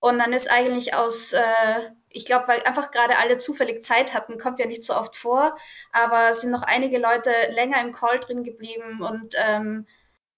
Und 0.00 0.18
dann 0.18 0.32
ist 0.32 0.50
eigentlich 0.50 0.94
aus, 0.94 1.32
äh, 1.32 1.90
ich 2.08 2.24
glaube, 2.24 2.48
weil 2.48 2.62
einfach 2.62 2.90
gerade 2.90 3.18
alle 3.18 3.38
zufällig 3.38 3.84
Zeit 3.84 4.14
hatten, 4.14 4.38
kommt 4.38 4.58
ja 4.58 4.66
nicht 4.66 4.84
so 4.84 4.94
oft 4.94 5.14
vor, 5.14 5.56
aber 5.92 6.34
sind 6.34 6.50
noch 6.50 6.62
einige 6.62 6.98
Leute 6.98 7.30
länger 7.50 7.80
im 7.80 7.92
Call 7.92 8.18
drin 8.18 8.42
geblieben 8.42 9.02
und 9.02 9.34
ähm, 9.38 9.86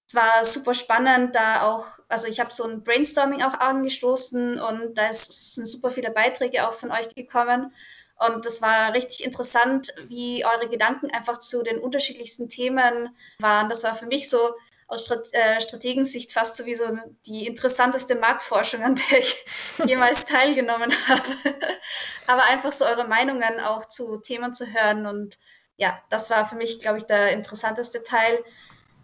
es 0.08 0.14
war 0.14 0.44
super 0.44 0.74
spannend, 0.74 1.34
da 1.34 1.62
auch, 1.62 1.86
also 2.08 2.26
ich 2.26 2.40
habe 2.40 2.52
so 2.52 2.64
ein 2.64 2.82
Brainstorming 2.82 3.42
auch 3.42 3.54
angestoßen 3.54 4.60
und 4.60 4.98
da 4.98 5.06
ist, 5.06 5.54
sind 5.54 5.66
super 5.66 5.90
viele 5.90 6.10
Beiträge 6.10 6.68
auch 6.68 6.74
von 6.74 6.90
euch 6.90 7.08
gekommen. 7.14 7.72
Und 8.18 8.44
das 8.44 8.60
war 8.60 8.92
richtig 8.94 9.24
interessant, 9.24 9.92
wie 10.08 10.44
eure 10.44 10.68
Gedanken 10.68 11.10
einfach 11.10 11.38
zu 11.38 11.62
den 11.62 11.78
unterschiedlichsten 11.78 12.48
Themen 12.48 13.16
waren. 13.38 13.70
Das 13.70 13.84
war 13.84 13.94
für 13.94 14.06
mich 14.06 14.28
so 14.28 14.54
aus 14.92 15.10
äh, 15.10 15.60
Strategensicht 15.60 16.32
fast 16.32 16.56
sowieso 16.56 16.84
die 17.26 17.46
interessanteste 17.46 18.14
Marktforschung, 18.14 18.82
an 18.82 18.96
der 18.96 19.18
ich 19.18 19.44
jemals 19.86 20.26
teilgenommen 20.26 20.92
habe. 21.08 21.22
Aber 22.26 22.44
einfach 22.44 22.72
so 22.72 22.84
eure 22.84 23.08
Meinungen 23.08 23.58
auch 23.60 23.86
zu 23.86 24.18
Themen 24.18 24.52
zu 24.52 24.66
hören. 24.66 25.06
Und 25.06 25.38
ja, 25.76 25.98
das 26.10 26.28
war 26.30 26.44
für 26.44 26.56
mich, 26.56 26.80
glaube 26.80 26.98
ich, 26.98 27.04
der 27.04 27.32
interessanteste 27.32 28.02
Teil. 28.02 28.44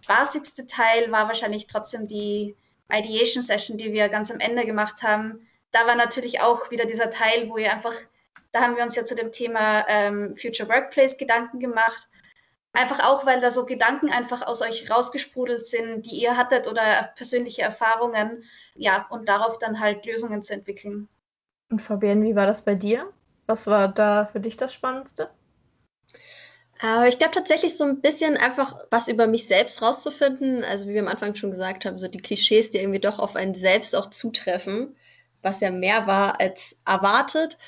Spaßigste 0.03 0.67
Teil 0.67 1.11
war 1.11 1.27
wahrscheinlich 1.27 1.67
trotzdem 1.67 2.07
die 2.07 2.55
Ideation 2.93 3.43
Session, 3.43 3.79
die 3.79 3.93
wir 3.93 4.09
ganz 4.09 4.31
am 4.31 4.41
Ende 4.41 4.67
gemacht 4.67 5.03
haben. 5.03 5.49
Da 5.73 5.87
war 5.87 5.97
natürlich 5.97 6.41
auch 6.41 6.71
wieder 6.71 6.85
dieser 6.85 7.11
Teil, 7.11 7.49
wo 7.49 7.57
ihr 7.57 7.73
einfach, 7.73 7.95
da 8.53 8.61
haben 8.61 8.77
wir 8.77 8.83
uns 8.83 8.95
ja 8.95 9.05
zu 9.05 9.15
dem 9.15 9.33
Thema 9.33 9.87
ähm, 9.89 10.37
Future 10.37 10.69
Workplace 10.69 11.17
Gedanken 11.17 11.61
gemacht 11.61 12.09
Einfach 12.79 13.05
auch, 13.05 13.27
weil 13.27 13.41
da 13.41 13.51
so 13.51 13.67
Gedanken 13.67 14.09
einfach 14.11 14.47
aus 14.47 14.63
euch 14.63 14.89
rausgesprudelt 14.89 15.67
sind, 15.67 16.07
die 16.07 16.23
ihr 16.23 16.37
hattet 16.37 16.69
oder 16.69 17.11
persönliche 17.17 17.63
Erfahrungen. 17.63 18.45
Ja, 18.77 19.09
und 19.11 19.29
darauf 19.29 19.59
dann 19.59 19.81
halt 19.81 20.07
Lösungen 20.07 20.45
zu 20.45 20.55
entwickeln. 20.55 21.09
Und 21.71 21.83
Fabienne, 21.83 22.25
wie 22.25 22.37
war 22.37 22.47
das 22.47 22.63
bei 22.63 22.77
dir? 22.77 23.13
Was 23.47 23.67
war 23.67 23.89
da 23.89 24.27
für 24.27 24.39
dich 24.39 24.57
das 24.57 24.73
Spannendste? 24.73 25.29
Äh, 26.81 27.09
ich 27.09 27.19
glaube 27.19 27.35
tatsächlich 27.35 27.77
so 27.77 27.83
ein 27.83 28.01
bisschen 28.01 28.37
einfach 28.37 28.77
was 28.93 29.09
über 29.09 29.27
mich 29.27 29.49
selbst 29.49 29.83
rauszufinden. 29.83 30.63
Also 30.63 30.87
wie 30.87 30.95
wir 30.95 31.03
am 31.03 31.09
Anfang 31.09 31.35
schon 31.35 31.51
gesagt 31.51 31.85
haben, 31.85 31.99
so 31.99 32.07
die 32.07 32.23
Klischees, 32.23 32.71
die 32.71 32.79
irgendwie 32.79 33.01
doch 33.01 33.19
auf 33.19 33.35
einen 33.35 33.57
selbst 33.57 33.97
auch 33.97 34.07
zutreffen, 34.11 34.95
was 35.43 35.61
ja 35.61 35.73
mehr 35.73 36.07
war 36.07 36.41
als 36.41 36.77
erwartet. 36.87 37.59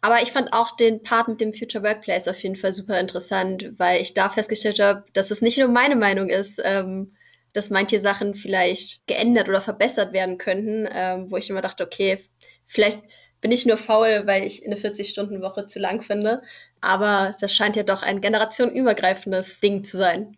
Aber 0.00 0.22
ich 0.22 0.32
fand 0.32 0.52
auch 0.52 0.76
den 0.76 1.02
Part 1.02 1.28
mit 1.28 1.40
dem 1.40 1.52
Future 1.52 1.82
Workplace 1.82 2.28
auf 2.28 2.40
jeden 2.42 2.56
Fall 2.56 2.72
super 2.72 3.00
interessant, 3.00 3.72
weil 3.78 4.00
ich 4.00 4.14
da 4.14 4.30
festgestellt 4.30 4.78
habe, 4.80 5.04
dass 5.12 5.30
es 5.30 5.40
nicht 5.42 5.58
nur 5.58 5.68
meine 5.68 5.96
Meinung 5.96 6.28
ist, 6.28 6.60
ähm, 6.64 7.16
dass 7.52 7.70
manche 7.70 7.98
Sachen 8.00 8.34
vielleicht 8.34 9.06
geändert 9.06 9.48
oder 9.48 9.60
verbessert 9.60 10.12
werden 10.12 10.38
könnten, 10.38 10.88
ähm, 10.92 11.30
wo 11.30 11.36
ich 11.36 11.50
immer 11.50 11.62
dachte, 11.62 11.84
okay, 11.84 12.18
vielleicht 12.66 13.02
bin 13.40 13.52
ich 13.52 13.66
nur 13.66 13.76
faul, 13.76 14.22
weil 14.26 14.44
ich 14.44 14.64
eine 14.64 14.76
40-Stunden-Woche 14.76 15.66
zu 15.66 15.78
lang 15.78 16.02
finde. 16.02 16.42
Aber 16.80 17.36
das 17.40 17.52
scheint 17.54 17.76
ja 17.76 17.82
doch 17.82 18.02
ein 18.02 18.20
generationenübergreifendes 18.20 19.60
Ding 19.60 19.84
zu 19.84 19.96
sein. 19.96 20.36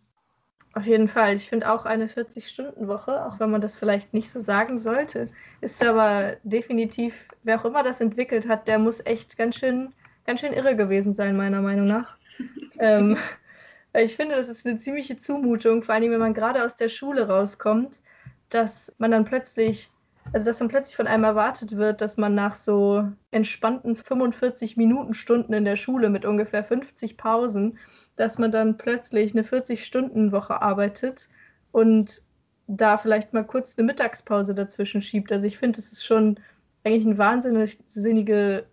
Auf 0.72 0.86
jeden 0.86 1.08
Fall. 1.08 1.34
Ich 1.34 1.48
finde 1.48 1.70
auch 1.70 1.84
eine 1.84 2.06
40-Stunden-Woche, 2.06 3.26
auch 3.26 3.40
wenn 3.40 3.50
man 3.50 3.60
das 3.60 3.76
vielleicht 3.76 4.14
nicht 4.14 4.30
so 4.30 4.38
sagen 4.38 4.78
sollte, 4.78 5.28
ist 5.60 5.84
aber 5.84 6.36
definitiv, 6.44 7.26
wer 7.42 7.60
auch 7.60 7.64
immer 7.64 7.82
das 7.82 8.00
entwickelt 8.00 8.48
hat, 8.48 8.68
der 8.68 8.78
muss 8.78 9.04
echt 9.04 9.36
ganz 9.36 9.56
schön, 9.56 9.92
ganz 10.26 10.40
schön 10.40 10.52
irre 10.52 10.76
gewesen 10.76 11.12
sein, 11.12 11.36
meiner 11.36 11.60
Meinung 11.60 11.86
nach. 11.86 12.16
ähm, 12.78 13.16
ich 13.94 14.14
finde, 14.14 14.36
das 14.36 14.48
ist 14.48 14.64
eine 14.64 14.78
ziemliche 14.78 15.16
Zumutung, 15.16 15.82
vor 15.82 15.96
allem 15.96 16.12
wenn 16.12 16.20
man 16.20 16.34
gerade 16.34 16.64
aus 16.64 16.76
der 16.76 16.88
Schule 16.88 17.26
rauskommt, 17.26 18.00
dass 18.48 18.94
man 18.98 19.10
dann 19.10 19.24
plötzlich, 19.24 19.90
also 20.32 20.46
dass 20.46 20.58
dann 20.58 20.68
plötzlich 20.68 20.94
von 20.94 21.08
einem 21.08 21.24
erwartet 21.24 21.76
wird, 21.76 22.00
dass 22.00 22.16
man 22.16 22.36
nach 22.36 22.54
so 22.54 23.08
entspannten 23.32 23.96
45 23.96 24.76
Minuten 24.76 25.14
Stunden 25.14 25.52
in 25.52 25.64
der 25.64 25.74
Schule 25.74 26.10
mit 26.10 26.24
ungefähr 26.24 26.62
50 26.62 27.16
Pausen 27.16 27.78
dass 28.20 28.38
man 28.38 28.52
dann 28.52 28.76
plötzlich 28.76 29.32
eine 29.32 29.42
40-Stunden-Woche 29.42 30.60
arbeitet 30.60 31.30
und 31.72 32.22
da 32.66 32.98
vielleicht 32.98 33.32
mal 33.32 33.44
kurz 33.44 33.76
eine 33.76 33.86
Mittagspause 33.86 34.54
dazwischen 34.54 35.00
schiebt. 35.00 35.32
Also 35.32 35.46
ich 35.46 35.58
finde, 35.58 35.80
es 35.80 35.90
ist 35.90 36.04
schon 36.04 36.38
eigentlich 36.84 37.06
ein 37.06 37.18
wahnsinnige, 37.18 38.66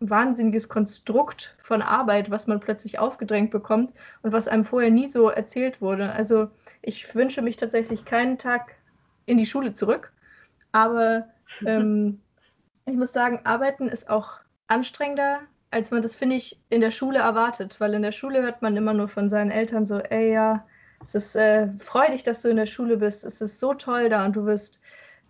wahnsinniges 0.00 0.68
Konstrukt 0.68 1.56
von 1.60 1.80
Arbeit, 1.80 2.30
was 2.30 2.48
man 2.48 2.58
plötzlich 2.58 2.98
aufgedrängt 2.98 3.52
bekommt 3.52 3.94
und 4.22 4.32
was 4.32 4.48
einem 4.48 4.64
vorher 4.64 4.90
nie 4.90 5.08
so 5.08 5.28
erzählt 5.28 5.80
wurde. 5.80 6.12
Also 6.12 6.50
ich 6.82 7.14
wünsche 7.14 7.40
mich 7.40 7.56
tatsächlich 7.56 8.04
keinen 8.04 8.36
Tag 8.36 8.74
in 9.26 9.38
die 9.38 9.46
Schule 9.46 9.74
zurück, 9.74 10.12
aber 10.72 11.28
ähm, 11.64 12.20
ich 12.84 12.96
muss 12.96 13.12
sagen, 13.12 13.40
Arbeiten 13.44 13.88
ist 13.88 14.10
auch 14.10 14.40
anstrengender 14.66 15.40
als 15.70 15.90
man 15.90 16.02
das, 16.02 16.14
finde 16.14 16.36
ich, 16.36 16.60
in 16.70 16.80
der 16.80 16.90
Schule 16.90 17.18
erwartet. 17.18 17.80
Weil 17.80 17.94
in 17.94 18.02
der 18.02 18.12
Schule 18.12 18.42
hört 18.42 18.62
man 18.62 18.76
immer 18.76 18.94
nur 18.94 19.08
von 19.08 19.28
seinen 19.28 19.50
Eltern 19.50 19.86
so, 19.86 19.98
ey 19.98 20.32
ja, 20.32 20.66
es 21.02 21.14
ist 21.14 21.36
äh, 21.36 21.68
freudig, 21.78 22.22
dass 22.22 22.42
du 22.42 22.48
in 22.48 22.56
der 22.56 22.66
Schule 22.66 22.96
bist. 22.96 23.24
Es 23.24 23.40
ist 23.40 23.60
so 23.60 23.74
toll 23.74 24.08
da 24.08 24.24
und 24.24 24.36
du 24.36 24.46
wirst 24.46 24.80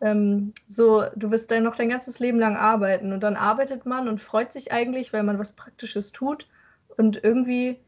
ähm, 0.00 0.54
so, 0.68 1.04
du 1.16 1.30
wirst 1.30 1.50
dann 1.50 1.64
noch 1.64 1.76
dein 1.76 1.88
ganzes 1.88 2.20
Leben 2.20 2.38
lang 2.38 2.56
arbeiten. 2.56 3.12
Und 3.12 3.22
dann 3.22 3.36
arbeitet 3.36 3.86
man 3.86 4.08
und 4.08 4.20
freut 4.20 4.52
sich 4.52 4.72
eigentlich, 4.72 5.12
weil 5.12 5.22
man 5.22 5.38
was 5.38 5.52
Praktisches 5.52 6.12
tut. 6.12 6.48
Und 6.96 7.22
irgendwie, 7.22 7.78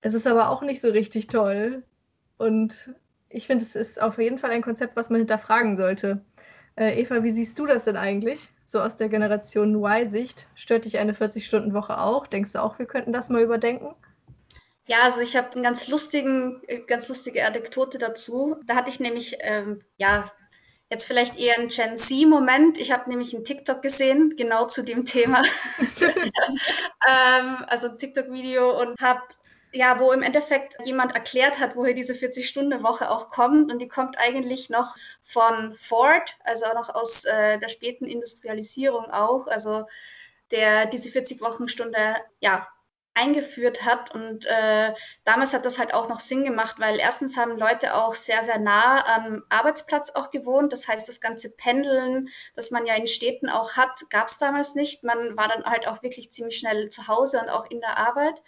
es 0.00 0.14
ist 0.14 0.26
aber 0.26 0.50
auch 0.50 0.62
nicht 0.62 0.80
so 0.80 0.88
richtig 0.90 1.28
toll. 1.28 1.82
Und 2.36 2.94
ich 3.28 3.46
finde, 3.46 3.64
es 3.64 3.76
ist 3.76 4.00
auf 4.00 4.18
jeden 4.18 4.38
Fall 4.38 4.50
ein 4.50 4.62
Konzept, 4.62 4.96
was 4.96 5.10
man 5.10 5.20
hinterfragen 5.20 5.76
sollte. 5.76 6.24
Äh, 6.76 7.00
Eva, 7.00 7.22
wie 7.22 7.30
siehst 7.30 7.58
du 7.58 7.66
das 7.66 7.84
denn 7.84 7.96
eigentlich? 7.96 8.50
So 8.66 8.80
aus 8.80 8.96
der 8.96 9.08
Generation 9.08 9.74
Y-Sicht. 9.74 10.46
Stört 10.54 10.84
dich 10.84 10.98
eine 10.98 11.12
40-Stunden-Woche 11.12 11.98
auch? 11.98 12.26
Denkst 12.26 12.52
du 12.52 12.62
auch, 12.62 12.78
wir 12.78 12.86
könnten 12.86 13.12
das 13.12 13.28
mal 13.28 13.42
überdenken? 13.42 13.94
Ja, 14.86 14.98
also 15.02 15.20
ich 15.20 15.36
habe 15.36 15.52
eine 15.52 15.62
ganz 15.62 15.88
lustigen, 15.88 16.60
äh, 16.66 16.80
ganz 16.80 17.08
lustige 17.08 17.46
Anekdote 17.46 17.98
dazu. 17.98 18.56
Da 18.66 18.74
hatte 18.74 18.90
ich 18.90 19.00
nämlich, 19.00 19.36
ähm, 19.40 19.82
ja, 19.96 20.30
jetzt 20.90 21.06
vielleicht 21.06 21.38
eher 21.38 21.58
ein 21.58 21.68
Gen 21.68 21.96
Z-Moment. 21.96 22.76
Ich 22.78 22.92
habe 22.92 23.08
nämlich 23.08 23.34
einen 23.34 23.44
TikTok 23.44 23.80
gesehen, 23.80 24.34
genau 24.36 24.66
zu 24.66 24.82
dem 24.82 25.06
Thema. 25.06 25.42
ähm, 26.00 27.64
also 27.66 27.88
ein 27.88 27.98
TikTok-Video 27.98 28.78
und 28.80 29.00
habe 29.00 29.22
ja, 29.74 29.98
wo 29.98 30.12
im 30.12 30.22
Endeffekt 30.22 30.76
jemand 30.84 31.14
erklärt 31.14 31.58
hat, 31.58 31.76
woher 31.76 31.94
diese 31.94 32.14
40-Stunden-Woche 32.14 33.10
auch 33.10 33.28
kommt. 33.28 33.72
Und 33.72 33.80
die 33.80 33.88
kommt 33.88 34.16
eigentlich 34.18 34.70
noch 34.70 34.96
von 35.22 35.74
Ford, 35.74 36.36
also 36.44 36.66
auch 36.66 36.74
noch 36.74 36.94
aus 36.94 37.24
äh, 37.24 37.58
der 37.58 37.68
späten 37.68 38.06
Industrialisierung 38.06 39.10
auch. 39.10 39.46
Also 39.46 39.86
der 40.50 40.86
diese 40.86 41.08
40-Wochen-Stunde 41.08 42.16
ja, 42.40 42.68
eingeführt 43.14 43.84
hat. 43.84 44.14
Und 44.14 44.46
äh, 44.46 44.92
damals 45.24 45.54
hat 45.54 45.64
das 45.64 45.78
halt 45.78 45.94
auch 45.94 46.08
noch 46.08 46.20
Sinn 46.20 46.44
gemacht, 46.44 46.76
weil 46.78 46.98
erstens 46.98 47.36
haben 47.36 47.56
Leute 47.56 47.94
auch 47.94 48.14
sehr, 48.14 48.42
sehr 48.42 48.58
nah 48.58 49.04
am 49.06 49.44
Arbeitsplatz 49.48 50.10
auch 50.10 50.30
gewohnt. 50.30 50.72
Das 50.72 50.86
heißt, 50.86 51.08
das 51.08 51.20
ganze 51.20 51.50
Pendeln, 51.50 52.28
das 52.56 52.70
man 52.70 52.86
ja 52.86 52.94
in 52.94 53.06
Städten 53.06 53.48
auch 53.48 53.72
hat, 53.72 54.08
gab 54.10 54.28
es 54.28 54.38
damals 54.38 54.74
nicht. 54.74 55.04
Man 55.04 55.36
war 55.36 55.48
dann 55.48 55.64
halt 55.64 55.86
auch 55.86 56.02
wirklich 56.02 56.32
ziemlich 56.32 56.58
schnell 56.58 56.88
zu 56.90 57.08
Hause 57.08 57.40
und 57.40 57.48
auch 57.48 57.70
in 57.70 57.80
der 57.80 57.98
Arbeit. 57.98 58.42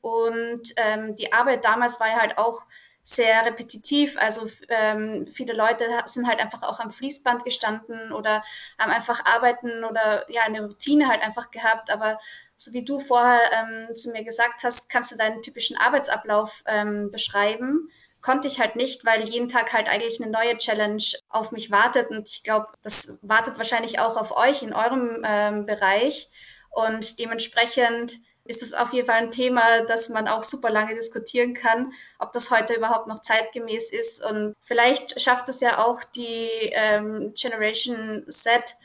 Und 0.00 0.72
ähm, 0.76 1.16
die 1.16 1.32
Arbeit 1.32 1.64
damals 1.64 2.00
war 2.00 2.08
ja 2.08 2.20
halt 2.20 2.38
auch 2.38 2.62
sehr 3.02 3.44
repetitiv. 3.44 4.16
Also 4.18 4.46
ähm, 4.68 5.26
viele 5.26 5.52
Leute 5.52 5.84
sind 6.04 6.28
halt 6.28 6.40
einfach 6.40 6.62
auch 6.62 6.80
am 6.80 6.90
Fließband 6.90 7.44
gestanden 7.44 8.12
oder 8.12 8.42
haben 8.78 8.92
einfach 8.92 9.24
arbeiten 9.24 9.84
oder 9.84 10.30
ja 10.30 10.42
eine 10.42 10.66
Routine 10.66 11.08
halt 11.08 11.22
einfach 11.22 11.50
gehabt. 11.50 11.90
Aber 11.90 12.18
so 12.56 12.72
wie 12.72 12.84
du 12.84 12.98
vorher 12.98 13.40
ähm, 13.52 13.96
zu 13.96 14.10
mir 14.10 14.24
gesagt 14.24 14.64
hast, 14.64 14.88
kannst 14.88 15.12
du 15.12 15.16
deinen 15.16 15.42
typischen 15.42 15.76
Arbeitsablauf 15.76 16.62
ähm, 16.66 17.10
beschreiben. 17.10 17.90
Konnte 18.20 18.48
ich 18.48 18.60
halt 18.60 18.76
nicht, 18.76 19.06
weil 19.06 19.22
jeden 19.22 19.48
Tag 19.48 19.72
halt 19.72 19.88
eigentlich 19.88 20.22
eine 20.22 20.30
neue 20.30 20.58
Challenge 20.58 21.02
auf 21.30 21.52
mich 21.52 21.70
wartet. 21.70 22.10
Und 22.10 22.28
ich 22.28 22.42
glaube, 22.42 22.68
das 22.82 23.18
wartet 23.22 23.56
wahrscheinlich 23.56 23.98
auch 23.98 24.18
auf 24.18 24.36
euch 24.36 24.62
in 24.62 24.74
eurem 24.74 25.22
ähm, 25.24 25.64
Bereich. 25.64 26.28
Und 26.70 27.18
dementsprechend 27.18 28.20
ist 28.50 28.62
es 28.62 28.74
auf 28.74 28.92
jeden 28.92 29.06
Fall 29.06 29.22
ein 29.22 29.30
Thema, 29.30 29.82
das 29.86 30.08
man 30.08 30.28
auch 30.28 30.42
super 30.42 30.70
lange 30.70 30.94
diskutieren 30.94 31.54
kann, 31.54 31.92
ob 32.18 32.32
das 32.32 32.50
heute 32.50 32.74
überhaupt 32.74 33.06
noch 33.06 33.20
zeitgemäß 33.20 33.90
ist. 33.90 34.24
Und 34.24 34.54
vielleicht 34.60 35.20
schafft 35.20 35.48
es 35.48 35.60
ja 35.60 35.78
auch 35.78 36.02
die 36.02 36.48
ähm, 36.72 37.32
Generation 37.34 38.26
Z 38.28 38.76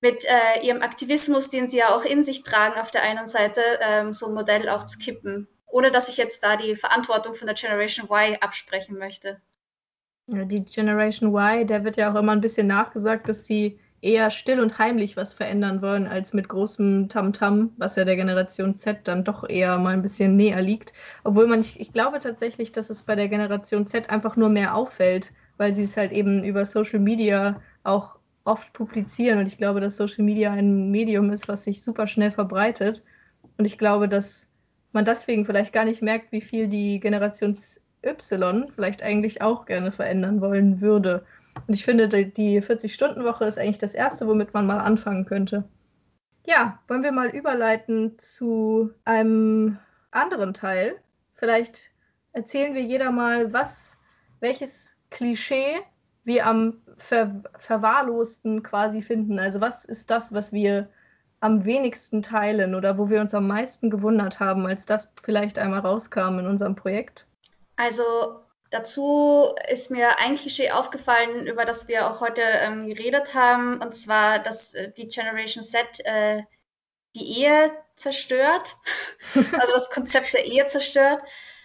mit 0.00 0.24
äh, 0.24 0.66
ihrem 0.66 0.82
Aktivismus, 0.82 1.48
den 1.48 1.68
sie 1.68 1.78
ja 1.78 1.94
auch 1.94 2.04
in 2.04 2.24
sich 2.24 2.42
tragen, 2.42 2.78
auf 2.78 2.90
der 2.90 3.02
einen 3.02 3.28
Seite 3.28 3.62
ähm, 3.80 4.12
so 4.12 4.26
ein 4.26 4.34
Modell 4.34 4.68
auch 4.68 4.84
zu 4.84 4.98
kippen, 4.98 5.48
ohne 5.66 5.90
dass 5.90 6.08
ich 6.08 6.16
jetzt 6.16 6.42
da 6.42 6.56
die 6.56 6.74
Verantwortung 6.74 7.34
von 7.34 7.46
der 7.46 7.56
Generation 7.56 8.08
Y 8.10 8.36
absprechen 8.40 8.98
möchte. 8.98 9.40
Die 10.26 10.64
Generation 10.64 11.34
Y, 11.34 11.66
der 11.66 11.84
wird 11.84 11.96
ja 11.96 12.10
auch 12.10 12.18
immer 12.18 12.32
ein 12.32 12.40
bisschen 12.40 12.66
nachgesagt, 12.66 13.28
dass 13.28 13.46
sie 13.46 13.78
eher 14.04 14.30
still 14.30 14.60
und 14.60 14.78
heimlich 14.78 15.16
was 15.16 15.32
verändern 15.32 15.80
wollen, 15.82 16.06
als 16.06 16.34
mit 16.34 16.48
großem 16.48 17.08
Tamtam, 17.08 17.54
-Tam, 17.54 17.70
was 17.78 17.96
ja 17.96 18.04
der 18.04 18.16
Generation 18.16 18.76
Z 18.76 19.08
dann 19.08 19.24
doch 19.24 19.48
eher 19.48 19.78
mal 19.78 19.94
ein 19.94 20.02
bisschen 20.02 20.36
näher 20.36 20.60
liegt. 20.60 20.92
Obwohl 21.24 21.46
man, 21.46 21.60
ich, 21.60 21.80
ich 21.80 21.92
glaube 21.92 22.20
tatsächlich, 22.20 22.70
dass 22.72 22.90
es 22.90 23.02
bei 23.02 23.16
der 23.16 23.28
Generation 23.28 23.86
Z 23.86 24.10
einfach 24.10 24.36
nur 24.36 24.50
mehr 24.50 24.74
auffällt, 24.74 25.32
weil 25.56 25.74
sie 25.74 25.84
es 25.84 25.96
halt 25.96 26.12
eben 26.12 26.44
über 26.44 26.66
Social 26.66 27.00
Media 27.00 27.60
auch 27.82 28.16
oft 28.44 28.72
publizieren. 28.74 29.38
Und 29.38 29.46
ich 29.46 29.56
glaube, 29.56 29.80
dass 29.80 29.96
Social 29.96 30.24
Media 30.24 30.52
ein 30.52 30.90
Medium 30.90 31.30
ist, 31.30 31.48
was 31.48 31.64
sich 31.64 31.82
super 31.82 32.06
schnell 32.06 32.30
verbreitet. 32.30 33.02
Und 33.56 33.64
ich 33.64 33.78
glaube, 33.78 34.08
dass 34.08 34.48
man 34.92 35.04
deswegen 35.06 35.46
vielleicht 35.46 35.72
gar 35.72 35.84
nicht 35.86 36.02
merkt, 36.02 36.30
wie 36.30 36.42
viel 36.42 36.68
die 36.68 37.00
Generation 37.00 37.56
Y 38.04 38.68
vielleicht 38.68 39.02
eigentlich 39.02 39.42
auch 39.42 39.64
gerne 39.64 39.92
verändern 39.92 40.40
wollen 40.42 40.80
würde. 40.80 41.24
Und 41.66 41.74
ich 41.74 41.84
finde, 41.84 42.08
die 42.08 42.60
40-Stunden-Woche 42.60 43.44
ist 43.44 43.58
eigentlich 43.58 43.78
das 43.78 43.94
Erste, 43.94 44.26
womit 44.26 44.54
man 44.54 44.66
mal 44.66 44.80
anfangen 44.80 45.24
könnte. 45.24 45.64
Ja, 46.46 46.78
wollen 46.88 47.02
wir 47.02 47.12
mal 47.12 47.28
überleiten 47.28 48.18
zu 48.18 48.90
einem 49.04 49.78
anderen 50.10 50.52
Teil. 50.52 50.96
Vielleicht 51.32 51.90
erzählen 52.32 52.74
wir 52.74 52.82
jeder 52.82 53.10
mal, 53.10 53.52
was, 53.52 53.96
welches 54.40 54.94
Klischee 55.10 55.80
wir 56.24 56.46
am 56.46 56.82
ver 56.96 57.42
verwahrlosten 57.58 58.62
quasi 58.62 59.02
finden. 59.02 59.38
Also 59.38 59.60
was 59.60 59.84
ist 59.84 60.10
das, 60.10 60.32
was 60.32 60.52
wir 60.52 60.88
am 61.40 61.64
wenigsten 61.64 62.22
teilen 62.22 62.74
oder 62.74 62.96
wo 62.98 63.10
wir 63.10 63.20
uns 63.20 63.34
am 63.34 63.46
meisten 63.46 63.90
gewundert 63.90 64.40
haben, 64.40 64.66
als 64.66 64.86
das 64.86 65.12
vielleicht 65.22 65.58
einmal 65.58 65.80
rauskam 65.80 66.38
in 66.38 66.46
unserem 66.46 66.74
Projekt? 66.74 67.26
Also 67.76 68.02
Dazu 68.70 69.54
ist 69.68 69.90
mir 69.90 70.18
ein 70.18 70.34
Klischee 70.34 70.70
aufgefallen, 70.70 71.46
über 71.46 71.64
das 71.64 71.88
wir 71.88 72.10
auch 72.10 72.20
heute 72.20 72.42
ähm, 72.42 72.86
geredet 72.86 73.34
haben, 73.34 73.80
und 73.80 73.94
zwar, 73.94 74.38
dass 74.40 74.74
äh, 74.74 74.90
die 74.92 75.08
Generation 75.08 75.62
Z 75.62 76.00
äh, 76.04 76.42
die 77.14 77.40
Ehe 77.40 77.72
zerstört, 77.96 78.76
also 79.34 79.72
das 79.72 79.90
Konzept 79.90 80.34
der 80.34 80.44
Ehe 80.44 80.66
zerstört. 80.66 81.22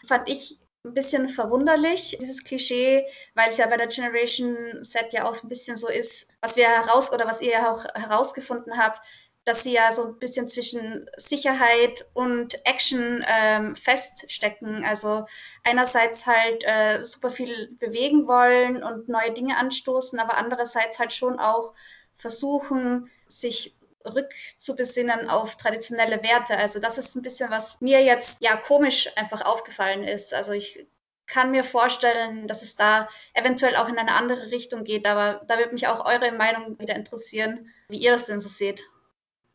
Fand 0.07 0.29
ich 0.29 0.59
ein 0.85 0.93
bisschen 0.93 1.27
verwunderlich, 1.27 2.17
dieses 2.21 2.43
Klischee, 2.43 3.05
weil 3.33 3.49
es 3.49 3.57
ja 3.57 3.67
bei 3.67 3.77
der 3.77 3.87
Generation 3.87 4.83
Z 4.83 5.11
ja 5.11 5.25
auch 5.25 5.41
ein 5.43 5.49
bisschen 5.49 5.75
so 5.75 5.89
ist, 5.89 6.29
was 6.41 6.55
wir 6.55 6.67
heraus 6.67 7.11
oder 7.11 7.25
was 7.25 7.41
ihr 7.41 7.69
auch 7.69 7.83
herausgefunden 7.95 8.77
habt, 8.77 9.01
dass 9.45 9.63
sie 9.63 9.73
ja 9.73 9.91
so 9.91 10.05
ein 10.05 10.19
bisschen 10.19 10.47
zwischen 10.47 11.09
Sicherheit 11.17 12.05
und 12.13 12.65
Action 12.65 13.25
ähm, 13.27 13.75
feststecken. 13.75 14.83
Also 14.83 15.25
einerseits 15.63 16.27
halt 16.27 16.63
äh, 16.65 17.03
super 17.03 17.29
viel 17.29 17.69
bewegen 17.79 18.27
wollen 18.27 18.83
und 18.83 19.09
neue 19.09 19.31
Dinge 19.31 19.57
anstoßen, 19.57 20.19
aber 20.19 20.37
andererseits 20.37 20.99
halt 20.99 21.13
schon 21.13 21.39
auch 21.39 21.73
versuchen, 22.15 23.09
sich 23.27 23.75
rückzubesinnen 24.05 25.29
auf 25.29 25.55
traditionelle 25.55 26.23
Werte. 26.23 26.57
Also 26.57 26.79
das 26.79 26.97
ist 26.97 27.15
ein 27.15 27.21
bisschen, 27.21 27.49
was 27.49 27.81
mir 27.81 28.03
jetzt 28.03 28.41
ja 28.41 28.55
komisch 28.55 29.09
einfach 29.17 29.41
aufgefallen 29.45 30.03
ist. 30.03 30.33
Also 30.33 30.53
ich 30.53 30.87
kann 31.27 31.51
mir 31.51 31.63
vorstellen, 31.63 32.47
dass 32.47 32.61
es 32.61 32.75
da 32.75 33.07
eventuell 33.33 33.75
auch 33.75 33.87
in 33.87 33.97
eine 33.97 34.13
andere 34.13 34.51
Richtung 34.51 34.83
geht, 34.83 35.05
aber 35.05 35.41
da 35.47 35.57
würde 35.57 35.73
mich 35.73 35.87
auch 35.87 36.05
eure 36.05 36.31
Meinung 36.31 36.79
wieder 36.79 36.95
interessieren, 36.95 37.71
wie 37.87 37.99
ihr 37.99 38.11
das 38.11 38.25
denn 38.25 38.39
so 38.39 38.49
seht. 38.49 38.83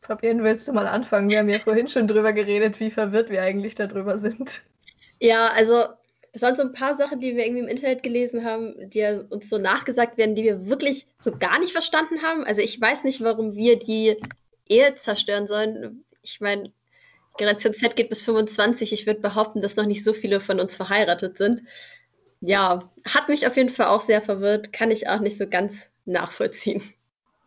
Fabienne, 0.05 0.43
willst 0.43 0.67
du 0.67 0.73
mal 0.73 0.87
anfangen? 0.87 1.29
Wir 1.29 1.39
haben 1.39 1.49
ja 1.49 1.59
vorhin 1.59 1.87
schon 1.87 2.07
drüber 2.07 2.33
geredet, 2.33 2.79
wie 2.79 2.91
verwirrt 2.91 3.29
wir 3.29 3.41
eigentlich 3.41 3.75
darüber 3.75 4.17
sind. 4.17 4.61
Ja, 5.19 5.47
also 5.47 5.83
es 6.33 6.41
waren 6.41 6.55
so 6.55 6.63
ein 6.63 6.73
paar 6.73 6.95
Sachen, 6.97 7.19
die 7.19 7.35
wir 7.35 7.45
irgendwie 7.45 7.63
im 7.63 7.69
Internet 7.69 8.03
gelesen 8.03 8.43
haben, 8.43 8.89
die 8.89 8.99
ja 8.99 9.19
uns 9.29 9.49
so 9.49 9.57
nachgesagt 9.57 10.17
werden, 10.17 10.35
die 10.35 10.43
wir 10.43 10.67
wirklich 10.67 11.07
so 11.19 11.31
gar 11.31 11.59
nicht 11.59 11.71
verstanden 11.71 12.21
haben. 12.21 12.43
Also 12.43 12.61
ich 12.61 12.79
weiß 12.79 13.03
nicht, 13.03 13.23
warum 13.23 13.55
wir 13.55 13.79
die 13.79 14.17
Ehe 14.67 14.95
zerstören 14.95 15.47
sollen. 15.47 16.03
Ich 16.21 16.41
meine, 16.41 16.71
Generation 17.37 17.73
Z 17.73 17.95
geht 17.95 18.09
bis 18.09 18.23
25. 18.23 18.93
Ich 18.93 19.07
würde 19.07 19.21
behaupten, 19.21 19.61
dass 19.61 19.75
noch 19.75 19.85
nicht 19.85 20.03
so 20.03 20.13
viele 20.13 20.39
von 20.39 20.59
uns 20.59 20.75
verheiratet 20.75 21.37
sind. 21.37 21.63
Ja, 22.41 22.91
hat 23.07 23.29
mich 23.29 23.47
auf 23.47 23.57
jeden 23.57 23.69
Fall 23.69 23.87
auch 23.87 24.01
sehr 24.01 24.21
verwirrt, 24.21 24.71
kann 24.73 24.91
ich 24.91 25.07
auch 25.09 25.19
nicht 25.19 25.37
so 25.37 25.47
ganz 25.47 25.73
nachvollziehen. 26.05 26.83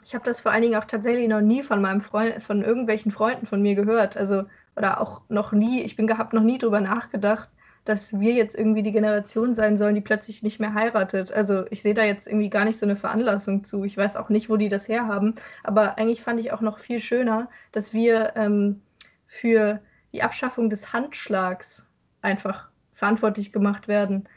Ich 0.05 0.15
habe 0.15 0.25
das 0.25 0.41
vor 0.41 0.53
allen 0.53 0.63
Dingen 0.63 0.77
auch 0.77 0.85
tatsächlich 0.85 1.29
noch 1.29 1.41
nie 1.41 1.63
von 1.63 1.83
meinem 1.83 2.01
Freund, 2.01 2.43
von 2.43 2.63
irgendwelchen 2.63 3.11
Freunden 3.11 3.47
von 3.47 3.61
mir 3.61 3.75
gehört. 3.75 4.17
Also, 4.17 4.45
oder 4.77 5.01
auch 5.01 5.23
noch 5.29 5.53
nie, 5.53 5.83
ich 5.83 5.97
bin 5.97 6.07
gehabt 6.07 6.33
noch 6.33 6.43
nie 6.43 6.59
drüber 6.59 6.81
nachgedacht, 6.81 7.49
dass 7.85 8.19
wir 8.19 8.35
jetzt 8.35 8.55
irgendwie 8.55 8.83
die 8.83 8.93
Generation 8.93 9.55
sein 9.55 9.77
sollen, 9.77 9.95
die 9.95 10.03
plötzlich 10.03 10.43
nicht 10.43 10.61
mehr 10.61 10.75
heiratet. 10.75 11.33
Also 11.33 11.65
ich 11.71 11.83
sehe 11.83 11.95
da 11.95 12.05
jetzt 12.05 12.27
irgendwie 12.27 12.51
gar 12.51 12.65
nicht 12.65 12.79
so 12.79 12.85
eine 12.87 12.97
Veranlassung 12.97 13.65
zu. 13.65 13.85
Ich 13.85 13.97
weiß 13.97 14.17
auch 14.17 14.29
nicht, 14.29 14.51
wo 14.51 14.57
die 14.57 14.69
das 14.69 14.89
herhaben. 14.89 15.35
Aber 15.65 15.97
eigentlich 15.97 16.23
fand 16.23 16.39
ich 16.39 16.53
auch 16.53 16.61
noch 16.61 16.79
viel 16.79 17.01
schöner, 17.01 17.49
dass 17.73 17.95
wir 17.95 18.35
ähm, 18.37 18.83
für 19.27 19.81
die 20.13 20.23
Abschaffung 20.23 20.69
des 20.71 20.93
Handschlags 20.93 21.89
einfach 22.21 22.69
verantwortlich 22.93 23.53
gemacht 23.53 23.89
werden. 23.89 24.29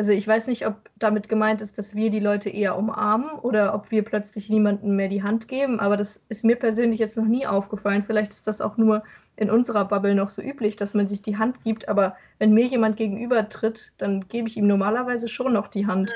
Also 0.00 0.12
ich 0.12 0.26
weiß 0.26 0.46
nicht, 0.46 0.66
ob 0.66 0.76
damit 0.96 1.28
gemeint 1.28 1.60
ist, 1.60 1.76
dass 1.76 1.94
wir 1.94 2.08
die 2.08 2.20
Leute 2.20 2.48
eher 2.48 2.78
umarmen 2.78 3.32
oder 3.32 3.74
ob 3.74 3.90
wir 3.90 4.02
plötzlich 4.02 4.48
niemandem 4.48 4.96
mehr 4.96 5.08
die 5.08 5.22
Hand 5.22 5.46
geben, 5.46 5.78
aber 5.78 5.98
das 5.98 6.22
ist 6.30 6.42
mir 6.42 6.56
persönlich 6.56 6.98
jetzt 6.98 7.18
noch 7.18 7.26
nie 7.26 7.46
aufgefallen. 7.46 8.02
Vielleicht 8.02 8.32
ist 8.32 8.46
das 8.46 8.62
auch 8.62 8.78
nur 8.78 9.04
in 9.36 9.50
unserer 9.50 9.84
Bubble 9.84 10.14
noch 10.14 10.30
so 10.30 10.40
üblich, 10.40 10.76
dass 10.76 10.94
man 10.94 11.06
sich 11.06 11.20
die 11.20 11.36
Hand 11.36 11.62
gibt, 11.64 11.90
aber 11.90 12.16
wenn 12.38 12.54
mir 12.54 12.64
jemand 12.64 12.96
gegenüber 12.96 13.50
tritt, 13.50 13.92
dann 13.98 14.26
gebe 14.26 14.48
ich 14.48 14.56
ihm 14.56 14.66
normalerweise 14.66 15.28
schon 15.28 15.52
noch 15.52 15.68
die 15.68 15.86
Hand. 15.86 16.10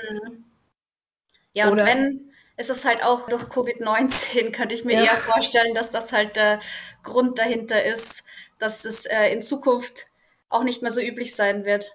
Ja, 1.52 1.70
oder 1.70 1.82
und 1.82 1.88
wenn, 1.90 2.32
ist 2.56 2.70
es 2.70 2.86
halt 2.86 3.04
auch 3.04 3.28
durch 3.28 3.42
Covid-19, 3.42 4.50
könnte 4.52 4.74
ich 4.74 4.86
mir 4.86 4.94
ja. 4.94 5.04
eher 5.04 5.16
vorstellen, 5.18 5.74
dass 5.74 5.90
das 5.90 6.10
halt 6.10 6.36
der 6.36 6.58
Grund 7.02 7.38
dahinter 7.38 7.84
ist, 7.84 8.24
dass 8.58 8.86
es 8.86 9.04
äh, 9.04 9.28
in 9.30 9.42
Zukunft 9.42 10.06
auch 10.48 10.64
nicht 10.64 10.80
mehr 10.80 10.90
so 10.90 11.02
üblich 11.02 11.36
sein 11.36 11.66
wird. 11.66 11.92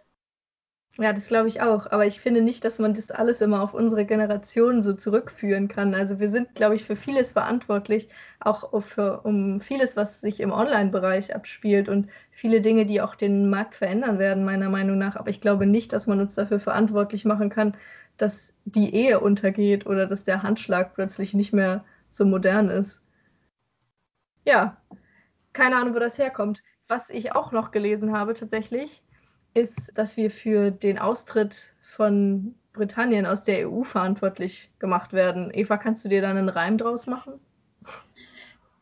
Ja, 1.01 1.13
das 1.13 1.29
glaube 1.29 1.47
ich 1.47 1.61
auch. 1.61 1.89
Aber 1.91 2.05
ich 2.05 2.19
finde 2.19 2.41
nicht, 2.41 2.63
dass 2.65 2.77
man 2.77 2.93
das 2.93 3.09
alles 3.09 3.39
immer 3.41 3.61
auf 3.63 3.73
unsere 3.73 4.05
Generation 4.05 4.81
so 4.83 4.93
zurückführen 4.93 5.67
kann. 5.69 5.93
Also 5.95 6.19
wir 6.19 6.27
sind, 6.29 6.53
glaube 6.55 6.75
ich, 6.75 6.83
für 6.83 6.95
vieles 6.97 7.31
verantwortlich, 7.31 8.09
auch 8.41 8.81
für, 8.83 9.21
um 9.21 9.61
vieles, 9.61 9.95
was 9.95 10.19
sich 10.21 10.41
im 10.41 10.51
Online-Bereich 10.51 11.33
abspielt 11.33 11.87
und 11.89 12.09
viele 12.31 12.59
Dinge, 12.61 12.85
die 12.85 13.01
auch 13.01 13.15
den 13.15 13.49
Markt 13.49 13.75
verändern 13.75 14.19
werden, 14.19 14.43
meiner 14.43 14.69
Meinung 14.69 14.97
nach. 14.97 15.15
Aber 15.15 15.29
ich 15.29 15.39
glaube 15.41 15.65
nicht, 15.65 15.93
dass 15.93 16.05
man 16.07 16.19
uns 16.19 16.35
dafür 16.35 16.59
verantwortlich 16.59 17.23
machen 17.25 17.49
kann, 17.49 17.77
dass 18.17 18.53
die 18.65 18.93
Ehe 18.93 19.19
untergeht 19.21 19.85
oder 19.87 20.05
dass 20.05 20.25
der 20.25 20.43
Handschlag 20.43 20.93
plötzlich 20.95 21.33
nicht 21.33 21.53
mehr 21.53 21.85
so 22.09 22.25
modern 22.25 22.69
ist. 22.69 23.01
Ja, 24.45 24.77
keine 25.53 25.77
Ahnung, 25.77 25.95
wo 25.95 25.99
das 25.99 26.17
herkommt. 26.19 26.63
Was 26.87 27.09
ich 27.09 27.33
auch 27.33 27.51
noch 27.53 27.71
gelesen 27.71 28.13
habe 28.13 28.33
tatsächlich, 28.35 29.03
ist, 29.53 29.97
dass 29.97 30.17
wir 30.17 30.31
für 30.31 30.71
den 30.71 30.99
Austritt 30.99 31.73
von 31.81 32.55
Britannien 32.73 33.25
aus 33.25 33.43
der 33.43 33.69
EU 33.69 33.83
verantwortlich 33.83 34.71
gemacht 34.79 35.13
werden. 35.13 35.51
Eva, 35.53 35.77
kannst 35.77 36.05
du 36.05 36.09
dir 36.09 36.21
da 36.21 36.29
einen 36.29 36.49
Reim 36.49 36.77
draus 36.77 37.07
machen? 37.07 37.33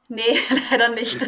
Nee, 0.10 0.22
leider 0.72 0.90
nicht. 0.90 1.20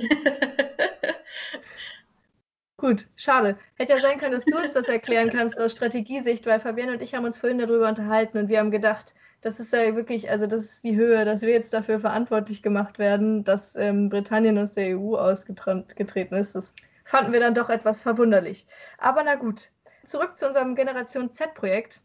Gut, 2.78 3.08
schade. 3.18 3.58
Hätte 3.76 3.94
ja 3.94 4.00
sein 4.00 4.18
können, 4.20 4.32
dass 4.32 4.46
du 4.46 4.58
uns 4.58 4.74
das 4.74 4.88
erklären 4.88 5.32
kannst 5.32 5.60
aus 5.60 5.74
Strategiesicht, 5.74 6.46
weil 6.46 6.62
Fabienne 6.62 6.94
und 6.94 7.02
ich 7.02 7.14
haben 7.14 7.26
uns 7.26 7.38
vorhin 7.38 7.60
darüber 7.60 7.90
unterhalten 7.90 8.38
und 8.38 8.48
wir 8.48 8.60
haben 8.60 8.72
gedacht, 8.72 9.14
das 9.42 9.60
ist 9.60 9.74
ja 9.74 9.96
wirklich, 9.96 10.30
also 10.30 10.48
das 10.48 10.66
ist 10.66 10.84
die 10.84 10.96
Höhe, 10.96 11.26
dass 11.26 11.42
wir 11.42 11.50
jetzt 11.50 11.74
dafür 11.74 12.00
verantwortlich 12.00 12.62
gemacht 12.62 13.00
werden, 13.00 13.44
dass 13.44 13.76
ähm, 13.76 14.10
Britannien 14.10 14.58
aus 14.58 14.74
der 14.74 14.98
EU 14.98 15.16
ausgetreten 15.16 16.36
ist. 16.36 16.56
Das 16.56 16.74
fanden 17.10 17.34
wir 17.34 17.40
dann 17.40 17.56
doch 17.56 17.72
etwas 17.72 18.02
verwunderlich. 18.02 18.68
Aber 19.00 19.24
na 19.24 19.34
gut, 19.34 19.72
zurück 20.04 20.38
zu 20.38 20.46
unserem 20.46 20.76
Generation 20.76 21.32
Z-Projekt. 21.32 22.02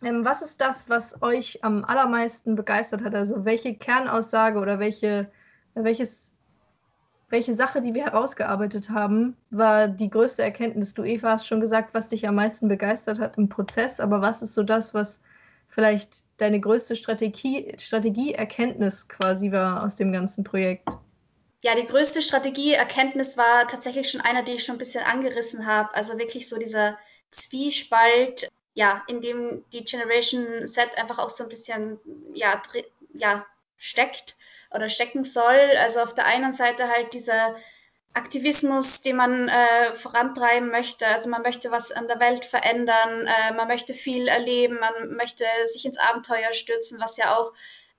Ähm, 0.00 0.24
was 0.24 0.42
ist 0.42 0.60
das, 0.60 0.88
was 0.88 1.20
euch 1.22 1.64
am 1.64 1.84
allermeisten 1.84 2.54
begeistert 2.54 3.02
hat? 3.02 3.16
Also 3.16 3.44
welche 3.44 3.74
Kernaussage 3.74 4.60
oder 4.60 4.78
welche, 4.78 5.28
welches, 5.74 6.32
welche 7.30 7.52
Sache, 7.52 7.80
die 7.80 7.94
wir 7.94 8.04
herausgearbeitet 8.04 8.90
haben, 8.90 9.36
war 9.50 9.88
die 9.88 10.08
größte 10.08 10.44
Erkenntnis? 10.44 10.94
Du, 10.94 11.02
Eva, 11.02 11.32
hast 11.32 11.48
schon 11.48 11.60
gesagt, 11.60 11.92
was 11.92 12.08
dich 12.08 12.28
am 12.28 12.36
meisten 12.36 12.68
begeistert 12.68 13.18
hat 13.18 13.36
im 13.38 13.48
Prozess, 13.48 13.98
aber 13.98 14.20
was 14.20 14.40
ist 14.40 14.54
so 14.54 14.62
das, 14.62 14.94
was 14.94 15.20
vielleicht 15.66 16.22
deine 16.36 16.60
größte 16.60 16.94
Strategie, 16.94 17.74
Strategieerkenntnis 17.76 19.08
quasi 19.08 19.50
war 19.50 19.84
aus 19.84 19.96
dem 19.96 20.12
ganzen 20.12 20.44
Projekt? 20.44 20.88
Ja, 21.64 21.76
die 21.76 21.86
größte 21.86 22.22
Strategieerkenntnis 22.22 23.36
war 23.36 23.68
tatsächlich 23.68 24.10
schon 24.10 24.20
einer, 24.20 24.42
die 24.42 24.52
ich 24.52 24.64
schon 24.64 24.74
ein 24.74 24.78
bisschen 24.78 25.04
angerissen 25.04 25.64
habe. 25.66 25.94
Also 25.94 26.18
wirklich 26.18 26.48
so 26.48 26.58
dieser 26.58 26.98
Zwiespalt, 27.30 28.50
ja, 28.74 29.02
in 29.06 29.20
dem 29.20 29.64
die 29.70 29.84
Generation 29.84 30.66
Set 30.66 30.98
einfach 30.98 31.18
auch 31.18 31.30
so 31.30 31.44
ein 31.44 31.48
bisschen, 31.48 32.00
ja, 32.34 32.60
ja, 33.14 33.46
steckt 33.76 34.36
oder 34.72 34.88
stecken 34.88 35.22
soll. 35.22 35.76
Also 35.78 36.00
auf 36.00 36.14
der 36.14 36.26
einen 36.26 36.52
Seite 36.52 36.88
halt 36.88 37.12
dieser 37.14 37.54
Aktivismus, 38.12 39.02
den 39.02 39.16
man 39.16 39.48
äh, 39.48 39.94
vorantreiben 39.94 40.68
möchte. 40.68 41.06
Also 41.06 41.30
man 41.30 41.42
möchte 41.42 41.70
was 41.70 41.92
an 41.92 42.08
der 42.08 42.18
Welt 42.18 42.44
verändern, 42.44 43.26
äh, 43.26 43.52
man 43.54 43.68
möchte 43.68 43.94
viel 43.94 44.26
erleben, 44.26 44.80
man 44.80 45.14
möchte 45.14 45.44
sich 45.66 45.84
ins 45.84 45.96
Abenteuer 45.98 46.52
stürzen, 46.52 47.00
was 47.00 47.16
ja 47.16 47.36
auch, 47.36 47.52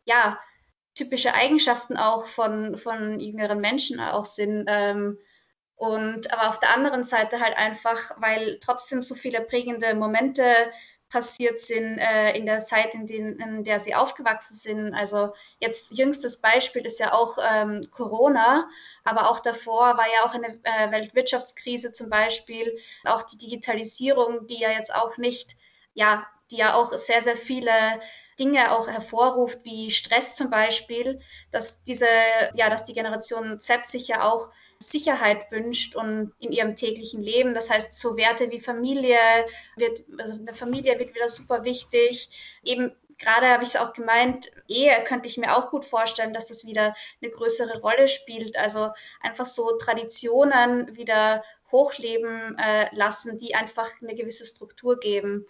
ja, 0.03 0.37
typische 0.95 1.33
Eigenschaften 1.33 1.97
auch 1.97 2.25
von, 2.25 2.77
von 2.77 3.19
jüngeren 3.19 3.59
Menschen 3.59 3.99
auch 3.99 4.25
sind. 4.25 4.65
Ähm, 4.67 5.17
und 5.75 6.31
aber 6.31 6.49
auf 6.49 6.59
der 6.59 6.73
anderen 6.73 7.03
Seite 7.03 7.39
halt 7.39 7.57
einfach, 7.57 8.11
weil 8.17 8.59
trotzdem 8.59 9.01
so 9.01 9.15
viele 9.15 9.41
prägende 9.41 9.93
Momente 9.95 10.45
passiert 11.13 11.59
sind 11.59 11.99
äh, 11.99 12.35
in 12.35 12.47
der 12.47 12.59
Zeit, 12.59 12.95
in, 12.95 13.05
den, 13.05 13.37
in, 13.39 13.63
der 13.63 13.79
sie 13.79 13.93
aufgewachsen 13.93 14.55
sind. 14.55 14.95
Also 14.95 15.33
jetzt 15.59 15.95
jüngstes 15.95 16.41
Beispiel 16.41 16.85
ist 16.85 16.99
ja 16.99 17.13
auch 17.13 17.37
ähm, 17.53 17.87
Corona, 17.91 18.67
aber 19.03 19.29
auch 19.29 19.39
davor 19.39 19.95
war 19.95 20.07
ja 20.11 20.25
auch 20.25 20.33
eine 20.33 20.59
äh, 20.63 20.91
Weltwirtschaftskrise 20.91 21.91
zum 21.91 22.09
Beispiel, 22.09 22.79
auch 23.03 23.21
die 23.21 23.37
Digitalisierung, 23.37 24.47
die 24.47 24.59
ja 24.59 24.71
jetzt 24.71 24.93
auch 24.93 25.17
nicht, 25.17 25.55
ja, 25.93 26.25
die 26.49 26.57
ja 26.57 26.73
auch 26.73 26.91
sehr, 26.93 27.21
sehr 27.21 27.37
viele 27.37 27.71
Dinge 28.39 28.71
auch 28.71 28.87
hervorruft, 28.87 29.59
wie 29.63 29.91
Stress 29.91 30.35
zum 30.35 30.49
Beispiel, 30.49 31.19
dass 31.51 31.83
diese, 31.83 32.07
ja, 32.55 32.69
dass 32.69 32.85
die 32.85 32.93
Generation 32.93 33.59
Z 33.59 33.87
sich 33.87 34.07
ja 34.07 34.23
auch 34.23 34.49
Sicherheit 34.79 35.49
wünscht 35.51 35.95
und 35.95 36.33
in 36.39 36.51
ihrem 36.51 36.75
täglichen 36.75 37.21
Leben. 37.21 37.53
Das 37.53 37.69
heißt, 37.69 37.97
so 37.97 38.17
Werte 38.17 38.51
wie 38.51 38.59
Familie 38.59 39.17
wird, 39.75 40.03
also 40.17 40.33
eine 40.33 40.53
Familie 40.53 40.99
wird 40.99 41.15
wieder 41.15 41.29
super 41.29 41.63
wichtig. 41.63 42.29
Eben 42.63 42.93
gerade 43.17 43.47
habe 43.47 43.63
ich 43.63 43.69
es 43.69 43.75
auch 43.75 43.93
gemeint, 43.93 44.51
Ehe 44.67 45.03
könnte 45.03 45.27
ich 45.27 45.37
mir 45.37 45.55
auch 45.55 45.69
gut 45.69 45.85
vorstellen, 45.85 46.33
dass 46.33 46.47
das 46.47 46.65
wieder 46.65 46.93
eine 47.21 47.31
größere 47.31 47.79
Rolle 47.81 48.07
spielt. 48.07 48.57
Also 48.57 48.89
einfach 49.21 49.45
so 49.45 49.77
Traditionen 49.77 50.95
wieder 50.95 51.43
hochleben 51.71 52.57
äh, 52.57 52.93
lassen, 52.95 53.37
die 53.39 53.55
einfach 53.55 53.89
eine 54.01 54.15
gewisse 54.15 54.45
Struktur 54.45 54.99
geben. 54.99 55.45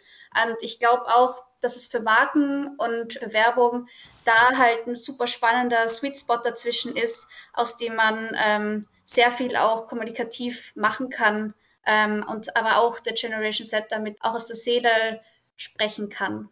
Und 0.45 0.57
ich 0.61 0.79
glaube 0.79 1.07
auch, 1.07 1.43
dass 1.63 1.75
es 1.75 1.85
für 1.85 1.99
Marken 1.99 2.75
und 2.77 3.19
Werbung 3.33 3.87
da 4.25 4.57
halt 4.57 4.87
ein 4.87 4.95
super 4.95 5.27
spannender 5.27 5.87
Sweet 5.87 6.17
Spot 6.17 6.37
dazwischen 6.37 6.95
ist, 6.95 7.27
aus 7.53 7.77
dem 7.77 7.95
man 7.95 8.35
ähm, 8.43 8.87
sehr 9.05 9.31
viel 9.31 9.55
auch 9.55 9.87
kommunikativ 9.87 10.73
machen 10.75 11.09
kann 11.09 11.53
ähm, 11.85 12.25
und 12.27 12.55
aber 12.55 12.77
auch 12.77 12.99
der 12.99 13.13
Generation 13.13 13.65
Z 13.65 13.85
damit 13.89 14.17
auch 14.21 14.35
aus 14.35 14.47
der 14.47 14.55
Seele 14.55 15.21
sprechen 15.55 16.09
kann. 16.09 16.49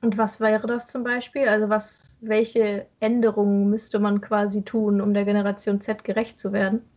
Und 0.00 0.16
was 0.16 0.38
wäre 0.38 0.66
das 0.66 0.86
zum 0.86 1.02
Beispiel? 1.02 1.48
Also 1.48 1.68
was, 1.68 2.18
welche 2.20 2.86
Änderungen 3.00 3.68
müsste 3.68 3.98
man 3.98 4.20
quasi 4.20 4.64
tun, 4.64 5.00
um 5.00 5.12
der 5.12 5.24
Generation 5.24 5.80
Z 5.80 6.04
gerecht 6.04 6.38
zu 6.38 6.52
werden? 6.52 6.88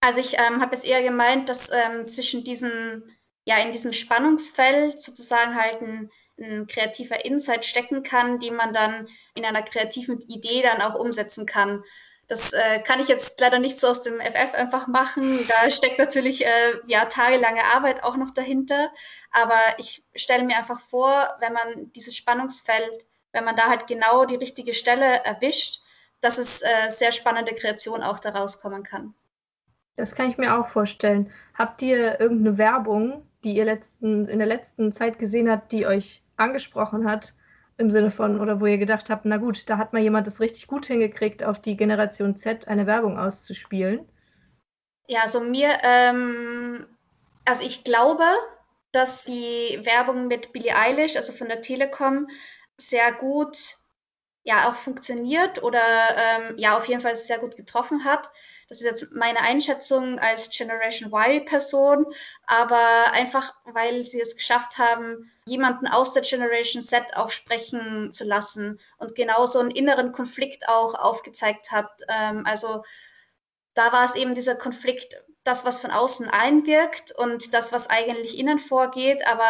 Also 0.00 0.20
ich 0.20 0.38
ähm, 0.38 0.60
habe 0.60 0.74
es 0.74 0.84
eher 0.84 1.02
gemeint, 1.02 1.48
dass 1.48 1.70
ähm, 1.72 2.06
zwischen 2.08 2.44
diesen, 2.44 3.04
ja, 3.44 3.58
in 3.58 3.72
diesem 3.72 3.92
Spannungsfeld 3.92 5.00
sozusagen 5.00 5.56
halt 5.56 5.82
ein, 5.82 6.10
ein, 6.40 6.66
kreativer 6.66 7.24
Insight 7.24 7.64
stecken 7.64 8.02
kann, 8.02 8.38
die 8.38 8.50
man 8.50 8.72
dann 8.72 9.08
in 9.34 9.44
einer 9.44 9.62
kreativen 9.62 10.20
Idee 10.22 10.62
dann 10.62 10.80
auch 10.80 10.94
umsetzen 10.94 11.46
kann. 11.46 11.84
Das 12.28 12.52
äh, 12.52 12.78
kann 12.80 13.00
ich 13.00 13.08
jetzt 13.08 13.40
leider 13.40 13.58
nicht 13.58 13.78
so 13.78 13.88
aus 13.88 14.02
dem 14.02 14.20
FF 14.20 14.54
einfach 14.54 14.86
machen. 14.86 15.40
Da 15.48 15.68
steckt 15.70 15.98
natürlich 15.98 16.46
äh, 16.46 16.72
ja 16.86 17.06
tagelange 17.06 17.64
Arbeit 17.74 18.04
auch 18.04 18.16
noch 18.16 18.30
dahinter. 18.30 18.90
Aber 19.32 19.58
ich 19.78 20.04
stelle 20.14 20.44
mir 20.44 20.56
einfach 20.56 20.80
vor, 20.80 21.28
wenn 21.40 21.52
man 21.52 21.92
dieses 21.92 22.16
Spannungsfeld, 22.16 23.04
wenn 23.32 23.44
man 23.44 23.56
da 23.56 23.68
halt 23.68 23.88
genau 23.88 24.26
die 24.26 24.36
richtige 24.36 24.74
Stelle 24.74 25.24
erwischt, 25.24 25.82
dass 26.20 26.38
es 26.38 26.62
äh, 26.62 26.90
sehr 26.90 27.10
spannende 27.10 27.52
Kreation 27.52 28.02
auch 28.02 28.20
daraus 28.20 28.60
kommen 28.60 28.84
kann. 28.84 29.14
Das 29.96 30.14
kann 30.14 30.30
ich 30.30 30.38
mir 30.38 30.56
auch 30.56 30.68
vorstellen. 30.68 31.32
Habt 31.54 31.82
ihr 31.82 32.20
irgendeine 32.20 32.58
Werbung, 32.58 33.26
die 33.44 33.56
ihr 33.56 33.64
letzten, 33.64 34.26
in 34.26 34.38
der 34.38 34.46
letzten 34.46 34.92
Zeit 34.92 35.18
gesehen 35.18 35.50
habt, 35.50 35.72
die 35.72 35.86
euch 35.86 36.22
angesprochen 36.40 37.08
hat, 37.08 37.34
im 37.76 37.90
Sinne 37.90 38.10
von, 38.10 38.40
oder 38.40 38.60
wo 38.60 38.66
ihr 38.66 38.78
gedacht 38.78 39.10
habt, 39.10 39.24
na 39.24 39.38
gut, 39.38 39.68
da 39.70 39.78
hat 39.78 39.92
mal 39.92 40.02
jemand 40.02 40.26
das 40.26 40.40
richtig 40.40 40.66
gut 40.66 40.86
hingekriegt, 40.86 41.44
auf 41.44 41.60
die 41.60 41.76
Generation 41.76 42.36
Z 42.36 42.68
eine 42.68 42.86
Werbung 42.86 43.18
auszuspielen? 43.18 44.06
Ja, 45.06 45.22
also 45.22 45.40
mir, 45.40 45.78
ähm, 45.82 46.86
also 47.44 47.64
ich 47.64 47.84
glaube, 47.84 48.24
dass 48.92 49.24
die 49.24 49.80
Werbung 49.82 50.28
mit 50.28 50.52
Billie 50.52 50.76
Eilish, 50.76 51.16
also 51.16 51.32
von 51.32 51.48
der 51.48 51.62
Telekom, 51.62 52.28
sehr 52.76 53.12
gut 53.12 53.79
ja 54.42 54.68
auch 54.68 54.74
funktioniert 54.74 55.62
oder 55.62 55.82
ähm, 56.16 56.58
ja 56.58 56.76
auf 56.76 56.88
jeden 56.88 57.00
Fall 57.00 57.16
sehr 57.16 57.38
gut 57.38 57.56
getroffen 57.56 58.04
hat. 58.04 58.30
Das 58.68 58.78
ist 58.78 58.84
jetzt 58.84 59.12
meine 59.14 59.40
Einschätzung 59.40 60.18
als 60.20 60.50
Generation 60.50 61.12
Y-Person, 61.12 62.06
aber 62.46 63.12
einfach, 63.12 63.52
weil 63.64 64.04
sie 64.04 64.20
es 64.20 64.36
geschafft 64.36 64.78
haben, 64.78 65.30
jemanden 65.44 65.88
aus 65.88 66.12
der 66.12 66.22
Generation 66.22 66.80
Z 66.80 67.16
auch 67.16 67.30
sprechen 67.30 68.12
zu 68.12 68.24
lassen 68.24 68.78
und 68.98 69.16
genau 69.16 69.46
so 69.46 69.58
einen 69.58 69.72
inneren 69.72 70.12
Konflikt 70.12 70.68
auch 70.68 70.94
aufgezeigt 70.94 71.72
hat. 71.72 71.90
Ähm, 72.08 72.46
also 72.46 72.84
da 73.74 73.92
war 73.92 74.04
es 74.04 74.14
eben 74.14 74.34
dieser 74.34 74.54
Konflikt, 74.54 75.22
das, 75.44 75.64
was 75.64 75.80
von 75.80 75.90
außen 75.90 76.28
einwirkt 76.28 77.12
und 77.16 77.54
das, 77.54 77.72
was 77.72 77.88
eigentlich 77.88 78.38
innen 78.38 78.58
vorgeht. 78.58 79.26
Aber 79.26 79.48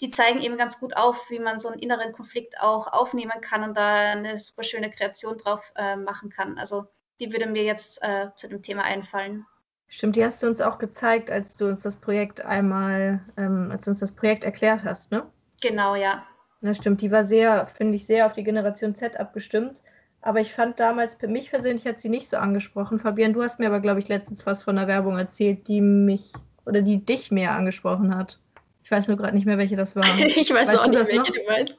die 0.00 0.10
zeigen 0.10 0.40
eben 0.40 0.56
ganz 0.56 0.80
gut 0.80 0.96
auf, 0.96 1.30
wie 1.30 1.38
man 1.38 1.60
so 1.60 1.68
einen 1.68 1.80
inneren 1.80 2.12
Konflikt 2.12 2.60
auch 2.60 2.92
aufnehmen 2.92 3.40
kann 3.40 3.62
und 3.62 3.76
da 3.76 4.12
eine 4.12 4.36
super 4.38 4.64
schöne 4.64 4.90
Kreation 4.90 5.38
drauf 5.38 5.72
äh, 5.76 5.96
machen 5.96 6.30
kann. 6.30 6.58
Also 6.58 6.86
die 7.20 7.32
würde 7.32 7.46
mir 7.46 7.62
jetzt 7.62 8.02
äh, 8.02 8.28
zu 8.36 8.48
dem 8.48 8.62
Thema 8.62 8.82
einfallen. 8.82 9.46
Stimmt, 9.88 10.16
die 10.16 10.24
hast 10.24 10.42
du 10.42 10.46
uns 10.46 10.60
auch 10.60 10.78
gezeigt, 10.78 11.30
als 11.30 11.56
du 11.56 11.66
uns 11.66 11.82
das 11.82 11.96
Projekt 11.96 12.44
einmal, 12.44 13.20
ähm, 13.36 13.68
als 13.70 13.84
du 13.84 13.92
uns 13.92 14.00
das 14.00 14.12
Projekt 14.12 14.44
erklärt 14.44 14.84
hast, 14.84 15.12
ne? 15.12 15.26
Genau, 15.62 15.94
ja. 15.94 16.26
Na 16.60 16.74
stimmt, 16.74 17.00
die 17.00 17.10
war 17.10 17.24
sehr, 17.24 17.66
finde 17.66 17.96
ich, 17.96 18.06
sehr 18.06 18.26
auf 18.26 18.34
die 18.34 18.44
Generation 18.44 18.94
Z 18.94 19.18
abgestimmt. 19.18 19.82
Aber 20.20 20.40
ich 20.40 20.52
fand 20.52 20.80
damals, 20.80 21.14
für 21.14 21.28
mich 21.28 21.50
persönlich 21.50 21.86
hat 21.86 22.00
sie 22.00 22.08
nicht 22.08 22.28
so 22.28 22.36
angesprochen. 22.38 22.98
Fabian, 22.98 23.32
du 23.32 23.42
hast 23.42 23.60
mir 23.60 23.66
aber, 23.66 23.80
glaube 23.80 24.00
ich, 24.00 24.08
letztens 24.08 24.46
was 24.46 24.64
von 24.64 24.76
der 24.76 24.88
Werbung 24.88 25.16
erzählt, 25.16 25.68
die 25.68 25.80
mich 25.80 26.32
oder 26.66 26.82
die 26.82 27.04
dich 27.04 27.30
mehr 27.30 27.52
angesprochen 27.52 28.14
hat. 28.14 28.38
Ich 28.82 28.90
weiß 28.90 29.08
nur 29.08 29.16
gerade 29.16 29.34
nicht 29.34 29.46
mehr, 29.46 29.58
welche 29.58 29.76
das 29.76 29.94
war. 29.94 30.04
ich 30.18 30.52
weiß 30.52 30.68
weißt 30.68 30.80
auch 30.80 30.86
nicht, 30.86 30.98
welche 30.98 31.16
noch? 31.18 31.26
du 31.26 31.40
meinst. 31.46 31.78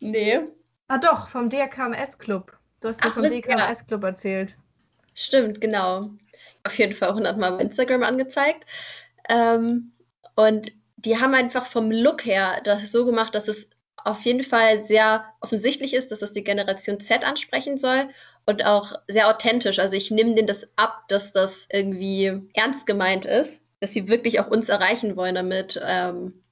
Nee. 0.00 0.40
Ah 0.88 0.98
doch, 0.98 1.28
vom 1.28 1.48
DKMS 1.48 2.18
Club. 2.18 2.56
Du 2.80 2.88
hast 2.88 3.02
mir 3.04 3.10
vom 3.10 3.22
DKMS 3.22 3.86
Club 3.86 4.02
erzählt. 4.04 4.56
Stimmt, 5.14 5.60
genau. 5.60 6.10
Auf 6.64 6.78
jeden 6.78 6.94
Fall 6.94 7.10
100 7.10 7.38
Mal 7.38 7.54
auf 7.54 7.60
Instagram 7.60 8.02
angezeigt. 8.02 8.66
Ähm, 9.28 9.92
und 10.36 10.72
die 10.96 11.18
haben 11.18 11.34
einfach 11.34 11.66
vom 11.66 11.90
Look 11.90 12.26
her 12.26 12.60
das 12.64 12.92
so 12.92 13.06
gemacht, 13.06 13.34
dass 13.34 13.48
es 13.48 13.68
auf 14.04 14.22
jeden 14.22 14.42
Fall 14.42 14.84
sehr 14.84 15.24
offensichtlich 15.40 15.94
ist, 15.94 16.10
dass 16.10 16.20
das 16.20 16.32
die 16.32 16.44
Generation 16.44 17.00
Z 17.00 17.24
ansprechen 17.24 17.78
soll 17.78 18.08
und 18.46 18.64
auch 18.66 18.92
sehr 19.08 19.28
authentisch. 19.28 19.78
Also 19.78 19.96
ich 19.96 20.10
nehme 20.10 20.34
denen 20.34 20.46
das 20.46 20.68
ab, 20.76 21.04
dass 21.08 21.32
das 21.32 21.52
irgendwie 21.70 22.42
ernst 22.54 22.86
gemeint 22.86 23.26
ist, 23.26 23.60
dass 23.80 23.92
sie 23.92 24.08
wirklich 24.08 24.40
auch 24.40 24.48
uns 24.48 24.68
erreichen 24.68 25.16
wollen 25.16 25.34
damit. 25.34 25.80
Ähm, 25.84 26.42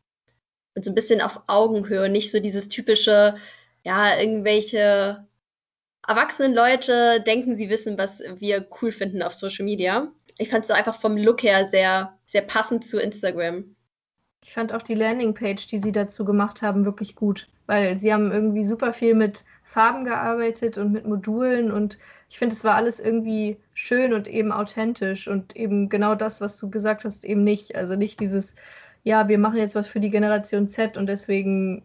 und 0.75 0.85
so 0.85 0.93
ein 0.93 0.95
bisschen 0.95 1.21
auf 1.21 1.43
Augenhöhe, 1.49 2.09
nicht 2.09 2.31
so 2.31 2.39
dieses 2.39 2.69
typische, 2.69 3.37
ja, 3.83 4.17
irgendwelche 4.17 5.27
erwachsenen 6.07 6.55
Leute 6.55 7.21
denken, 7.21 7.57
sie 7.57 7.69
wissen, 7.69 7.99
was 7.99 8.21
wir 8.37 8.67
cool 8.81 8.93
finden 8.93 9.23
auf 9.23 9.35
Social 9.35 9.65
Media. 9.65 10.13
Ich 10.39 10.51
fand 10.51 10.65
es 10.65 10.71
einfach 10.71 11.01
vom 11.01 11.17
Look 11.17 11.43
her 11.43 11.67
sehr, 11.67 12.17
sehr 12.27 12.43
passend 12.43 12.89
zu 12.89 13.01
Instagram. 13.01 13.75
Ich 14.43 14.53
fand 14.53 14.73
auch 14.73 14.83
die 14.83 14.95
Landingpage, 14.95 15.67
die 15.67 15.79
sie 15.79 15.93
dazu 15.93 16.25
gemacht 16.25 16.63
haben, 16.63 16.85
wirklich 16.85 17.15
gut, 17.15 17.49
weil 17.67 17.99
sie 17.99 18.13
haben 18.13 18.33
irgendwie 18.33 18.65
super 18.65 18.93
viel 18.93 19.15
mit 19.15 19.45
Farben 19.65 20.05
gearbeitet 20.05 20.79
und 20.79 20.93
mit 20.93 21.07
Modulen 21.07 21.71
und 21.71 21.99
ich 22.31 22.39
finde, 22.39 22.55
es 22.55 22.65
war 22.65 22.75
alles 22.75 23.01
irgendwie 23.01 23.59
schön 23.75 24.13
und 24.13 24.29
eben 24.29 24.53
authentisch 24.53 25.29
und 25.29 25.57
eben 25.57 25.89
genau 25.89 26.15
das, 26.15 26.41
was 26.41 26.59
du 26.59 26.69
gesagt 26.71 27.05
hast, 27.05 27.25
eben 27.25 27.43
nicht. 27.43 27.75
Also 27.75 27.97
nicht 27.97 28.21
dieses, 28.21 28.55
ja, 29.03 29.29
wir 29.29 29.39
machen 29.39 29.59
jetzt 29.59 29.75
was 29.75 29.89
für 29.89 30.01
die 30.01 30.11
Generation 30.11 30.69
Z 30.69 30.97
und 30.97 31.07
deswegen, 31.07 31.85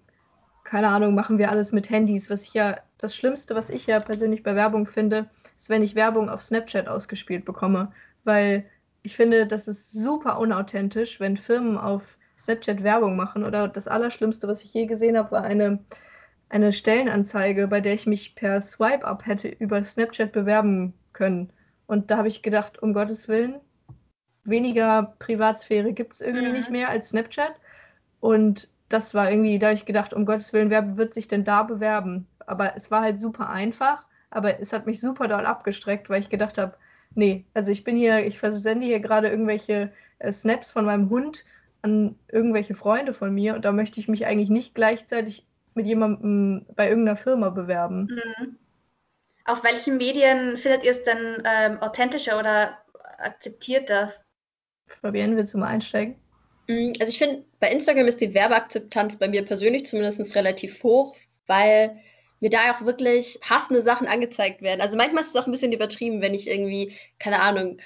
keine 0.66 0.90
Ahnung, 0.90 1.16
machen 1.16 1.38
wir 1.38 1.50
alles 1.50 1.72
mit 1.72 1.90
Handys. 1.90 2.30
Was 2.30 2.44
ich 2.44 2.54
ja, 2.54 2.78
das 2.98 3.16
Schlimmste, 3.16 3.56
was 3.56 3.70
ich 3.70 3.88
ja 3.88 4.00
persönlich 4.00 4.44
bei 4.44 4.56
Werbung 4.56 4.86
finde, 4.86 5.30
ist, 5.58 5.70
wenn 5.70 5.84
ich 5.84 5.96
Werbung 5.96 6.30
auf 6.30 6.42
Snapchat 6.42 6.88
ausgespielt 6.88 7.46
bekomme, 7.46 7.92
weil 8.26 8.66
ich 9.02 9.16
finde, 9.16 9.48
das 9.48 9.68
ist 9.68 9.92
super 9.92 10.40
unauthentisch, 10.40 11.20
wenn 11.20 11.38
Firmen 11.38 11.78
auf 11.78 12.18
Snapchat 12.44 12.84
Werbung 12.84 13.16
machen. 13.16 13.44
Oder 13.44 13.68
das 13.68 13.88
Allerschlimmste, 13.88 14.48
was 14.48 14.64
ich 14.64 14.74
je 14.74 14.86
gesehen 14.86 15.18
habe, 15.18 15.32
war 15.32 15.44
eine, 15.44 15.80
eine 16.50 16.74
Stellenanzeige, 16.74 17.68
bei 17.68 17.82
der 17.82 17.94
ich 17.94 18.06
mich 18.06 18.36
per 18.36 18.62
Swipe-Up 18.62 19.26
hätte 19.26 19.48
über 19.48 19.84
Snapchat 19.84 20.32
bewerben 20.32 20.94
können. 21.14 21.52
Und 21.88 22.12
da 22.12 22.18
habe 22.18 22.28
ich 22.28 22.42
gedacht, 22.42 22.82
um 22.82 22.94
Gottes 22.94 23.28
Willen, 23.28 23.60
weniger 24.44 25.16
Privatsphäre 25.20 25.94
gibt 25.94 26.14
es 26.14 26.22
irgendwie 26.22 26.48
mhm. 26.48 26.54
nicht 26.54 26.70
mehr 26.70 26.90
als 26.90 27.10
Snapchat. 27.10 27.54
Und 28.20 28.70
das 28.90 29.14
war 29.14 29.30
irgendwie, 29.32 29.60
da 29.60 29.68
habe 29.68 29.76
ich 29.76 29.86
gedacht, 29.86 30.14
um 30.14 30.26
Gottes 30.26 30.54
Willen, 30.54 30.70
wer 30.70 30.98
wird 30.98 31.14
sich 31.14 31.28
denn 31.28 31.44
da 31.44 31.64
bewerben? 31.64 32.28
Aber 32.46 32.76
es 32.76 32.92
war 32.92 33.02
halt 33.02 33.22
super 33.22 33.50
einfach, 33.50 34.06
aber 34.30 34.60
es 34.60 34.74
hat 34.74 34.86
mich 34.86 35.00
super 35.00 35.28
doll 35.28 35.46
abgestreckt, 35.46 36.10
weil 36.10 36.22
ich 36.22 36.30
gedacht 36.30 36.58
habe, 36.58 36.76
nee, 37.16 37.46
also 37.54 37.72
ich 37.72 37.84
bin 37.84 37.96
hier, 37.96 38.26
ich 38.26 38.40
versende 38.40 38.86
hier 38.86 39.00
gerade 39.00 39.30
irgendwelche 39.30 39.92
äh, 40.20 40.32
Snaps 40.32 40.72
von 40.72 40.86
meinem 40.86 41.10
Hund 41.10 41.46
an 41.84 42.18
irgendwelche 42.32 42.74
Freunde 42.74 43.14
von 43.14 43.34
mir 43.34 43.56
und 43.56 43.66
da 43.66 43.72
möchte 43.72 44.00
ich 44.00 44.08
mich 44.08 44.26
eigentlich 44.26 44.50
nicht 44.50 44.74
gleichzeitig 44.74 45.46
mit 45.76 45.86
jemandem 45.86 46.66
bei 46.76 46.90
irgendeiner 46.90 47.18
Firma 47.18 47.50
bewerben. 47.50 48.08
Mhm. 48.10 48.58
Auf 49.46 49.64
welchen 49.64 49.98
Medien 49.98 50.56
findet 50.58 50.86
ihr 50.86 50.92
es 50.92 51.04
denn 51.04 51.44
ähm, 51.46 51.80
authentischer 51.82 52.40
oder 52.40 52.78
akzeptierter? 53.18 54.14
Fabienne, 55.02 55.36
willst 55.36 55.54
du 55.54 55.58
mal 55.58 55.68
einsteigen? 55.68 56.16
Mm, 56.68 56.94
also 57.00 57.10
ich 57.10 57.18
finde, 57.18 57.44
bei 57.60 57.70
Instagram 57.70 58.08
ist 58.08 58.22
die 58.22 58.34
Werbeakzeptanz 58.34 59.18
bei 59.18 59.28
mir 59.28 59.46
persönlich 59.46 59.86
zumindest 59.86 60.36
relativ 60.36 60.82
hoch, 60.84 61.16
weil 61.48 62.00
mir 62.40 62.50
da 62.50 62.72
auch 62.72 62.86
wirklich 62.86 63.40
passende 63.42 63.82
Sachen 63.82 64.08
angezeigt 64.08 64.62
werden. 64.62 64.82
Also 64.82 64.96
manchmal 64.96 65.24
ist 65.24 65.30
es 65.30 65.36
auch 65.36 65.48
ein 65.48 65.52
bisschen 65.52 65.74
übertrieben, 65.74 66.22
wenn 66.22 66.34
ich 66.34 66.50
irgendwie, 66.50 66.94
keine 67.20 67.42
Ahnung, 67.42 67.80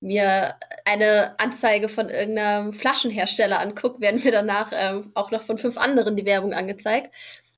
mir 0.00 0.54
eine 0.84 1.38
Anzeige 1.38 1.88
von 1.88 2.08
irgendeinem 2.08 2.72
Flaschenhersteller 2.72 3.60
angucke, 3.60 4.00
werden 4.00 4.22
mir 4.22 4.32
danach 4.32 4.72
ähm, 4.72 5.10
auch 5.14 5.30
noch 5.30 5.42
von 5.42 5.58
fünf 5.58 5.76
anderen 5.76 6.16
die 6.16 6.26
Werbung 6.26 6.52
angezeigt. 6.52 7.12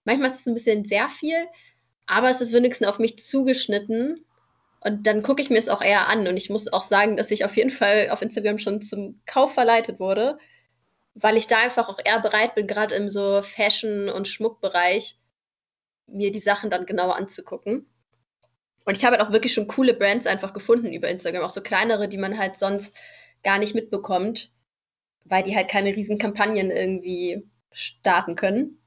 Manchmal 0.04 0.30
ist 0.30 0.40
es 0.40 0.46
ein 0.46 0.54
bisschen 0.54 0.84
sehr 0.86 1.08
viel, 1.08 1.36
aber 2.06 2.30
es 2.30 2.40
ist 2.40 2.52
wenigstens 2.52 2.88
auf 2.88 2.98
mich 2.98 3.22
zugeschnitten 3.22 4.24
und 4.80 5.06
dann 5.06 5.22
gucke 5.22 5.42
ich 5.42 5.50
mir 5.50 5.58
es 5.58 5.68
auch 5.68 5.82
eher 5.82 6.08
an. 6.08 6.26
Und 6.26 6.36
ich 6.36 6.50
muss 6.50 6.72
auch 6.72 6.84
sagen, 6.84 7.16
dass 7.16 7.30
ich 7.30 7.44
auf 7.44 7.56
jeden 7.56 7.70
Fall 7.70 8.08
auf 8.10 8.22
Instagram 8.22 8.58
schon 8.58 8.80
zum 8.82 9.20
Kauf 9.26 9.52
verleitet 9.54 10.00
wurde, 10.00 10.38
weil 11.14 11.36
ich 11.36 11.46
da 11.46 11.58
einfach 11.58 11.88
auch 11.88 11.98
eher 12.02 12.20
bereit 12.20 12.54
bin, 12.54 12.66
gerade 12.66 12.94
im 12.94 13.08
so 13.10 13.42
Fashion- 13.42 14.08
und 14.08 14.28
Schmuckbereich, 14.28 15.16
mir 16.06 16.32
die 16.32 16.40
Sachen 16.40 16.70
dann 16.70 16.86
genauer 16.86 17.16
anzugucken. 17.16 17.86
Und 18.84 18.96
ich 18.96 19.04
habe 19.04 19.16
halt 19.16 19.26
auch 19.26 19.32
wirklich 19.32 19.52
schon 19.52 19.68
coole 19.68 19.94
Brands 19.94 20.26
einfach 20.26 20.52
gefunden 20.52 20.92
über 20.92 21.08
Instagram, 21.08 21.42
auch 21.42 21.50
so 21.50 21.60
kleinere, 21.60 22.08
die 22.08 22.18
man 22.18 22.38
halt 22.38 22.58
sonst 22.58 22.94
gar 23.42 23.58
nicht 23.58 23.74
mitbekommt, 23.74 24.52
weil 25.24 25.42
die 25.42 25.54
halt 25.54 25.68
keine 25.68 25.94
riesen 25.94 26.18
Kampagnen 26.18 26.70
irgendwie 26.70 27.46
starten 27.72 28.36
können. 28.36 28.78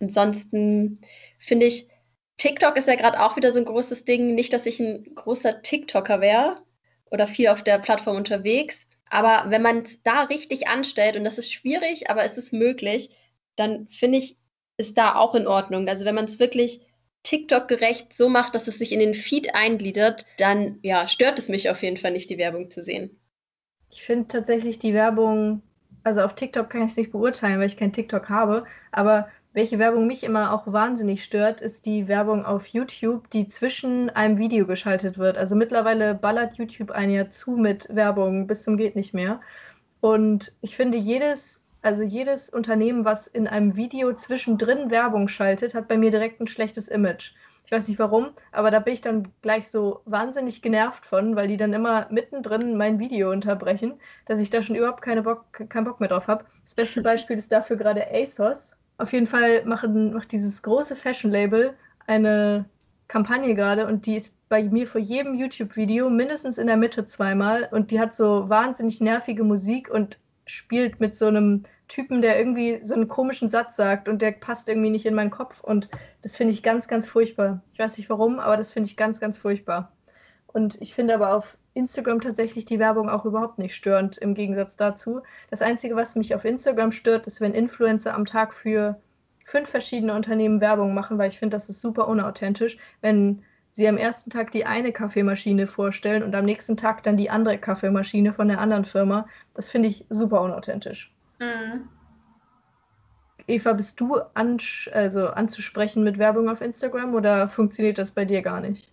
Ansonsten 0.00 1.00
finde 1.38 1.66
ich, 1.66 1.88
TikTok 2.36 2.76
ist 2.76 2.88
ja 2.88 2.94
gerade 2.94 3.20
auch 3.22 3.36
wieder 3.36 3.52
so 3.52 3.58
ein 3.58 3.64
großes 3.66 4.04
Ding. 4.04 4.34
Nicht, 4.34 4.52
dass 4.52 4.66
ich 4.66 4.80
ein 4.80 5.14
großer 5.14 5.62
TikToker 5.62 6.20
wäre 6.20 6.62
oder 7.10 7.26
viel 7.26 7.48
auf 7.48 7.62
der 7.62 7.78
Plattform 7.78 8.16
unterwegs. 8.16 8.78
Aber 9.10 9.50
wenn 9.50 9.62
man 9.62 9.82
es 9.82 10.02
da 10.02 10.22
richtig 10.22 10.68
anstellt, 10.68 11.16
und 11.16 11.24
das 11.24 11.38
ist 11.38 11.52
schwierig, 11.52 12.08
aber 12.08 12.24
es 12.24 12.38
ist 12.38 12.52
möglich, 12.52 13.10
dann 13.56 13.88
finde 13.88 14.18
ich, 14.18 14.38
ist 14.76 14.96
da 14.96 15.16
auch 15.16 15.34
in 15.34 15.46
Ordnung. 15.46 15.88
Also 15.88 16.04
wenn 16.04 16.14
man 16.14 16.24
es 16.24 16.38
wirklich 16.38 16.80
TikTok-gerecht 17.22 18.14
so 18.14 18.28
macht, 18.28 18.54
dass 18.54 18.68
es 18.68 18.78
sich 18.78 18.92
in 18.92 19.00
den 19.00 19.14
Feed 19.14 19.54
eingliedert, 19.54 20.24
dann 20.38 20.78
ja, 20.82 21.06
stört 21.08 21.38
es 21.38 21.48
mich 21.48 21.70
auf 21.70 21.82
jeden 21.82 21.96
Fall 21.96 22.12
nicht, 22.12 22.30
die 22.30 22.38
Werbung 22.38 22.70
zu 22.70 22.82
sehen. 22.82 23.18
Ich 23.90 24.02
finde 24.02 24.28
tatsächlich 24.28 24.78
die 24.78 24.94
Werbung, 24.94 25.62
also 26.04 26.22
auf 26.22 26.34
TikTok 26.34 26.70
kann 26.70 26.82
ich 26.82 26.92
es 26.92 26.96
nicht 26.96 27.12
beurteilen, 27.12 27.58
weil 27.58 27.66
ich 27.66 27.76
kein 27.76 27.92
TikTok 27.92 28.28
habe, 28.28 28.64
aber 28.92 29.28
welche 29.52 29.80
Werbung 29.80 30.06
mich 30.06 30.22
immer 30.22 30.52
auch 30.52 30.72
wahnsinnig 30.72 31.24
stört, 31.24 31.60
ist 31.60 31.84
die 31.84 32.06
Werbung 32.06 32.44
auf 32.44 32.66
YouTube, 32.66 33.28
die 33.30 33.48
zwischen 33.48 34.08
einem 34.08 34.38
Video 34.38 34.64
geschaltet 34.64 35.18
wird. 35.18 35.36
Also 35.36 35.56
mittlerweile 35.56 36.14
ballert 36.14 36.54
YouTube 36.54 36.92
ein 36.92 37.10
Jahr 37.10 37.30
zu 37.30 37.52
mit 37.52 37.88
Werbung 37.94 38.46
bis 38.46 38.62
zum 38.62 38.76
geht 38.76 38.94
nicht 38.94 39.12
mehr. 39.12 39.40
Und 40.00 40.54
ich 40.60 40.76
finde, 40.76 40.98
jedes 40.98 41.59
also 41.82 42.02
jedes 42.02 42.50
Unternehmen, 42.50 43.04
was 43.04 43.26
in 43.26 43.46
einem 43.46 43.76
Video 43.76 44.12
zwischendrin 44.12 44.90
Werbung 44.90 45.28
schaltet, 45.28 45.74
hat 45.74 45.88
bei 45.88 45.96
mir 45.96 46.10
direkt 46.10 46.40
ein 46.40 46.46
schlechtes 46.46 46.88
Image. 46.88 47.32
Ich 47.64 47.72
weiß 47.72 47.88
nicht 47.88 47.98
warum, 47.98 48.30
aber 48.52 48.70
da 48.70 48.80
bin 48.80 48.94
ich 48.94 49.00
dann 49.00 49.28
gleich 49.42 49.68
so 49.68 50.00
wahnsinnig 50.04 50.62
genervt 50.62 51.06
von, 51.06 51.36
weil 51.36 51.48
die 51.48 51.56
dann 51.56 51.72
immer 51.72 52.06
mittendrin 52.10 52.76
mein 52.76 52.98
Video 52.98 53.30
unterbrechen, 53.30 53.94
dass 54.26 54.40
ich 54.40 54.50
da 54.50 54.62
schon 54.62 54.76
überhaupt 54.76 55.02
keine 55.02 55.22
Bock, 55.22 55.44
keinen 55.68 55.84
Bock 55.84 56.00
mehr 56.00 56.08
drauf 56.08 56.26
habe. 56.26 56.44
Das 56.64 56.74
beste 56.74 57.02
Beispiel 57.04 57.38
ist 57.38 57.52
dafür 57.52 57.76
gerade 57.76 58.06
ASOS. 58.12 58.76
Auf 58.98 59.12
jeden 59.12 59.26
Fall 59.26 59.64
machen, 59.64 60.12
macht 60.12 60.32
dieses 60.32 60.62
große 60.62 60.96
Fashion-Label 60.96 61.74
eine 62.06 62.64
Kampagne 63.08 63.54
gerade 63.54 63.86
und 63.86 64.06
die 64.06 64.16
ist 64.16 64.32
bei 64.48 64.64
mir 64.64 64.86
vor 64.86 65.00
jedem 65.00 65.34
YouTube-Video 65.34 66.10
mindestens 66.10 66.58
in 66.58 66.66
der 66.66 66.76
Mitte 66.76 67.04
zweimal 67.04 67.68
und 67.70 67.92
die 67.92 68.00
hat 68.00 68.14
so 68.14 68.48
wahnsinnig 68.48 69.00
nervige 69.00 69.44
Musik 69.44 69.88
und 69.88 70.18
spielt 70.50 71.00
mit 71.00 71.14
so 71.14 71.26
einem 71.26 71.64
Typen, 71.88 72.22
der 72.22 72.38
irgendwie 72.38 72.80
so 72.84 72.94
einen 72.94 73.08
komischen 73.08 73.48
Satz 73.48 73.76
sagt 73.76 74.08
und 74.08 74.22
der 74.22 74.32
passt 74.32 74.68
irgendwie 74.68 74.90
nicht 74.90 75.06
in 75.06 75.14
meinen 75.14 75.30
Kopf. 75.30 75.60
Und 75.60 75.88
das 76.22 76.36
finde 76.36 76.52
ich 76.52 76.62
ganz, 76.62 76.88
ganz 76.88 77.08
furchtbar. 77.08 77.62
Ich 77.72 77.78
weiß 77.78 77.98
nicht 77.98 78.10
warum, 78.10 78.38
aber 78.38 78.56
das 78.56 78.72
finde 78.72 78.88
ich 78.88 78.96
ganz, 78.96 79.20
ganz 79.20 79.38
furchtbar. 79.38 79.92
Und 80.46 80.80
ich 80.80 80.94
finde 80.94 81.14
aber 81.14 81.34
auf 81.34 81.56
Instagram 81.74 82.20
tatsächlich 82.20 82.64
die 82.64 82.78
Werbung 82.78 83.08
auch 83.08 83.24
überhaupt 83.24 83.58
nicht 83.58 83.74
störend 83.74 84.18
im 84.18 84.34
Gegensatz 84.34 84.76
dazu. 84.76 85.20
Das 85.50 85.62
Einzige, 85.62 85.96
was 85.96 86.16
mich 86.16 86.34
auf 86.34 86.44
Instagram 86.44 86.92
stört, 86.92 87.26
ist, 87.26 87.40
wenn 87.40 87.54
Influencer 87.54 88.14
am 88.14 88.24
Tag 88.24 88.54
für 88.54 89.00
fünf 89.44 89.68
verschiedene 89.68 90.14
Unternehmen 90.14 90.60
Werbung 90.60 90.94
machen, 90.94 91.18
weil 91.18 91.28
ich 91.28 91.38
finde, 91.38 91.56
das 91.56 91.68
ist 91.68 91.80
super 91.80 92.08
unauthentisch. 92.08 92.78
Wenn 93.00 93.42
sie 93.72 93.88
am 93.88 93.96
ersten 93.96 94.30
Tag 94.30 94.50
die 94.50 94.66
eine 94.66 94.92
Kaffeemaschine 94.92 95.66
vorstellen 95.66 96.22
und 96.22 96.34
am 96.34 96.44
nächsten 96.44 96.76
Tag 96.76 97.02
dann 97.02 97.16
die 97.16 97.30
andere 97.30 97.58
Kaffeemaschine 97.58 98.32
von 98.32 98.48
der 98.48 98.60
anderen 98.60 98.84
Firma. 98.84 99.28
Das 99.54 99.70
finde 99.70 99.88
ich 99.88 100.06
super 100.10 100.40
unauthentisch. 100.42 101.12
Mhm. 101.40 101.88
Eva, 103.46 103.72
bist 103.72 104.00
du 104.00 104.20
an, 104.34 104.58
also 104.92 105.28
anzusprechen 105.28 106.04
mit 106.04 106.18
Werbung 106.18 106.48
auf 106.48 106.60
Instagram 106.60 107.14
oder 107.14 107.48
funktioniert 107.48 107.98
das 107.98 108.10
bei 108.10 108.24
dir 108.24 108.42
gar 108.42 108.60
nicht? 108.60 108.90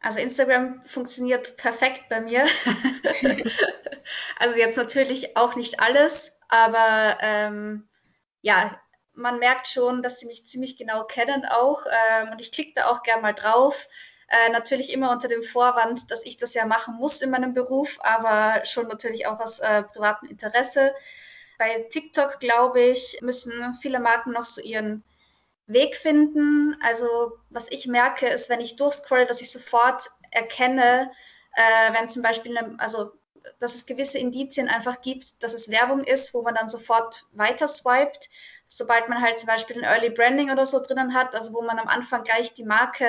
Also 0.00 0.20
Instagram 0.20 0.82
funktioniert 0.84 1.56
perfekt 1.56 2.08
bei 2.08 2.20
mir. 2.20 2.46
also 4.38 4.58
jetzt 4.58 4.76
natürlich 4.76 5.36
auch 5.36 5.56
nicht 5.56 5.80
alles, 5.80 6.32
aber 6.48 7.18
ähm, 7.20 7.88
ja, 8.42 8.80
man 9.16 9.38
merkt 9.38 9.68
schon, 9.68 10.02
dass 10.02 10.20
sie 10.20 10.26
mich 10.26 10.46
ziemlich 10.46 10.76
genau 10.76 11.04
kennen 11.04 11.44
auch. 11.44 11.84
Ähm, 11.86 12.30
und 12.30 12.40
ich 12.40 12.52
klicke 12.52 12.72
da 12.74 12.86
auch 12.88 13.02
gerne 13.02 13.22
mal 13.22 13.34
drauf. 13.34 13.88
Äh, 14.28 14.50
natürlich 14.50 14.92
immer 14.92 15.10
unter 15.10 15.28
dem 15.28 15.42
Vorwand, 15.42 16.10
dass 16.10 16.24
ich 16.24 16.36
das 16.36 16.54
ja 16.54 16.66
machen 16.66 16.96
muss 16.96 17.20
in 17.22 17.30
meinem 17.30 17.54
Beruf, 17.54 17.98
aber 18.00 18.64
schon 18.64 18.88
natürlich 18.88 19.26
auch 19.26 19.40
aus 19.40 19.60
äh, 19.60 19.82
privatem 19.84 20.28
Interesse. 20.28 20.94
Bei 21.58 21.86
TikTok, 21.90 22.40
glaube 22.40 22.80
ich, 22.80 23.18
müssen 23.22 23.74
viele 23.80 24.00
Marken 24.00 24.32
noch 24.32 24.44
so 24.44 24.60
ihren 24.60 25.04
Weg 25.66 25.96
finden. 25.96 26.76
Also 26.82 27.38
was 27.50 27.70
ich 27.70 27.86
merke, 27.86 28.26
ist, 28.26 28.50
wenn 28.50 28.60
ich 28.60 28.76
durchscrolle, 28.76 29.26
dass 29.26 29.40
ich 29.40 29.50
sofort 29.50 30.10
erkenne, 30.30 31.10
äh, 31.54 31.92
wenn 31.92 32.08
zum 32.08 32.22
Beispiel, 32.22 32.56
eine, 32.56 32.78
also 32.78 33.12
dass 33.58 33.74
es 33.74 33.86
gewisse 33.86 34.18
Indizien 34.18 34.68
einfach 34.68 35.00
gibt, 35.02 35.42
dass 35.42 35.54
es 35.54 35.70
Werbung 35.70 36.00
ist, 36.00 36.34
wo 36.34 36.42
man 36.42 36.54
dann 36.54 36.68
sofort 36.68 37.26
weiter 37.32 37.68
swiped. 37.68 38.28
Sobald 38.68 39.08
man 39.08 39.22
halt 39.22 39.38
zum 39.38 39.46
Beispiel 39.46 39.76
ein 39.76 39.84
Early 39.84 40.10
Branding 40.10 40.50
oder 40.50 40.66
so 40.66 40.82
drinnen 40.82 41.14
hat, 41.14 41.34
also 41.34 41.52
wo 41.52 41.62
man 41.62 41.78
am 41.78 41.88
Anfang 41.88 42.24
gleich 42.24 42.52
die 42.52 42.64
Marke 42.64 43.06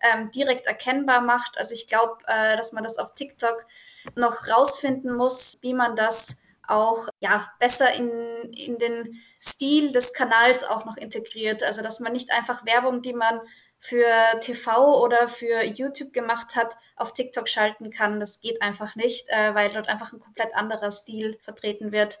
ähm, 0.00 0.30
direkt 0.32 0.66
erkennbar 0.66 1.20
macht. 1.20 1.56
Also 1.58 1.74
ich 1.74 1.86
glaube, 1.86 2.16
äh, 2.26 2.56
dass 2.56 2.72
man 2.72 2.84
das 2.84 2.98
auf 2.98 3.14
TikTok 3.14 3.66
noch 4.14 4.48
rausfinden 4.48 5.14
muss, 5.14 5.58
wie 5.60 5.74
man 5.74 5.96
das 5.96 6.36
auch 6.68 7.08
ja, 7.20 7.50
besser 7.60 7.92
in, 7.94 8.10
in 8.52 8.78
den 8.78 9.22
Stil 9.40 9.92
des 9.92 10.12
Kanals 10.12 10.64
auch 10.64 10.84
noch 10.84 10.96
integriert. 10.96 11.62
Also 11.62 11.82
dass 11.82 12.00
man 12.00 12.12
nicht 12.12 12.32
einfach 12.32 12.66
Werbung, 12.66 13.02
die 13.02 13.12
man 13.12 13.40
für 13.78 14.06
TV 14.40 15.00
oder 15.02 15.28
für 15.28 15.64
YouTube 15.64 16.12
gemacht 16.12 16.56
hat, 16.56 16.76
auf 16.96 17.12
TikTok 17.12 17.48
schalten 17.48 17.90
kann. 17.90 18.20
Das 18.20 18.40
geht 18.40 18.62
einfach 18.62 18.96
nicht, 18.96 19.28
äh, 19.28 19.54
weil 19.54 19.70
dort 19.70 19.88
einfach 19.88 20.12
ein 20.12 20.20
komplett 20.20 20.54
anderer 20.54 20.90
Stil 20.90 21.38
vertreten 21.40 21.92
wird. 21.92 22.18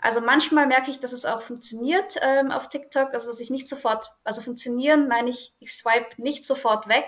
Also 0.00 0.20
manchmal 0.20 0.66
merke 0.66 0.90
ich, 0.90 1.00
dass 1.00 1.12
es 1.12 1.24
auch 1.24 1.42
funktioniert 1.42 2.16
ähm, 2.20 2.50
auf 2.50 2.68
TikTok, 2.68 3.14
also 3.14 3.30
dass 3.30 3.40
ich 3.40 3.50
nicht 3.50 3.68
sofort, 3.68 4.12
also 4.24 4.42
funktionieren 4.42 5.08
meine 5.08 5.30
ich, 5.30 5.54
ich 5.58 5.72
swipe 5.72 6.20
nicht 6.20 6.44
sofort 6.44 6.88
weg, 6.88 7.06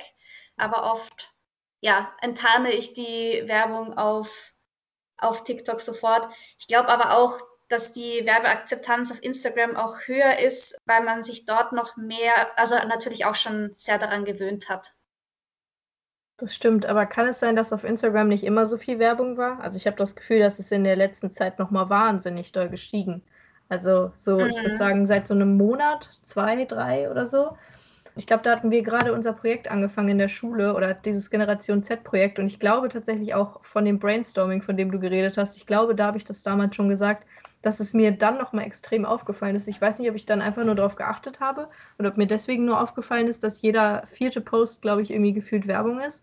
aber 0.56 0.90
oft 0.90 1.32
ja, 1.80 2.12
enttarne 2.20 2.72
ich 2.72 2.94
die 2.94 3.42
Werbung 3.46 3.96
auf 3.96 4.52
auf 5.18 5.44
TikTok 5.44 5.80
sofort. 5.80 6.32
Ich 6.58 6.68
glaube 6.68 6.88
aber 6.88 7.16
auch, 7.16 7.40
dass 7.68 7.92
die 7.92 8.24
Werbeakzeptanz 8.24 9.10
auf 9.10 9.22
Instagram 9.22 9.76
auch 9.76 9.98
höher 10.06 10.38
ist, 10.38 10.78
weil 10.86 11.02
man 11.02 11.22
sich 11.22 11.44
dort 11.44 11.72
noch 11.72 11.96
mehr, 11.96 12.58
also 12.58 12.76
natürlich 12.76 13.26
auch 13.26 13.34
schon 13.34 13.72
sehr 13.74 13.98
daran 13.98 14.24
gewöhnt 14.24 14.68
hat. 14.68 14.94
Das 16.38 16.54
stimmt, 16.54 16.86
aber 16.86 17.04
kann 17.04 17.26
es 17.26 17.40
sein, 17.40 17.56
dass 17.56 17.72
auf 17.72 17.82
Instagram 17.82 18.28
nicht 18.28 18.44
immer 18.44 18.64
so 18.64 18.78
viel 18.78 19.00
Werbung 19.00 19.36
war? 19.36 19.60
Also 19.60 19.76
ich 19.76 19.86
habe 19.86 19.96
das 19.96 20.14
Gefühl, 20.14 20.38
dass 20.38 20.60
es 20.60 20.70
in 20.70 20.84
der 20.84 20.94
letzten 20.94 21.32
Zeit 21.32 21.58
nochmal 21.58 21.90
wahnsinnig 21.90 22.52
doll 22.52 22.68
gestiegen. 22.68 23.22
Also 23.68 24.12
so, 24.16 24.36
mhm. 24.36 24.46
ich 24.46 24.62
würde 24.62 24.76
sagen, 24.76 25.04
seit 25.04 25.26
so 25.26 25.34
einem 25.34 25.56
Monat, 25.56 26.10
zwei, 26.22 26.64
drei 26.64 27.10
oder 27.10 27.26
so, 27.26 27.56
ich 28.14 28.26
glaube, 28.26 28.42
da 28.42 28.52
hatten 28.52 28.70
wir 28.70 28.82
gerade 28.82 29.12
unser 29.12 29.32
Projekt 29.32 29.70
angefangen 29.70 30.10
in 30.10 30.18
der 30.18 30.28
Schule 30.28 30.74
oder 30.74 30.94
dieses 30.94 31.30
Generation 31.30 31.82
Z-Projekt. 31.82 32.38
Und 32.38 32.46
ich 32.46 32.58
glaube 32.58 32.88
tatsächlich 32.88 33.34
auch 33.34 33.64
von 33.64 33.84
dem 33.84 33.98
Brainstorming, 33.98 34.62
von 34.62 34.76
dem 34.76 34.90
du 34.90 34.98
geredet 34.98 35.38
hast, 35.38 35.56
ich 35.56 35.66
glaube, 35.66 35.94
da 35.94 36.06
habe 36.06 36.18
ich 36.18 36.24
das 36.24 36.42
damals 36.42 36.74
schon 36.74 36.88
gesagt, 36.88 37.24
dass 37.62 37.80
es 37.80 37.92
mir 37.92 38.12
dann 38.12 38.38
nochmal 38.38 38.64
extrem 38.64 39.04
aufgefallen 39.04 39.56
ist. 39.56 39.68
Ich 39.68 39.80
weiß 39.80 39.98
nicht, 39.98 40.08
ob 40.08 40.16
ich 40.16 40.26
dann 40.26 40.40
einfach 40.42 40.64
nur 40.64 40.74
darauf 40.74 40.96
geachtet 40.96 41.40
habe 41.40 41.68
oder 41.98 42.10
ob 42.10 42.16
mir 42.16 42.26
deswegen 42.26 42.64
nur 42.64 42.80
aufgefallen 42.80 43.26
ist, 43.26 43.42
dass 43.42 43.62
jeder 43.62 44.06
vierte 44.06 44.40
Post, 44.40 44.82
glaube 44.82 45.02
ich, 45.02 45.10
irgendwie 45.10 45.32
gefühlt 45.32 45.66
Werbung 45.66 46.00
ist. 46.00 46.22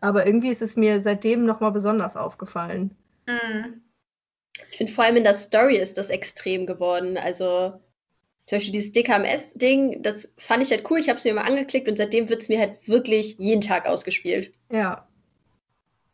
Aber 0.00 0.26
irgendwie 0.26 0.50
ist 0.50 0.62
es 0.62 0.76
mir 0.76 1.00
seitdem 1.00 1.44
nochmal 1.44 1.72
besonders 1.72 2.16
aufgefallen. 2.16 2.94
Mhm. 3.26 3.82
Ich 4.70 4.76
finde 4.76 4.92
vor 4.92 5.04
allem 5.04 5.16
in 5.16 5.24
der 5.24 5.34
Story 5.34 5.76
ist 5.76 5.98
das 5.98 6.10
extrem 6.10 6.66
geworden. 6.66 7.16
Also 7.16 7.80
zum 8.46 8.56
Beispiel 8.56 8.72
dieses 8.72 8.92
DKMS-Ding, 8.92 10.02
das 10.02 10.28
fand 10.36 10.62
ich 10.62 10.70
halt 10.70 10.88
cool. 10.90 10.98
Ich 10.98 11.08
habe 11.08 11.16
es 11.16 11.24
mir 11.24 11.30
immer 11.30 11.46
angeklickt 11.46 11.88
und 11.88 11.96
seitdem 11.96 12.28
wird 12.28 12.42
es 12.42 12.48
mir 12.48 12.60
halt 12.60 12.86
wirklich 12.86 13.38
jeden 13.38 13.62
Tag 13.62 13.86
ausgespielt. 13.86 14.52
Ja. 14.70 15.08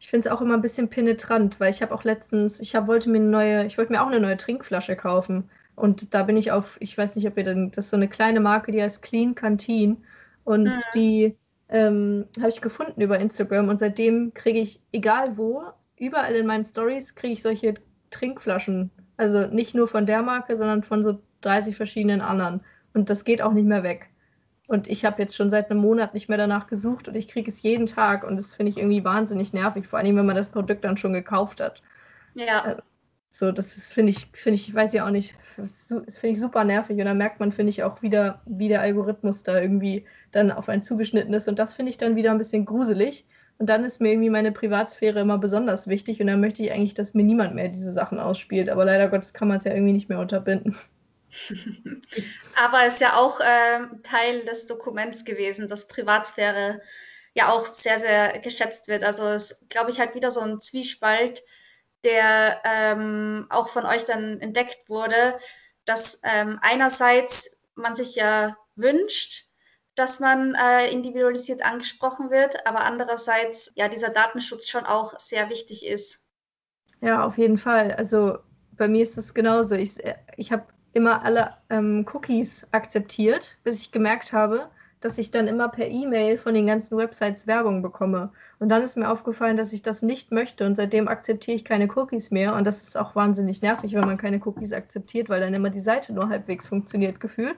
Ich 0.00 0.08
finde 0.08 0.26
es 0.26 0.34
auch 0.34 0.40
immer 0.40 0.54
ein 0.54 0.62
bisschen 0.62 0.88
penetrant, 0.88 1.60
weil 1.60 1.70
ich 1.70 1.82
habe 1.82 1.94
auch 1.94 2.04
letztens, 2.04 2.58
ich 2.58 2.74
hab, 2.74 2.86
wollte 2.86 3.10
mir 3.10 3.18
eine 3.18 3.28
neue, 3.28 3.66
ich 3.66 3.76
wollte 3.76 3.92
mir 3.92 4.02
auch 4.02 4.08
eine 4.08 4.18
neue 4.18 4.38
Trinkflasche 4.38 4.96
kaufen. 4.96 5.50
Und 5.76 6.14
da 6.14 6.22
bin 6.22 6.38
ich 6.38 6.52
auf, 6.52 6.78
ich 6.80 6.96
weiß 6.96 7.16
nicht, 7.16 7.26
ob 7.28 7.36
ihr 7.36 7.44
dann, 7.44 7.70
das 7.70 7.84
ist 7.84 7.90
so 7.90 7.96
eine 7.96 8.08
kleine 8.08 8.40
Marke, 8.40 8.72
die 8.72 8.82
heißt 8.82 9.02
Clean 9.02 9.34
Canteen. 9.34 9.98
Und 10.44 10.64
mhm. 10.64 10.82
die 10.94 11.36
ähm, 11.68 12.26
habe 12.38 12.48
ich 12.48 12.62
gefunden 12.62 13.00
über 13.02 13.20
Instagram. 13.20 13.68
Und 13.68 13.78
seitdem 13.78 14.32
kriege 14.32 14.58
ich, 14.58 14.80
egal 14.90 15.36
wo, 15.36 15.64
überall 15.98 16.34
in 16.34 16.46
meinen 16.46 16.64
Stories 16.64 17.14
kriege 17.14 17.34
ich 17.34 17.42
solche 17.42 17.74
Trinkflaschen. 18.10 18.90
Also 19.18 19.46
nicht 19.48 19.74
nur 19.74 19.86
von 19.86 20.06
der 20.06 20.22
Marke, 20.22 20.56
sondern 20.56 20.82
von 20.82 21.02
so 21.02 21.20
30 21.42 21.76
verschiedenen 21.76 22.22
anderen. 22.22 22.62
Und 22.94 23.10
das 23.10 23.24
geht 23.24 23.42
auch 23.42 23.52
nicht 23.52 23.66
mehr 23.66 23.82
weg. 23.82 24.09
Und 24.70 24.86
ich 24.86 25.04
habe 25.04 25.20
jetzt 25.20 25.34
schon 25.34 25.50
seit 25.50 25.68
einem 25.68 25.80
Monat 25.80 26.14
nicht 26.14 26.28
mehr 26.28 26.38
danach 26.38 26.68
gesucht 26.68 27.08
und 27.08 27.16
ich 27.16 27.26
kriege 27.26 27.50
es 27.50 27.60
jeden 27.60 27.86
Tag 27.86 28.22
und 28.22 28.36
das 28.36 28.54
finde 28.54 28.70
ich 28.70 28.78
irgendwie 28.78 29.02
wahnsinnig 29.02 29.52
nervig, 29.52 29.88
vor 29.88 29.98
allem 29.98 30.14
wenn 30.14 30.26
man 30.26 30.36
das 30.36 30.50
Produkt 30.50 30.84
dann 30.84 30.96
schon 30.96 31.12
gekauft 31.12 31.60
hat. 31.60 31.82
Ja. 32.34 32.64
Äh, 32.64 32.76
so, 33.30 33.50
das 33.50 33.92
finde 33.92 34.10
ich, 34.10 34.28
finde 34.32 34.54
ich, 34.54 34.72
weiß 34.72 34.94
ich 34.94 35.00
auch 35.00 35.10
nicht, 35.10 35.34
das 35.56 36.18
finde 36.18 36.34
ich 36.34 36.40
super 36.40 36.62
nervig 36.62 36.96
und 37.00 37.04
da 37.04 37.14
merkt 37.14 37.40
man, 37.40 37.50
finde 37.50 37.70
ich, 37.70 37.82
auch 37.82 38.00
wieder, 38.00 38.42
wie 38.46 38.68
der 38.68 38.80
Algorithmus 38.80 39.42
da 39.42 39.60
irgendwie 39.60 40.04
dann 40.30 40.52
auf 40.52 40.68
einen 40.68 40.82
zugeschnitten 40.82 41.34
ist 41.34 41.48
und 41.48 41.58
das 41.58 41.74
finde 41.74 41.90
ich 41.90 41.98
dann 41.98 42.14
wieder 42.14 42.30
ein 42.30 42.38
bisschen 42.38 42.64
gruselig 42.64 43.26
und 43.58 43.68
dann 43.68 43.82
ist 43.82 44.00
mir 44.00 44.12
irgendwie 44.12 44.30
meine 44.30 44.52
Privatsphäre 44.52 45.18
immer 45.18 45.38
besonders 45.38 45.88
wichtig 45.88 46.20
und 46.20 46.28
dann 46.28 46.40
möchte 46.40 46.62
ich 46.62 46.70
eigentlich, 46.70 46.94
dass 46.94 47.14
mir 47.14 47.24
niemand 47.24 47.56
mehr 47.56 47.70
diese 47.70 47.92
Sachen 47.92 48.20
ausspielt, 48.20 48.68
aber 48.68 48.84
leider 48.84 49.08
Gottes 49.08 49.34
kann 49.34 49.48
man 49.48 49.56
es 49.56 49.64
ja 49.64 49.72
irgendwie 49.72 49.94
nicht 49.94 50.08
mehr 50.08 50.20
unterbinden. 50.20 50.76
Aber 52.56 52.84
es 52.84 52.94
ist 52.94 53.00
ja 53.00 53.16
auch 53.16 53.40
äh, 53.40 53.80
Teil 54.02 54.42
des 54.42 54.66
Dokuments 54.66 55.24
gewesen, 55.24 55.68
dass 55.68 55.88
Privatsphäre 55.88 56.80
ja 57.34 57.50
auch 57.50 57.64
sehr, 57.66 57.98
sehr 57.98 58.38
geschätzt 58.40 58.88
wird. 58.88 59.04
Also 59.04 59.22
es 59.24 59.64
glaube 59.68 59.90
ich 59.90 60.00
halt 60.00 60.14
wieder 60.14 60.30
so 60.30 60.40
ein 60.40 60.60
Zwiespalt, 60.60 61.42
der 62.04 62.60
ähm, 62.64 63.46
auch 63.50 63.68
von 63.68 63.84
euch 63.84 64.04
dann 64.04 64.40
entdeckt 64.40 64.88
wurde, 64.88 65.38
dass 65.84 66.20
ähm, 66.24 66.58
einerseits 66.62 67.56
man 67.74 67.94
sich 67.94 68.16
ja 68.16 68.56
wünscht, 68.74 69.46
dass 69.94 70.20
man 70.20 70.54
äh, 70.54 70.90
individualisiert 70.90 71.62
angesprochen 71.62 72.30
wird, 72.30 72.66
aber 72.66 72.80
andererseits 72.84 73.72
ja 73.74 73.88
dieser 73.88 74.10
Datenschutz 74.10 74.68
schon 74.68 74.86
auch 74.86 75.18
sehr 75.18 75.50
wichtig 75.50 75.86
ist. 75.86 76.24
Ja, 77.00 77.24
auf 77.24 77.38
jeden 77.38 77.58
Fall. 77.58 77.92
Also 77.92 78.38
bei 78.72 78.88
mir 78.88 79.02
ist 79.02 79.18
es 79.18 79.34
genauso. 79.34 79.74
Ich, 79.74 80.02
äh, 80.04 80.16
ich 80.36 80.52
habe 80.52 80.66
immer 80.92 81.24
alle 81.24 81.54
ähm, 81.68 82.06
Cookies 82.12 82.66
akzeptiert, 82.72 83.58
bis 83.64 83.80
ich 83.80 83.92
gemerkt 83.92 84.32
habe, 84.32 84.68
dass 85.00 85.16
ich 85.16 85.30
dann 85.30 85.48
immer 85.48 85.68
per 85.68 85.88
E-Mail 85.88 86.36
von 86.36 86.52
den 86.52 86.66
ganzen 86.66 86.98
Websites 86.98 87.46
Werbung 87.46 87.80
bekomme. 87.80 88.30
Und 88.58 88.68
dann 88.68 88.82
ist 88.82 88.96
mir 88.96 89.10
aufgefallen, 89.10 89.56
dass 89.56 89.72
ich 89.72 89.82
das 89.82 90.02
nicht 90.02 90.30
möchte 90.30 90.66
und 90.66 90.74
seitdem 90.76 91.08
akzeptiere 91.08 91.56
ich 91.56 91.64
keine 91.64 91.88
Cookies 91.96 92.30
mehr. 92.30 92.54
Und 92.54 92.66
das 92.66 92.82
ist 92.82 92.98
auch 92.98 93.16
wahnsinnig 93.16 93.62
nervig, 93.62 93.94
wenn 93.94 94.04
man 94.04 94.18
keine 94.18 94.40
Cookies 94.44 94.72
akzeptiert, 94.72 95.30
weil 95.30 95.40
dann 95.40 95.54
immer 95.54 95.70
die 95.70 95.80
Seite 95.80 96.12
nur 96.12 96.28
halbwegs 96.28 96.68
funktioniert 96.68 97.18
gefühlt. 97.18 97.56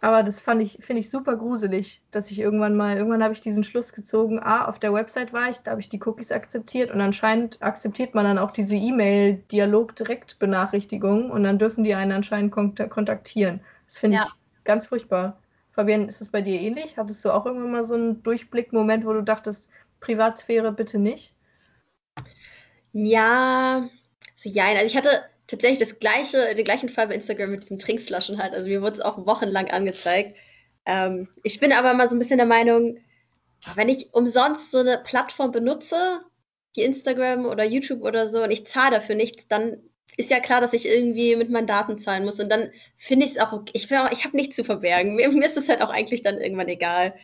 Aber 0.00 0.22
das 0.22 0.40
fand 0.40 0.62
ich, 0.62 0.78
finde 0.80 1.00
ich 1.00 1.10
super 1.10 1.36
gruselig, 1.36 2.00
dass 2.10 2.30
ich 2.30 2.38
irgendwann 2.38 2.74
mal, 2.76 2.96
irgendwann 2.96 3.22
habe 3.22 3.34
ich 3.34 3.40
diesen 3.40 3.64
Schluss 3.64 3.92
gezogen, 3.92 4.38
ah, 4.40 4.66
auf 4.66 4.78
der 4.78 4.92
Website 4.92 5.32
war 5.32 5.48
ich, 5.48 5.56
da 5.58 5.72
habe 5.72 5.80
ich 5.80 5.88
die 5.88 6.00
Cookies 6.04 6.30
akzeptiert 6.30 6.92
und 6.92 7.00
anscheinend 7.00 7.60
akzeptiert 7.62 8.14
man 8.14 8.24
dann 8.24 8.38
auch 8.38 8.52
diese 8.52 8.76
E-Mail-Dialog-Direktbenachrichtigungen 8.76 11.30
und 11.30 11.42
dann 11.42 11.58
dürfen 11.58 11.84
die 11.84 11.94
einen 11.94 12.12
anscheinend 12.12 12.52
kontaktieren. 12.52 13.60
Das 13.86 13.96
finde 13.98 14.18
ja. 14.18 14.26
ich 14.26 14.32
ganz 14.64 14.86
furchtbar. 14.86 15.38
Fabian, 15.72 16.08
ist 16.08 16.20
das 16.20 16.28
bei 16.28 16.42
dir 16.42 16.60
ähnlich? 16.60 16.96
Hattest 16.96 17.24
du 17.24 17.30
auch 17.30 17.46
irgendwann 17.46 17.72
mal 17.72 17.84
so 17.84 17.94
einen 17.94 18.22
Durchblick-Moment, 18.22 19.04
wo 19.04 19.12
du 19.12 19.22
dachtest, 19.22 19.68
Privatsphäre 20.00 20.72
bitte 20.72 20.98
nicht? 20.98 21.34
Ja, 22.92 23.88
so 24.36 24.48
ja, 24.48 24.66
also 24.66 24.84
ich 24.84 24.96
hatte 24.96 25.10
tatsächlich 25.48 25.80
das 25.80 25.98
gleiche, 25.98 26.54
den 26.54 26.64
gleichen 26.64 26.88
Fall 26.88 27.08
bei 27.08 27.14
Instagram 27.14 27.50
mit 27.50 27.64
diesen 27.64 27.80
Trinkflaschen 27.80 28.40
halt. 28.40 28.54
Also 28.54 28.68
mir 28.68 28.82
wurde 28.82 28.98
es 28.98 29.00
auch 29.00 29.26
wochenlang 29.26 29.68
angezeigt. 29.70 30.36
Ähm, 30.86 31.28
ich 31.42 31.58
bin 31.58 31.72
aber 31.72 31.94
mal 31.94 32.08
so 32.08 32.14
ein 32.14 32.20
bisschen 32.20 32.38
der 32.38 32.46
Meinung, 32.46 32.98
wenn 33.74 33.88
ich 33.88 34.14
umsonst 34.14 34.70
so 34.70 34.78
eine 34.78 34.98
Plattform 34.98 35.50
benutze, 35.50 36.20
wie 36.74 36.82
Instagram 36.82 37.46
oder 37.46 37.64
YouTube 37.64 38.02
oder 38.02 38.28
so, 38.28 38.44
und 38.44 38.52
ich 38.52 38.66
zahle 38.66 38.92
dafür 38.92 39.16
nichts, 39.16 39.48
dann 39.48 39.78
ist 40.16 40.30
ja 40.30 40.40
klar, 40.40 40.60
dass 40.60 40.72
ich 40.72 40.86
irgendwie 40.86 41.34
mit 41.36 41.50
meinen 41.50 41.66
Daten 41.66 41.98
zahlen 41.98 42.24
muss. 42.24 42.40
Und 42.40 42.50
dann 42.50 42.70
finde 42.96 43.26
ich 43.26 43.32
es 43.32 43.38
auch 43.38 43.52
okay. 43.52 43.72
Ich, 43.74 43.90
ich 43.90 44.24
habe 44.24 44.36
nichts 44.36 44.56
zu 44.56 44.64
verbergen. 44.64 45.16
Mir, 45.16 45.28
mir 45.30 45.46
ist 45.46 45.56
es 45.56 45.68
halt 45.68 45.82
auch 45.82 45.90
eigentlich 45.90 46.22
dann 46.22 46.38
irgendwann 46.38 46.68
egal. 46.68 47.14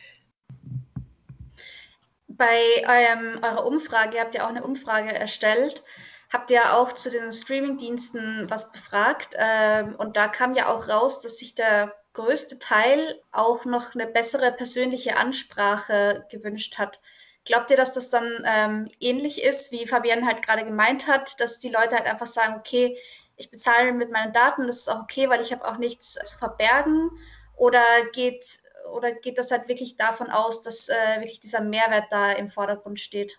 bei 2.37 2.59
eurem, 2.87 3.43
eurer 3.43 3.65
Umfrage, 3.65 4.15
ihr 4.15 4.21
habt 4.21 4.35
ja 4.35 4.45
auch 4.45 4.49
eine 4.49 4.63
Umfrage 4.63 5.13
erstellt, 5.13 5.83
habt 6.31 6.51
ihr 6.51 6.75
auch 6.75 6.91
zu 6.93 7.09
den 7.09 7.31
Streaming-Diensten 7.31 8.49
was 8.49 8.71
befragt. 8.71 9.35
Ähm, 9.37 9.95
und 9.95 10.17
da 10.17 10.27
kam 10.27 10.55
ja 10.55 10.67
auch 10.67 10.87
raus, 10.87 11.21
dass 11.21 11.37
sich 11.37 11.55
der 11.55 11.93
größte 12.13 12.59
Teil 12.59 13.21
auch 13.31 13.65
noch 13.65 13.93
eine 13.93 14.07
bessere 14.07 14.51
persönliche 14.51 15.17
Ansprache 15.17 16.25
gewünscht 16.31 16.77
hat. 16.77 16.99
Glaubt 17.43 17.69
ihr, 17.69 17.77
dass 17.77 17.93
das 17.93 18.09
dann 18.09 18.43
ähm, 18.45 18.89
ähnlich 18.99 19.43
ist, 19.43 19.71
wie 19.71 19.85
Fabienne 19.85 20.25
halt 20.25 20.43
gerade 20.43 20.65
gemeint 20.65 21.05
hat, 21.07 21.39
dass 21.39 21.59
die 21.59 21.69
Leute 21.69 21.95
halt 21.95 22.07
einfach 22.07 22.25
sagen, 22.25 22.55
okay, 22.57 22.97
ich 23.37 23.51
bezahle 23.51 23.91
mit 23.91 24.11
meinen 24.11 24.33
Daten, 24.33 24.65
das 24.65 24.79
ist 24.79 24.89
auch 24.89 25.03
okay, 25.03 25.29
weil 25.29 25.41
ich 25.41 25.51
habe 25.51 25.65
auch 25.65 25.77
nichts 25.77 26.13
zu 26.13 26.37
verbergen? 26.37 27.11
Oder 27.55 27.83
geht, 28.13 28.59
oder 28.93 29.11
geht 29.11 29.37
das 29.37 29.51
halt 29.51 29.67
wirklich 29.67 29.95
davon 29.95 30.29
aus, 30.29 30.61
dass 30.61 30.89
äh, 30.89 31.19
wirklich 31.19 31.39
dieser 31.39 31.61
Mehrwert 31.61 32.05
da 32.09 32.31
im 32.31 32.49
Vordergrund 32.49 32.99
steht? 32.99 33.37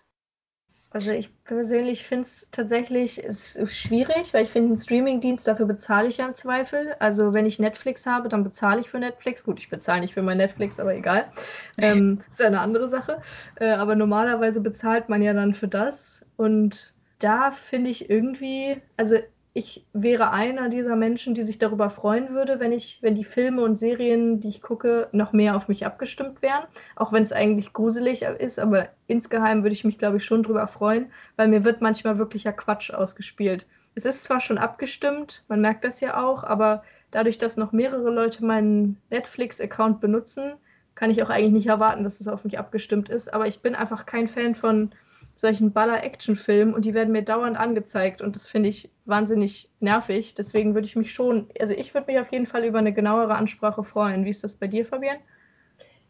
Also 0.89 1.11
ich 1.11 1.43
persönlich 1.43 2.05
finde 2.05 2.23
es 2.23 2.47
tatsächlich 2.49 3.19
ist 3.21 3.59
schwierig, 3.71 4.33
weil 4.33 4.43
ich 4.43 4.49
finde, 4.49 4.69
einen 4.69 4.77
Streamingdienst, 4.77 5.45
dafür 5.45 5.65
bezahle 5.65 6.07
ich 6.07 6.17
ja 6.17 6.27
im 6.27 6.35
Zweifel. 6.35 6.95
Also 6.99 7.33
wenn 7.33 7.45
ich 7.45 7.59
Netflix 7.59 8.05
habe, 8.05 8.29
dann 8.29 8.43
bezahle 8.43 8.79
ich 8.79 8.89
für 8.89 8.97
Netflix. 8.97 9.43
Gut, 9.43 9.59
ich 9.59 9.69
bezahle 9.69 10.01
nicht 10.01 10.13
für 10.13 10.21
mein 10.21 10.37
Netflix, 10.37 10.79
aber 10.79 10.95
egal. 10.95 11.25
Ähm, 11.79 12.19
ist 12.31 12.39
ja 12.39 12.47
eine 12.47 12.61
andere 12.61 12.87
Sache. 12.87 13.21
Äh, 13.59 13.69
aber 13.69 13.95
normalerweise 13.95 14.61
bezahlt 14.61 15.09
man 15.09 15.21
ja 15.21 15.33
dann 15.33 15.53
für 15.53 15.67
das. 15.67 16.25
Und 16.35 16.95
da 17.19 17.51
finde 17.51 17.91
ich 17.91 18.09
irgendwie, 18.09 18.81
also 18.95 19.17
ich 19.57 19.83
wäre 19.91 20.31
einer 20.31 20.69
dieser 20.69 20.95
Menschen, 20.95 21.33
die 21.33 21.41
sich 21.41 21.57
darüber 21.57 21.89
freuen 21.89 22.35
würde, 22.35 22.59
wenn 22.59 22.71
ich, 22.71 22.99
wenn 23.01 23.15
die 23.15 23.23
Filme 23.23 23.63
und 23.63 23.79
Serien, 23.79 24.39
die 24.39 24.49
ich 24.49 24.61
gucke, 24.61 25.09
noch 25.11 25.33
mehr 25.33 25.55
auf 25.55 25.67
mich 25.67 25.83
abgestimmt 25.83 26.43
wären. 26.43 26.63
Auch 26.95 27.11
wenn 27.11 27.23
es 27.23 27.33
eigentlich 27.33 27.73
gruselig 27.73 28.21
ist, 28.21 28.59
aber 28.59 28.89
insgeheim 29.07 29.63
würde 29.63 29.73
ich 29.73 29.83
mich, 29.83 29.97
glaube 29.97 30.17
ich, 30.17 30.25
schon 30.25 30.43
darüber 30.43 30.67
freuen, 30.67 31.11
weil 31.37 31.47
mir 31.47 31.63
wird 31.63 31.81
manchmal 31.81 32.19
wirklicher 32.19 32.53
Quatsch 32.53 32.91
ausgespielt. 32.91 33.65
Es 33.95 34.05
ist 34.05 34.23
zwar 34.23 34.41
schon 34.41 34.59
abgestimmt, 34.59 35.43
man 35.47 35.59
merkt 35.59 35.83
das 35.83 36.01
ja 36.01 36.23
auch, 36.23 36.43
aber 36.43 36.83
dadurch, 37.09 37.39
dass 37.39 37.57
noch 37.57 37.71
mehrere 37.71 38.11
Leute 38.11 38.45
meinen 38.45 39.01
Netflix-Account 39.09 39.99
benutzen, 39.99 40.53
kann 40.93 41.09
ich 41.09 41.23
auch 41.23 41.31
eigentlich 41.31 41.53
nicht 41.53 41.67
erwarten, 41.67 42.03
dass 42.03 42.19
es 42.19 42.27
auf 42.27 42.43
mich 42.43 42.59
abgestimmt 42.59 43.09
ist. 43.09 43.33
Aber 43.33 43.47
ich 43.47 43.61
bin 43.61 43.73
einfach 43.73 44.05
kein 44.05 44.27
Fan 44.27 44.53
von 44.53 44.91
solchen 45.39 45.71
Baller-Action-Filmen 45.71 46.73
und 46.73 46.85
die 46.85 46.93
werden 46.93 47.11
mir 47.11 47.21
dauernd 47.21 47.57
angezeigt 47.57 48.21
und 48.21 48.35
das 48.35 48.47
finde 48.47 48.69
ich 48.69 48.89
wahnsinnig 49.05 49.69
nervig. 49.79 50.33
Deswegen 50.33 50.73
würde 50.73 50.87
ich 50.87 50.95
mich 50.95 51.13
schon, 51.13 51.49
also 51.59 51.73
ich 51.73 51.93
würde 51.93 52.11
mich 52.11 52.19
auf 52.19 52.31
jeden 52.31 52.47
Fall 52.47 52.63
über 52.63 52.79
eine 52.79 52.93
genauere 52.93 53.35
Ansprache 53.35 53.83
freuen. 53.83 54.25
Wie 54.25 54.29
ist 54.29 54.43
das 54.43 54.55
bei 54.55 54.67
dir, 54.67 54.85
Fabian? 54.85 55.17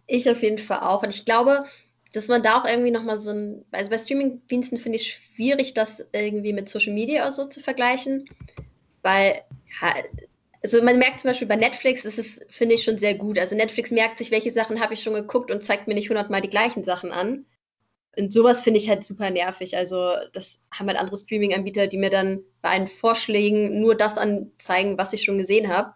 Ich 0.06 0.30
auf 0.30 0.42
jeden 0.42 0.60
Fall 0.60 0.80
auch. 0.80 1.04
Und 1.04 1.14
ich 1.14 1.26
glaube, 1.26 1.66
dass 2.14 2.30
man 2.30 2.42
da 2.42 2.58
auch 2.58 2.66
irgendwie 2.66 2.92
nochmal 2.92 3.18
so 3.18 3.32
ein, 3.32 3.66
also 3.72 3.92
bei 3.92 3.98
Streaming-Diensten 3.98 4.78
finde 4.78 4.98
ich 4.98 5.22
schwierig, 5.36 5.74
das 5.74 6.06
irgendwie 6.14 6.54
mit 6.54 6.70
Social 6.70 6.94
Media 6.94 7.24
oder 7.24 7.32
so 7.32 7.46
zu 7.46 7.60
vergleichen, 7.60 8.30
weil, 9.02 9.42
also 10.64 10.82
man 10.82 10.98
merkt 10.98 11.20
zum 11.20 11.30
Beispiel 11.30 11.48
bei 11.48 11.58
Netflix, 11.58 12.04
das 12.04 12.18
ist, 12.18 12.46
finde 12.50 12.76
ich, 12.76 12.84
schon 12.84 12.98
sehr 12.98 13.16
gut. 13.16 13.38
Also 13.38 13.56
Netflix 13.56 13.92
merkt 13.92 14.20
sich, 14.20 14.32
welche 14.32 14.52
Sachen 14.52 14.80
habe 14.82 14.94
ich 14.94 15.04
schon 15.04 15.14
geguckt 15.14 15.52
und 15.52 15.64
zeigt 15.64 15.88
mir 15.88 15.94
nicht 15.96 16.10
hundertmal 16.10 16.42
die 16.42 16.50
gleichen 16.50 16.86
Sachen 16.86 17.12
an. 17.12 17.46
Und 18.18 18.34
sowas 18.34 18.62
finde 18.62 18.80
ich 18.80 18.90
halt 18.90 19.06
super 19.06 19.30
nervig. 19.30 19.78
Also, 19.78 20.14
das 20.34 20.60
haben 20.74 20.88
halt 20.88 21.00
andere 21.00 21.18
Streaming-Anbieter, 21.18 21.88
die 21.88 21.98
mir 21.98 22.10
dann 22.10 22.40
bei 22.62 22.70
einen 22.70 22.88
Vorschlägen 22.88 23.80
nur 23.80 23.96
das 23.96 24.18
anzeigen, 24.18 24.98
was 24.98 25.14
ich 25.14 25.24
schon 25.24 25.38
gesehen 25.38 25.72
habe. 25.72 25.94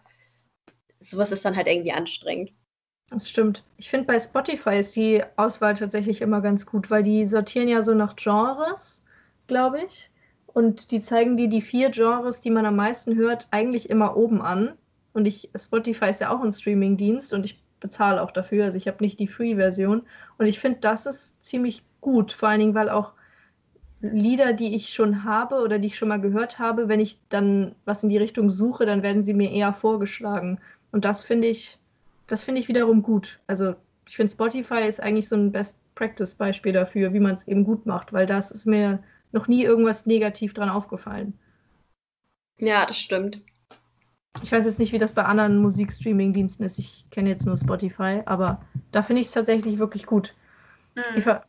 Sowas 0.99 1.31
ist 1.31 1.43
dann 1.45 1.55
halt 1.55 1.67
irgendwie 1.67 1.93
anstrengend. 1.93 2.53
Das 3.09 3.27
stimmt. 3.27 3.63
Ich 3.77 3.89
finde, 3.89 4.05
bei 4.05 4.19
Spotify 4.19 4.77
ist 4.79 4.95
die 4.95 5.23
Auswahl 5.35 5.73
tatsächlich 5.73 6.21
immer 6.21 6.41
ganz 6.41 6.65
gut, 6.65 6.89
weil 6.91 7.03
die 7.03 7.25
sortieren 7.25 7.67
ja 7.67 7.83
so 7.83 7.93
nach 7.93 8.15
Genres, 8.15 9.03
glaube 9.47 9.81
ich. 9.83 10.09
Und 10.45 10.91
die 10.91 11.01
zeigen 11.01 11.37
dir 11.37 11.49
die 11.49 11.61
vier 11.61 11.89
Genres, 11.89 12.39
die 12.39 12.51
man 12.51 12.65
am 12.65 12.75
meisten 12.75 13.15
hört, 13.15 13.47
eigentlich 13.51 13.89
immer 13.89 14.15
oben 14.15 14.41
an. 14.41 14.77
Und 15.13 15.25
ich, 15.25 15.49
Spotify 15.55 16.09
ist 16.09 16.21
ja 16.21 16.33
auch 16.33 16.41
ein 16.41 16.53
Streaming-Dienst 16.53 17.33
und 17.33 17.45
ich 17.45 17.61
bezahle 17.79 18.21
auch 18.21 18.31
dafür. 18.31 18.65
Also 18.65 18.77
ich 18.77 18.87
habe 18.87 19.03
nicht 19.03 19.19
die 19.19 19.27
Free-Version. 19.27 20.03
Und 20.37 20.45
ich 20.45 20.59
finde, 20.59 20.79
das 20.79 21.05
ist 21.05 21.43
ziemlich 21.43 21.83
gut. 22.01 22.31
Vor 22.31 22.49
allen 22.49 22.59
Dingen, 22.59 22.75
weil 22.75 22.89
auch 22.89 23.13
Lieder, 24.01 24.53
die 24.53 24.75
ich 24.75 24.89
schon 24.89 25.23
habe 25.23 25.61
oder 25.61 25.77
die 25.77 25.87
ich 25.87 25.95
schon 25.95 26.09
mal 26.09 26.19
gehört 26.19 26.57
habe, 26.57 26.87
wenn 26.87 26.99
ich 26.99 27.19
dann 27.29 27.75
was 27.85 28.03
in 28.03 28.09
die 28.09 28.17
Richtung 28.17 28.49
suche, 28.49 28.85
dann 28.85 29.03
werden 29.03 29.23
sie 29.23 29.33
mir 29.33 29.51
eher 29.51 29.73
vorgeschlagen. 29.73 30.59
Und 30.91 31.05
das 31.05 31.21
finde 31.21 31.47
ich, 31.47 31.77
das 32.27 32.41
finde 32.41 32.61
ich 32.61 32.67
wiederum 32.67 33.03
gut. 33.03 33.39
Also 33.45 33.75
ich 34.07 34.15
finde 34.15 34.33
Spotify 34.33 34.87
ist 34.87 35.01
eigentlich 35.01 35.29
so 35.29 35.35
ein 35.35 35.51
Best 35.51 35.77
Practice 35.93 36.33
Beispiel 36.33 36.73
dafür, 36.73 37.13
wie 37.13 37.19
man 37.19 37.35
es 37.35 37.47
eben 37.47 37.63
gut 37.63 37.85
macht, 37.85 38.11
weil 38.11 38.25
das 38.25 38.49
ist 38.49 38.65
mir 38.65 39.03
noch 39.31 39.47
nie 39.47 39.63
irgendwas 39.63 40.07
negativ 40.07 40.53
dran 40.53 40.69
aufgefallen. 40.69 41.37
Ja, 42.57 42.85
das 42.85 42.97
stimmt. 42.97 43.41
Ich 44.41 44.51
weiß 44.51 44.65
jetzt 44.65 44.79
nicht, 44.79 44.93
wie 44.93 44.97
das 44.97 45.13
bei 45.13 45.23
anderen 45.23 45.61
Musikstreaming-Diensten 45.61 46.63
ist. 46.63 46.79
Ich 46.79 47.05
kenne 47.11 47.29
jetzt 47.29 47.45
nur 47.45 47.57
Spotify, 47.57 48.21
aber 48.25 48.63
da 48.91 49.03
finde 49.03 49.21
ich 49.21 49.27
es 49.27 49.33
tatsächlich 49.33 49.77
wirklich 49.77 50.05
gut. 50.05 50.33
Mhm. 50.95 51.17
Eva, 51.17 51.45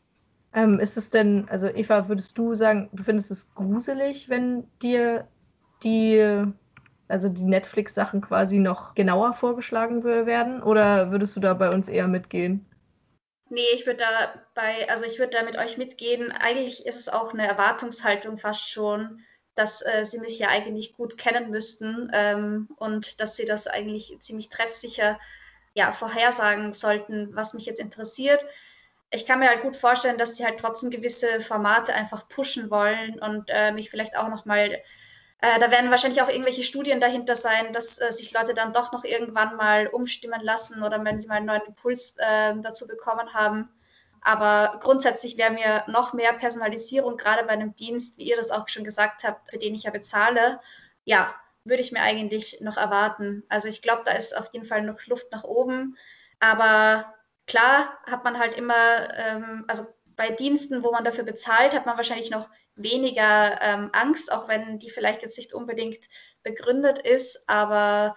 ähm, 0.54 0.78
ist 0.80 0.96
es 0.96 1.10
denn, 1.10 1.48
also 1.48 1.66
Eva, 1.68 2.08
würdest 2.08 2.36
du 2.36 2.54
sagen, 2.54 2.90
du 2.92 3.02
findest 3.02 3.30
es 3.30 3.54
gruselig, 3.54 4.28
wenn 4.28 4.66
dir 4.82 5.26
die, 5.82 6.44
also 7.08 7.28
die 7.28 7.44
Netflix-Sachen 7.44 8.20
quasi 8.20 8.58
noch 8.58 8.94
genauer 8.94 9.32
vorgeschlagen 9.32 10.04
werden? 10.04 10.62
Oder 10.62 11.10
würdest 11.10 11.36
du 11.36 11.40
da 11.40 11.54
bei 11.54 11.70
uns 11.70 11.88
eher 11.88 12.08
mitgehen? 12.08 12.66
Nee, 13.48 13.60
ich 13.74 13.86
würde 13.86 13.98
da 13.98 14.34
bei, 14.54 14.88
also 14.88 15.04
ich 15.04 15.18
würde 15.18 15.36
da 15.36 15.42
mit 15.42 15.58
euch 15.58 15.76
mitgehen. 15.76 16.32
Eigentlich 16.32 16.86
ist 16.86 16.98
es 16.98 17.08
auch 17.08 17.32
eine 17.32 17.46
Erwartungshaltung 17.46 18.38
fast 18.38 18.68
schon, 18.68 19.20
dass 19.54 19.82
äh, 19.82 20.04
sie 20.04 20.18
mich 20.20 20.38
ja 20.38 20.48
eigentlich 20.48 20.94
gut 20.94 21.18
kennen 21.18 21.50
müssten 21.50 22.10
ähm, 22.14 22.68
und 22.76 23.20
dass 23.20 23.36
sie 23.36 23.44
das 23.44 23.66
eigentlich 23.66 24.16
ziemlich 24.20 24.48
treffsicher 24.48 25.18
ja, 25.74 25.92
vorhersagen 25.92 26.72
sollten, 26.72 27.34
was 27.34 27.54
mich 27.54 27.66
jetzt 27.66 27.80
interessiert 27.80 28.44
ich 29.12 29.26
kann 29.26 29.38
mir 29.38 29.48
halt 29.48 29.62
gut 29.62 29.76
vorstellen, 29.76 30.18
dass 30.18 30.36
sie 30.36 30.44
halt 30.44 30.58
trotzdem 30.58 30.90
gewisse 30.90 31.40
Formate 31.40 31.94
einfach 31.94 32.28
pushen 32.28 32.70
wollen 32.70 33.20
und 33.20 33.48
äh, 33.48 33.72
mich 33.72 33.90
vielleicht 33.90 34.16
auch 34.16 34.28
nochmal, 34.28 34.82
äh, 35.40 35.58
da 35.60 35.70
werden 35.70 35.90
wahrscheinlich 35.90 36.22
auch 36.22 36.28
irgendwelche 36.28 36.62
Studien 36.62 37.00
dahinter 37.00 37.36
sein, 37.36 37.72
dass 37.72 38.00
äh, 38.00 38.10
sich 38.12 38.32
Leute 38.32 38.54
dann 38.54 38.72
doch 38.72 38.92
noch 38.92 39.04
irgendwann 39.04 39.56
mal 39.56 39.86
umstimmen 39.88 40.40
lassen 40.40 40.82
oder 40.82 41.02
wenn 41.04 41.20
sie 41.20 41.28
mal 41.28 41.36
einen 41.36 41.46
neuen 41.46 41.62
Impuls 41.62 42.16
äh, 42.18 42.54
dazu 42.60 42.86
bekommen 42.86 43.34
haben. 43.34 43.68
Aber 44.22 44.78
grundsätzlich 44.80 45.36
wäre 45.36 45.52
mir 45.52 45.84
noch 45.88 46.12
mehr 46.12 46.32
Personalisierung, 46.32 47.16
gerade 47.16 47.44
bei 47.44 47.52
einem 47.52 47.74
Dienst, 47.74 48.18
wie 48.18 48.30
ihr 48.30 48.36
das 48.36 48.50
auch 48.50 48.68
schon 48.68 48.84
gesagt 48.84 49.24
habt, 49.24 49.50
für 49.50 49.58
den 49.58 49.74
ich 49.74 49.82
ja 49.82 49.90
bezahle, 49.90 50.60
ja, 51.04 51.34
würde 51.64 51.82
ich 51.82 51.92
mir 51.92 52.00
eigentlich 52.00 52.60
noch 52.60 52.76
erwarten. 52.76 53.44
Also 53.48 53.68
ich 53.68 53.82
glaube, 53.82 54.02
da 54.04 54.12
ist 54.12 54.36
auf 54.36 54.48
jeden 54.52 54.64
Fall 54.64 54.82
noch 54.82 55.06
Luft 55.06 55.30
nach 55.32 55.44
oben. 55.44 55.96
Aber 56.40 57.14
Klar 57.52 57.98
hat 58.06 58.24
man 58.24 58.38
halt 58.38 58.54
immer, 58.54 59.14
ähm, 59.14 59.66
also 59.68 59.84
bei 60.16 60.30
Diensten, 60.30 60.82
wo 60.82 60.90
man 60.90 61.04
dafür 61.04 61.24
bezahlt, 61.24 61.74
hat 61.74 61.84
man 61.84 61.98
wahrscheinlich 61.98 62.30
noch 62.30 62.48
weniger 62.76 63.60
ähm, 63.60 63.90
Angst, 63.92 64.32
auch 64.32 64.48
wenn 64.48 64.78
die 64.78 64.88
vielleicht 64.88 65.20
jetzt 65.20 65.36
nicht 65.36 65.52
unbedingt 65.52 66.08
begründet 66.42 66.98
ist. 66.98 67.46
Aber 67.50 68.16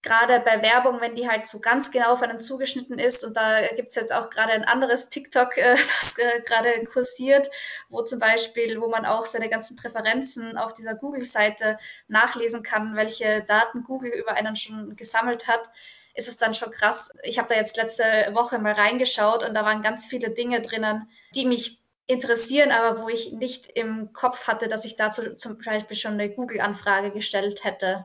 gerade 0.00 0.40
bei 0.40 0.62
Werbung, 0.62 1.02
wenn 1.02 1.14
die 1.14 1.28
halt 1.28 1.46
so 1.46 1.60
ganz 1.60 1.90
genau 1.90 2.14
auf 2.14 2.22
einen 2.22 2.40
zugeschnitten 2.40 2.98
ist, 2.98 3.22
und 3.22 3.36
da 3.36 3.60
gibt 3.76 3.90
es 3.90 3.96
jetzt 3.96 4.14
auch 4.14 4.30
gerade 4.30 4.54
ein 4.54 4.64
anderes 4.64 5.10
TikTok, 5.10 5.58
äh, 5.58 5.76
das 6.00 6.16
äh, 6.16 6.40
gerade 6.40 6.84
kursiert, 6.84 7.50
wo 7.90 8.00
zum 8.00 8.18
Beispiel, 8.18 8.80
wo 8.80 8.88
man 8.88 9.04
auch 9.04 9.26
seine 9.26 9.50
ganzen 9.50 9.76
Präferenzen 9.76 10.56
auf 10.56 10.72
dieser 10.72 10.94
Google-Seite 10.94 11.76
nachlesen 12.08 12.62
kann, 12.62 12.96
welche 12.96 13.42
Daten 13.42 13.84
Google 13.84 14.12
über 14.12 14.32
einen 14.32 14.56
schon 14.56 14.96
gesammelt 14.96 15.48
hat 15.48 15.68
ist 16.14 16.28
es 16.28 16.36
dann 16.36 16.54
schon 16.54 16.70
krass. 16.70 17.10
Ich 17.22 17.38
habe 17.38 17.48
da 17.48 17.56
jetzt 17.56 17.76
letzte 17.76 18.04
Woche 18.32 18.58
mal 18.58 18.72
reingeschaut 18.72 19.46
und 19.46 19.54
da 19.54 19.64
waren 19.64 19.82
ganz 19.82 20.06
viele 20.06 20.30
Dinge 20.30 20.60
drinnen, 20.60 21.08
die 21.34 21.46
mich 21.46 21.80
interessieren, 22.06 22.70
aber 22.70 23.02
wo 23.02 23.08
ich 23.08 23.32
nicht 23.32 23.66
im 23.68 24.12
Kopf 24.12 24.46
hatte, 24.46 24.68
dass 24.68 24.84
ich 24.84 24.96
dazu 24.96 25.34
zum 25.34 25.58
Beispiel 25.58 25.96
schon 25.96 26.12
eine 26.12 26.30
Google-Anfrage 26.30 27.10
gestellt 27.10 27.64
hätte. 27.64 28.04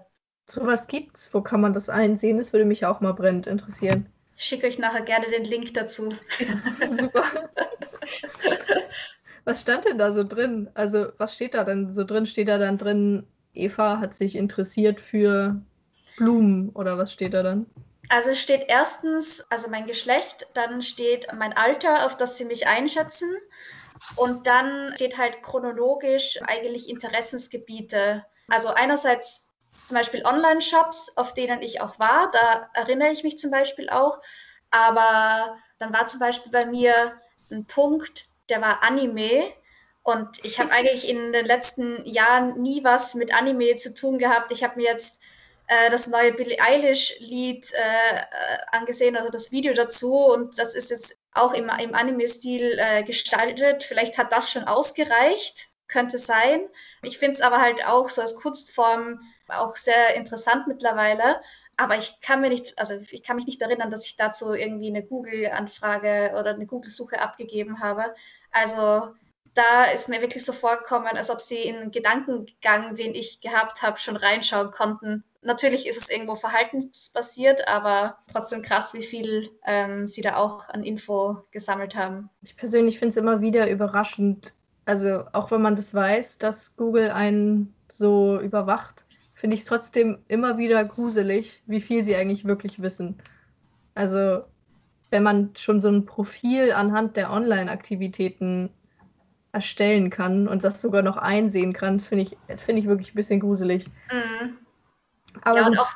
So 0.49 0.65
was 0.65 0.87
gibt's? 0.87 1.33
Wo 1.33 1.41
kann 1.41 1.61
man 1.61 1.73
das 1.73 1.89
einsehen? 1.89 2.37
Das 2.37 2.53
würde 2.53 2.65
mich 2.65 2.85
auch 2.85 3.01
mal 3.01 3.13
brennend 3.13 3.45
interessieren. 3.45 4.07
Ich 4.35 4.45
schicke 4.45 4.67
euch 4.67 4.79
nachher 4.79 5.03
gerne 5.03 5.27
den 5.27 5.43
Link 5.43 5.73
dazu. 5.73 6.13
Super. 6.97 7.23
was 9.43 9.61
stand 9.61 9.85
denn 9.85 9.97
da 9.97 10.13
so 10.13 10.23
drin? 10.23 10.69
Also, 10.73 11.07
was 11.17 11.35
steht 11.35 11.53
da 11.53 11.65
denn 11.65 11.93
so 11.93 12.03
drin? 12.03 12.25
Steht 12.25 12.47
da 12.47 12.57
dann 12.57 12.77
drin, 12.77 13.27
Eva 13.53 13.99
hat 13.99 14.15
sich 14.15 14.35
interessiert 14.35 15.01
für 15.01 15.61
Blumen 16.17 16.69
oder 16.69 16.97
was 16.97 17.11
steht 17.11 17.33
da 17.33 17.43
dann? 17.43 17.65
Also 18.09 18.31
es 18.31 18.41
steht 18.41 18.65
erstens, 18.67 19.45
also 19.51 19.69
mein 19.69 19.85
Geschlecht, 19.85 20.47
dann 20.55 20.81
steht 20.81 21.31
mein 21.33 21.53
Alter, 21.53 22.07
auf 22.07 22.17
das 22.17 22.37
sie 22.37 22.45
mich 22.45 22.67
einschätzen. 22.67 23.29
Und 24.15 24.47
dann 24.47 24.93
steht 24.95 25.17
halt 25.17 25.43
chronologisch 25.43 26.39
eigentlich 26.47 26.89
Interessensgebiete. 26.89 28.25
Also 28.47 28.69
einerseits 28.69 29.47
zum 29.87 29.95
Beispiel 29.95 30.25
Online-Shops, 30.25 31.17
auf 31.17 31.33
denen 31.33 31.61
ich 31.61 31.81
auch 31.81 31.99
war, 31.99 32.31
da 32.31 32.69
erinnere 32.73 33.11
ich 33.11 33.23
mich 33.23 33.37
zum 33.37 33.51
Beispiel 33.51 33.89
auch. 33.89 34.19
Aber 34.71 35.57
dann 35.77 35.93
war 35.93 36.07
zum 36.07 36.19
Beispiel 36.19 36.51
bei 36.51 36.65
mir 36.65 37.13
ein 37.51 37.65
Punkt, 37.65 38.25
der 38.49 38.61
war 38.61 38.83
Anime. 38.83 39.53
Und 40.01 40.43
ich 40.43 40.59
habe 40.59 40.71
eigentlich 40.71 41.07
in 41.07 41.31
den 41.31 41.45
letzten 41.45 42.03
Jahren 42.05 42.59
nie 42.61 42.83
was 42.83 43.13
mit 43.13 43.35
Anime 43.35 43.75
zu 43.75 43.93
tun 43.93 44.17
gehabt. 44.17 44.51
Ich 44.51 44.63
habe 44.63 44.77
mir 44.77 44.85
jetzt 44.85 45.19
äh, 45.69 45.91
das 45.91 46.07
neue 46.07 46.33
Billie 46.33 46.59
Eilish-Lied 46.59 47.71
äh, 47.73 48.15
äh, 48.15 48.57
angesehen, 48.71 49.15
also 49.15 49.29
das 49.29 49.51
Video 49.51 49.73
dazu. 49.73 50.15
Und 50.15 50.57
das 50.57 50.73
ist 50.73 50.89
jetzt 50.89 51.15
auch 51.31 51.53
im, 51.53 51.69
im 51.79 51.93
Anime-Stil 51.93 52.77
äh, 52.79 53.03
gestaltet. 53.03 53.83
Vielleicht 53.83 54.17
hat 54.17 54.31
das 54.31 54.51
schon 54.51 54.63
ausgereicht, 54.63 55.67
könnte 55.87 56.17
sein. 56.17 56.61
Ich 57.03 57.19
finde 57.19 57.35
es 57.35 57.41
aber 57.41 57.61
halt 57.61 57.85
auch 57.85 58.09
so 58.09 58.21
als 58.21 58.35
Kunstform 58.35 59.21
auch 59.47 59.75
sehr 59.75 60.15
interessant 60.15 60.67
mittlerweile. 60.67 61.39
Aber 61.77 61.95
ich 61.97 62.19
kann 62.21 62.41
mir 62.41 62.49
nicht, 62.49 62.77
also 62.79 62.95
ich 63.11 63.21
kann 63.21 63.35
mich 63.35 63.45
nicht 63.45 63.61
erinnern, 63.61 63.91
dass 63.91 64.05
ich 64.05 64.17
dazu 64.17 64.53
irgendwie 64.53 64.87
eine 64.87 65.05
Google-Anfrage 65.05 66.31
oder 66.33 66.49
eine 66.55 66.65
Google-Suche 66.65 67.21
abgegeben 67.21 67.79
habe. 67.79 68.15
Also 68.51 69.13
da 69.53 69.85
ist 69.85 70.09
mir 70.09 70.21
wirklich 70.21 70.43
so 70.43 70.51
vorgekommen, 70.51 71.15
als 71.15 71.29
ob 71.29 71.41
sie 71.41 71.61
in 71.61 71.75
den 71.75 71.91
Gedankengang, 71.91 72.95
den 72.95 73.13
ich 73.13 73.39
gehabt 73.39 73.83
habe, 73.83 73.99
schon 73.99 74.15
reinschauen 74.15 74.71
konnten. 74.71 75.23
Natürlich 75.41 75.87
ist 75.87 76.01
es 76.01 76.09
irgendwo 76.09 76.35
verhaltensbasiert, 76.35 77.67
aber 77.67 78.17
trotzdem 78.27 78.61
krass, 78.61 78.93
wie 78.93 79.03
viel 79.03 79.49
ähm, 79.65 80.05
sie 80.05 80.21
da 80.21 80.35
auch 80.35 80.67
an 80.67 80.83
Info 80.83 81.37
gesammelt 81.51 81.95
haben. 81.95 82.29
Ich 82.41 82.57
persönlich 82.57 82.99
finde 82.99 83.11
es 83.11 83.17
immer 83.17 83.39
wieder 83.41 83.69
überraschend, 83.69 84.53
also 84.85 85.23
auch 85.31 85.49
wenn 85.51 85.61
man 85.61 85.75
das 85.75 85.93
weiß, 85.93 86.39
dass 86.39 86.75
Google 86.75 87.11
einen 87.11 87.73
so 87.89 88.39
überwacht, 88.41 89.05
finde 89.33 89.55
ich 89.55 89.61
es 89.61 89.67
trotzdem 89.67 90.19
immer 90.27 90.57
wieder 90.57 90.83
gruselig, 90.83 91.63
wie 91.65 91.79
viel 91.79 92.03
sie 92.03 92.15
eigentlich 92.15 92.43
wirklich 92.43 92.81
wissen. 92.81 93.21
Also, 93.95 94.41
wenn 95.11 95.23
man 95.23 95.51
schon 95.55 95.79
so 95.79 95.87
ein 95.87 96.05
Profil 96.05 96.73
anhand 96.73 97.15
der 97.15 97.31
Online-Aktivitäten 97.31 98.71
erstellen 99.53 100.09
kann 100.09 100.47
und 100.47 100.63
das 100.63 100.81
sogar 100.81 101.01
noch 101.01 101.17
einsehen 101.17 101.73
kann, 101.73 101.97
das 101.97 102.07
finde 102.07 102.23
ich, 102.23 102.37
find 102.61 102.77
ich 102.77 102.87
wirklich 102.87 103.13
ein 103.13 103.15
bisschen 103.15 103.39
gruselig. 103.39 103.85
Mhm. 104.11 104.57
Aber 105.43 105.59
ja, 105.59 105.67
und 105.67 105.79
auch 105.79 105.91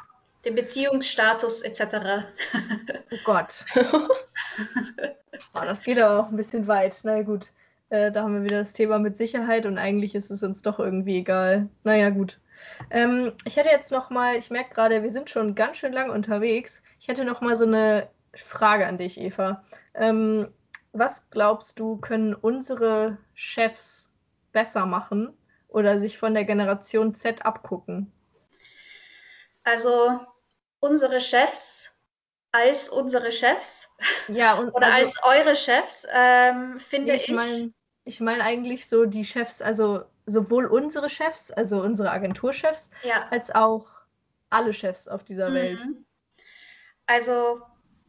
den 0.46 0.56
Beziehungsstatus 0.56 1.62
etc. 1.62 1.82
oh 3.12 3.18
Gott. 3.24 3.66
oh, 5.54 5.62
das 5.62 5.82
geht 5.82 6.00
aber 6.00 6.20
auch 6.20 6.30
ein 6.30 6.36
bisschen 6.38 6.68
weit. 6.68 7.00
Na 7.04 7.22
gut, 7.22 7.52
äh, 7.90 8.12
da 8.12 8.24
haben 8.24 8.36
wir 8.36 8.44
wieder 8.44 8.60
das 8.60 8.74
Thema 8.74 9.00
mit 9.00 9.16
Sicherheit 9.16 9.66
und 9.66 9.78
eigentlich 9.78 10.16
ist 10.16 10.32
es 10.32 10.44
uns 10.44 10.62
doch 10.62 10.80
irgendwie 10.80 11.18
egal. 11.18 11.70
Naja, 11.84 12.10
gut. 12.10 12.40
Ähm, 12.90 13.34
ich 13.46 13.58
hätte 13.58 13.70
jetzt 13.70 13.92
noch 13.92 14.10
mal, 14.10 14.36
ich 14.36 14.50
merke 14.50 14.74
gerade, 14.74 15.04
wir 15.04 15.10
sind 15.10 15.30
schon 15.30 15.56
ganz 15.56 15.78
schön 15.78 15.94
lang 15.94 16.10
unterwegs. 16.10 16.82
Ich 17.00 17.08
hätte 17.08 17.26
noch 17.26 17.42
mal 17.42 17.56
so 17.56 17.66
eine 17.66 18.10
Frage 18.34 18.88
an 18.88 18.98
dich, 18.98 19.20
Eva. 19.20 19.64
Ähm, 19.94 20.50
was 20.92 21.30
glaubst 21.30 21.80
du, 21.80 21.98
können 21.98 22.36
unsere 22.36 23.18
Chefs 23.34 24.12
besser 24.52 24.86
machen 24.86 25.34
oder 25.68 25.98
sich 25.98 26.18
von 26.18 26.34
der 26.34 26.46
Generation 26.46 27.14
Z 27.16 27.46
abgucken? 27.46 28.12
Also 29.64 30.20
unsere 30.80 31.22
Chefs 31.22 31.92
als 32.52 32.88
unsere 32.88 33.32
Chefs 33.32 33.90
ja, 34.28 34.54
und 34.54 34.70
oder 34.70 34.88
also, 34.94 35.20
als 35.22 35.24
eure 35.24 35.56
Chefs, 35.56 36.08
ähm, 36.12 36.80
finde 36.80 37.14
ich. 37.14 37.30
Ich 37.30 37.36
meine 37.36 37.74
ich 38.06 38.20
mein 38.20 38.42
eigentlich 38.42 38.88
so 38.88 39.06
die 39.06 39.26
Chefs, 39.26 39.62
also 39.62 40.04
sowohl 40.26 40.66
unsere 40.66 41.10
Chefs, 41.10 41.52
also 41.52 41.82
unsere 41.82 42.12
Agenturchefs, 42.12 42.92
ja. 43.04 43.28
als 43.30 43.54
auch 43.54 43.88
alle 44.50 44.74
Chefs 44.74 45.08
auf 45.08 45.24
dieser 45.24 45.50
mhm. 45.50 45.56
Welt. 45.56 45.82
Also 47.06 47.62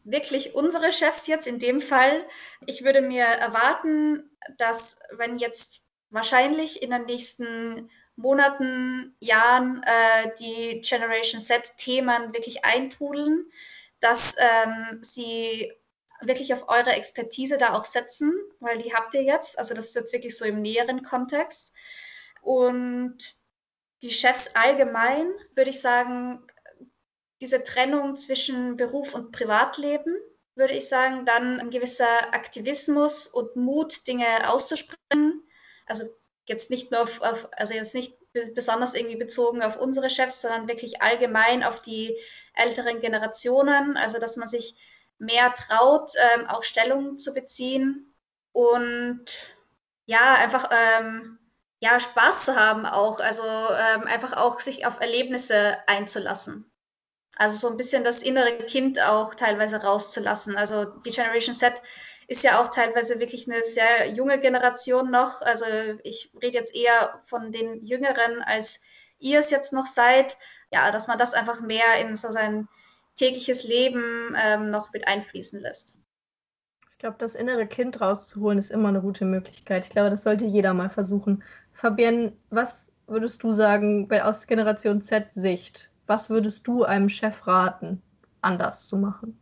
wirklich 0.04 0.54
unsere 0.54 0.92
Chefs 0.92 1.26
jetzt 1.26 1.46
in 1.46 1.58
dem 1.58 1.80
Fall. 1.80 2.24
Ich 2.66 2.84
würde 2.84 3.00
mir 3.00 3.24
erwarten, 3.24 4.30
dass 4.58 4.98
wenn 5.12 5.38
jetzt 5.38 5.82
wahrscheinlich 6.10 6.82
in 6.82 6.90
den 6.90 7.06
nächsten 7.06 7.90
Monaten, 8.16 9.16
Jahren 9.20 9.82
äh, 9.82 10.34
die 10.38 10.80
Generation 10.80 11.40
Z-Themen 11.40 12.32
wirklich 12.32 12.64
eintrudeln, 12.64 13.50
dass 14.00 14.36
ähm, 14.38 15.02
sie 15.02 15.72
wirklich 16.20 16.54
auf 16.54 16.68
eure 16.68 16.92
Expertise 16.92 17.58
da 17.58 17.74
auch 17.74 17.84
setzen, 17.84 18.32
weil 18.60 18.78
die 18.78 18.94
habt 18.94 19.14
ihr 19.14 19.22
jetzt. 19.22 19.58
Also 19.58 19.74
das 19.74 19.86
ist 19.86 19.94
jetzt 19.94 20.12
wirklich 20.12 20.36
so 20.36 20.44
im 20.44 20.62
näheren 20.62 21.02
Kontext. 21.02 21.72
Und 22.40 23.36
die 24.02 24.10
Chefs 24.10 24.54
allgemein, 24.54 25.32
würde 25.54 25.70
ich 25.70 25.80
sagen, 25.80 26.46
diese 27.40 27.62
Trennung 27.62 28.16
zwischen 28.16 28.76
Beruf 28.76 29.14
und 29.14 29.32
Privatleben, 29.32 30.16
würde 30.54 30.74
ich 30.74 30.88
sagen, 30.88 31.24
dann 31.24 31.58
ein 31.58 31.70
gewisser 31.70 32.32
Aktivismus 32.32 33.26
und 33.26 33.56
Mut, 33.56 34.06
Dinge 34.06 34.50
auszusprechen. 34.50 35.42
Also 35.86 36.04
jetzt 36.46 36.70
nicht 36.70 36.90
nur 36.90 37.02
auf, 37.02 37.20
auf, 37.20 37.48
also 37.52 37.74
jetzt 37.74 37.94
nicht 37.94 38.16
besonders 38.54 38.94
irgendwie 38.94 39.16
bezogen 39.16 39.62
auf 39.62 39.76
unsere 39.76 40.10
Chefs, 40.10 40.42
sondern 40.42 40.68
wirklich 40.68 41.02
allgemein 41.02 41.62
auf 41.62 41.80
die 41.80 42.18
älteren 42.54 43.00
Generationen. 43.00 43.96
Also 43.96 44.18
dass 44.18 44.36
man 44.36 44.48
sich 44.48 44.74
mehr 45.18 45.54
traut, 45.54 46.12
ähm, 46.34 46.46
auch 46.46 46.62
Stellung 46.62 47.18
zu 47.18 47.32
beziehen 47.32 48.14
und 48.52 49.24
ja, 50.06 50.34
einfach 50.34 50.70
ähm, 50.70 51.38
ja, 51.80 52.00
Spaß 52.00 52.44
zu 52.44 52.56
haben 52.56 52.86
auch, 52.86 53.20
also 53.20 53.42
ähm, 53.42 54.04
einfach 54.04 54.32
auch 54.32 54.58
sich 54.60 54.86
auf 54.86 55.00
Erlebnisse 55.00 55.76
einzulassen. 55.86 56.70
Also 57.36 57.56
so 57.56 57.68
ein 57.68 57.76
bisschen 57.76 58.04
das 58.04 58.22
innere 58.22 58.56
Kind 58.58 59.02
auch 59.02 59.34
teilweise 59.34 59.76
rauszulassen. 59.76 60.56
Also 60.56 60.84
die 60.84 61.10
Generation 61.10 61.54
Z 61.54 61.82
ist 62.28 62.44
ja 62.44 62.60
auch 62.60 62.68
teilweise 62.68 63.20
wirklich 63.20 63.50
eine 63.50 63.62
sehr 63.62 64.10
junge 64.10 64.38
Generation 64.38 65.10
noch. 65.10 65.40
Also 65.42 65.64
ich 66.02 66.30
rede 66.40 66.58
jetzt 66.58 66.74
eher 66.74 67.20
von 67.24 67.52
den 67.52 67.84
Jüngeren, 67.84 68.42
als 68.42 68.80
ihr 69.18 69.38
es 69.38 69.50
jetzt 69.50 69.72
noch 69.72 69.86
seid. 69.86 70.36
Ja, 70.72 70.90
dass 70.90 71.06
man 71.06 71.18
das 71.18 71.34
einfach 71.34 71.60
mehr 71.60 72.00
in 72.00 72.16
so 72.16 72.30
sein 72.30 72.68
tägliches 73.16 73.64
Leben 73.64 74.34
ähm, 74.36 74.70
noch 74.70 74.92
mit 74.92 75.06
einfließen 75.06 75.60
lässt. 75.60 75.96
Ich 76.90 76.98
glaube, 76.98 77.16
das 77.18 77.34
innere 77.34 77.66
Kind 77.66 78.00
rauszuholen 78.00 78.58
ist 78.58 78.70
immer 78.70 78.88
eine 78.88 79.00
gute 79.00 79.24
Möglichkeit. 79.24 79.84
Ich 79.84 79.90
glaube, 79.90 80.10
das 80.10 80.22
sollte 80.22 80.46
jeder 80.46 80.74
mal 80.74 80.88
versuchen. 80.88 81.42
Fabienne, 81.72 82.36
was 82.50 82.90
würdest 83.06 83.42
du 83.42 83.52
sagen 83.52 84.10
aus 84.12 84.46
Generation 84.46 85.02
Z-Sicht? 85.02 85.90
Was 86.06 86.30
würdest 86.30 86.66
du 86.66 86.84
einem 86.84 87.08
Chef 87.08 87.46
raten, 87.46 88.02
anders 88.40 88.86
zu 88.86 88.96
machen? 88.96 89.38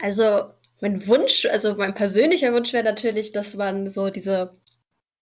Also 0.00 0.52
mein 0.80 1.06
Wunsch, 1.06 1.46
also 1.46 1.74
mein 1.74 1.94
persönlicher 1.94 2.52
Wunsch 2.54 2.72
wäre 2.72 2.84
natürlich, 2.84 3.32
dass 3.32 3.54
man 3.54 3.88
so 3.90 4.10
diese 4.10 4.56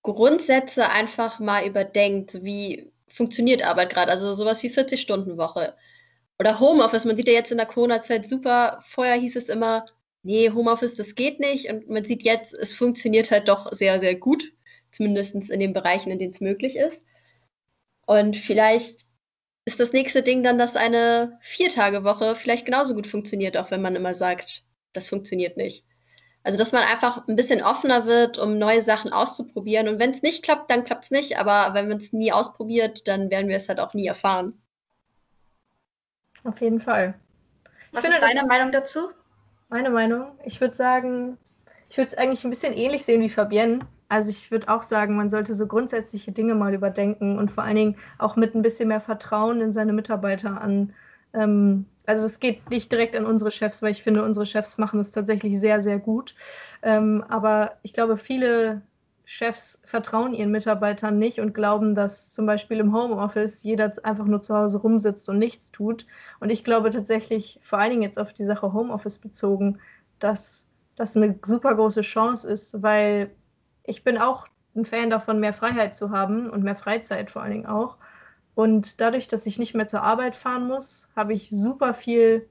Grundsätze 0.02 0.90
einfach 0.90 1.40
mal 1.40 1.66
überdenkt, 1.66 2.42
wie 2.42 2.92
funktioniert 3.08 3.66
Arbeit 3.66 3.90
gerade, 3.90 4.12
also 4.12 4.34
sowas 4.34 4.62
wie 4.62 4.70
40-Stunden-Woche 4.70 5.74
oder 6.38 6.60
Homeoffice. 6.60 7.04
Man 7.04 7.16
sieht 7.16 7.26
ja 7.28 7.34
jetzt 7.34 7.50
in 7.50 7.58
der 7.58 7.66
Corona-Zeit 7.66 8.26
super, 8.26 8.82
vorher 8.86 9.16
hieß 9.16 9.36
es 9.36 9.48
immer, 9.48 9.86
nee, 10.22 10.50
Homeoffice, 10.50 10.94
das 10.94 11.14
geht 11.14 11.40
nicht 11.40 11.70
und 11.70 11.88
man 11.88 12.04
sieht 12.04 12.22
jetzt, 12.22 12.54
es 12.54 12.74
funktioniert 12.74 13.30
halt 13.30 13.48
doch 13.48 13.72
sehr, 13.72 13.98
sehr 14.00 14.14
gut 14.14 14.44
zumindest 14.90 15.34
in 15.34 15.60
den 15.60 15.72
Bereichen, 15.72 16.10
in 16.10 16.18
denen 16.18 16.32
es 16.32 16.40
möglich 16.40 16.76
ist. 16.76 17.04
Und 18.06 18.36
vielleicht 18.36 19.06
ist 19.66 19.80
das 19.80 19.92
nächste 19.92 20.22
Ding 20.22 20.42
dann, 20.42 20.58
dass 20.58 20.76
eine 20.76 21.38
Viertagewoche 21.42 22.36
vielleicht 22.36 22.64
genauso 22.64 22.94
gut 22.94 23.06
funktioniert, 23.06 23.56
auch 23.58 23.70
wenn 23.70 23.82
man 23.82 23.96
immer 23.96 24.14
sagt, 24.14 24.64
das 24.92 25.08
funktioniert 25.08 25.56
nicht. 25.56 25.84
Also, 26.44 26.56
dass 26.56 26.72
man 26.72 26.82
einfach 26.82 27.26
ein 27.28 27.36
bisschen 27.36 27.62
offener 27.62 28.06
wird, 28.06 28.38
um 28.38 28.58
neue 28.58 28.80
Sachen 28.80 29.12
auszuprobieren. 29.12 29.88
Und 29.88 29.98
wenn 29.98 30.12
es 30.12 30.22
nicht 30.22 30.42
klappt, 30.42 30.70
dann 30.70 30.84
klappt 30.84 31.04
es 31.04 31.10
nicht. 31.10 31.38
Aber 31.38 31.74
wenn 31.74 31.88
man 31.88 31.98
es 31.98 32.12
nie 32.12 32.32
ausprobiert, 32.32 33.06
dann 33.06 33.30
werden 33.30 33.48
wir 33.48 33.56
es 33.56 33.68
halt 33.68 33.80
auch 33.80 33.92
nie 33.92 34.06
erfahren. 34.06 34.60
Auf 36.44 36.60
jeden 36.60 36.80
Fall. 36.80 37.14
Was 37.92 38.02
finde, 38.02 38.16
ist 38.18 38.22
deine 38.22 38.46
Meinung 38.46 38.72
dazu? 38.72 39.10
Meine 39.68 39.90
Meinung? 39.90 40.38
Ich 40.44 40.60
würde 40.60 40.76
sagen, 40.76 41.36
ich 41.90 41.98
würde 41.98 42.10
es 42.10 42.16
eigentlich 42.16 42.44
ein 42.44 42.50
bisschen 42.50 42.74
ähnlich 42.74 43.04
sehen 43.04 43.20
wie 43.20 43.28
Fabienne. 43.28 43.80
Also 44.08 44.30
ich 44.30 44.50
würde 44.50 44.68
auch 44.68 44.82
sagen, 44.82 45.16
man 45.16 45.28
sollte 45.28 45.54
so 45.54 45.66
grundsätzliche 45.66 46.32
Dinge 46.32 46.54
mal 46.54 46.72
überdenken 46.72 47.38
und 47.38 47.50
vor 47.50 47.64
allen 47.64 47.76
Dingen 47.76 47.96
auch 48.16 48.36
mit 48.36 48.54
ein 48.54 48.62
bisschen 48.62 48.88
mehr 48.88 49.00
Vertrauen 49.00 49.60
in 49.60 49.74
seine 49.74 49.92
Mitarbeiter 49.92 50.60
an. 50.60 50.94
Ähm, 51.38 51.86
also 52.06 52.26
es 52.26 52.40
geht 52.40 52.70
nicht 52.70 52.90
direkt 52.90 53.14
an 53.16 53.26
unsere 53.26 53.50
Chefs, 53.50 53.82
weil 53.82 53.90
ich 53.90 54.02
finde, 54.02 54.24
unsere 54.24 54.46
Chefs 54.46 54.78
machen 54.78 55.00
es 55.00 55.12
tatsächlich 55.12 55.60
sehr, 55.60 55.82
sehr 55.82 55.98
gut. 55.98 56.34
Ähm, 56.82 57.24
aber 57.28 57.72
ich 57.82 57.92
glaube, 57.92 58.16
viele 58.16 58.82
Chefs 59.24 59.78
vertrauen 59.84 60.32
ihren 60.32 60.50
Mitarbeitern 60.50 61.18
nicht 61.18 61.38
und 61.38 61.52
glauben, 61.52 61.94
dass 61.94 62.32
zum 62.32 62.46
Beispiel 62.46 62.78
im 62.78 62.96
Homeoffice 62.96 63.62
jeder 63.62 63.92
einfach 64.02 64.24
nur 64.24 64.40
zu 64.40 64.56
Hause 64.56 64.78
rumsitzt 64.78 65.28
und 65.28 65.38
nichts 65.38 65.70
tut. 65.70 66.06
Und 66.40 66.48
ich 66.48 66.64
glaube 66.64 66.88
tatsächlich, 66.88 67.60
vor 67.62 67.78
allen 67.78 67.90
Dingen 67.90 68.02
jetzt 68.02 68.18
auf 68.18 68.32
die 68.32 68.44
Sache 68.44 68.72
Homeoffice 68.72 69.18
bezogen, 69.18 69.80
dass 70.18 70.66
das 70.96 71.14
eine 71.14 71.38
super 71.44 71.74
große 71.74 72.00
Chance 72.00 72.50
ist, 72.50 72.82
weil 72.82 73.30
ich 73.84 74.02
bin 74.02 74.16
auch 74.16 74.48
ein 74.74 74.86
Fan 74.86 75.10
davon, 75.10 75.40
mehr 75.40 75.52
Freiheit 75.52 75.94
zu 75.94 76.10
haben 76.10 76.48
und 76.48 76.64
mehr 76.64 76.74
Freizeit 76.74 77.30
vor 77.30 77.42
allen 77.42 77.52
Dingen 77.52 77.66
auch. 77.66 77.98
Und 78.58 79.00
dadurch, 79.00 79.28
dass 79.28 79.46
ich 79.46 79.60
nicht 79.60 79.76
mehr 79.76 79.86
zur 79.86 80.02
Arbeit 80.02 80.34
fahren 80.34 80.66
muss, 80.66 81.06
habe 81.14 81.32
ich 81.32 81.48
super 81.48 81.94
viel 81.94 82.48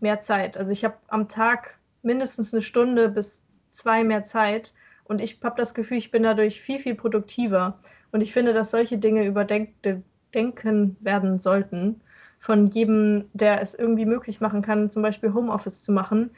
mehr 0.00 0.22
Zeit. 0.22 0.56
Also 0.56 0.72
ich 0.72 0.86
habe 0.86 0.96
am 1.08 1.28
Tag 1.28 1.78
mindestens 2.00 2.54
eine 2.54 2.62
Stunde 2.62 3.10
bis 3.10 3.42
zwei 3.70 4.02
mehr 4.02 4.24
Zeit. 4.24 4.72
und 5.04 5.20
ich 5.20 5.38
habe 5.42 5.56
das 5.58 5.74
Gefühl, 5.74 5.98
ich 5.98 6.10
bin 6.10 6.22
dadurch 6.22 6.62
viel, 6.62 6.78
viel 6.78 6.94
produktiver. 6.94 7.78
Und 8.10 8.22
ich 8.22 8.32
finde, 8.32 8.54
dass 8.54 8.70
solche 8.70 8.96
Dinge 8.96 9.26
überdenken 9.26 10.96
werden 11.00 11.40
sollten 11.40 12.00
von 12.38 12.66
jedem, 12.68 13.28
der 13.34 13.60
es 13.60 13.74
irgendwie 13.74 14.06
möglich 14.06 14.40
machen 14.40 14.62
kann, 14.62 14.90
zum 14.90 15.02
Beispiel 15.02 15.34
Homeoffice 15.34 15.82
zu 15.82 15.92
machen, 15.92 16.30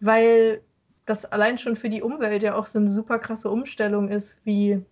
weil 0.00 0.60
das 1.06 1.24
allein 1.24 1.56
schon 1.56 1.76
für 1.76 1.88
die 1.88 2.02
Umwelt 2.02 2.42
ja 2.42 2.56
auch 2.56 2.66
so 2.66 2.80
eine 2.80 2.90
super 2.90 3.20
krasse 3.20 3.48
Umstellung 3.48 4.08
ist, 4.08 4.40
wie 4.44 4.84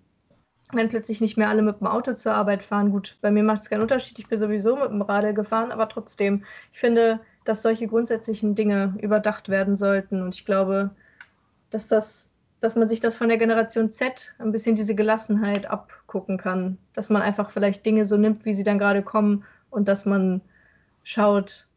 wenn 0.72 0.88
plötzlich 0.88 1.20
nicht 1.20 1.36
mehr 1.36 1.48
alle 1.48 1.62
mit 1.62 1.80
dem 1.80 1.86
Auto 1.86 2.12
zur 2.12 2.34
Arbeit 2.34 2.62
fahren. 2.62 2.90
Gut, 2.90 3.16
bei 3.20 3.30
mir 3.30 3.42
macht 3.42 3.62
es 3.62 3.70
keinen 3.70 3.82
Unterschied, 3.82 4.18
ich 4.18 4.28
bin 4.28 4.38
sowieso 4.38 4.76
mit 4.76 4.90
dem 4.90 5.02
Radl 5.02 5.32
gefahren, 5.34 5.72
aber 5.72 5.88
trotzdem, 5.88 6.44
ich 6.72 6.78
finde, 6.78 7.20
dass 7.44 7.62
solche 7.62 7.86
grundsätzlichen 7.86 8.54
Dinge 8.54 8.94
überdacht 9.00 9.48
werden 9.48 9.76
sollten 9.76 10.22
und 10.22 10.34
ich 10.34 10.44
glaube, 10.44 10.90
dass 11.70 11.88
das 11.88 12.28
dass 12.60 12.76
man 12.76 12.88
sich 12.88 13.00
das 13.00 13.14
von 13.14 13.28
der 13.28 13.38
Generation 13.38 13.90
Z 13.90 14.34
ein 14.38 14.52
bisschen 14.52 14.74
diese 14.74 14.94
Gelassenheit 14.94 15.70
abgucken 15.70 16.38
kann, 16.38 16.78
dass 16.92 17.10
man 17.10 17.22
einfach 17.22 17.50
vielleicht 17.50 17.86
Dinge 17.86 18.04
so 18.04 18.16
nimmt, 18.16 18.44
wie 18.44 18.54
sie 18.54 18.64
dann 18.64 18.78
gerade 18.78 19.02
kommen 19.02 19.44
und 19.70 19.88
dass 19.88 20.04
man 20.04 20.40
schaut, 21.04 21.68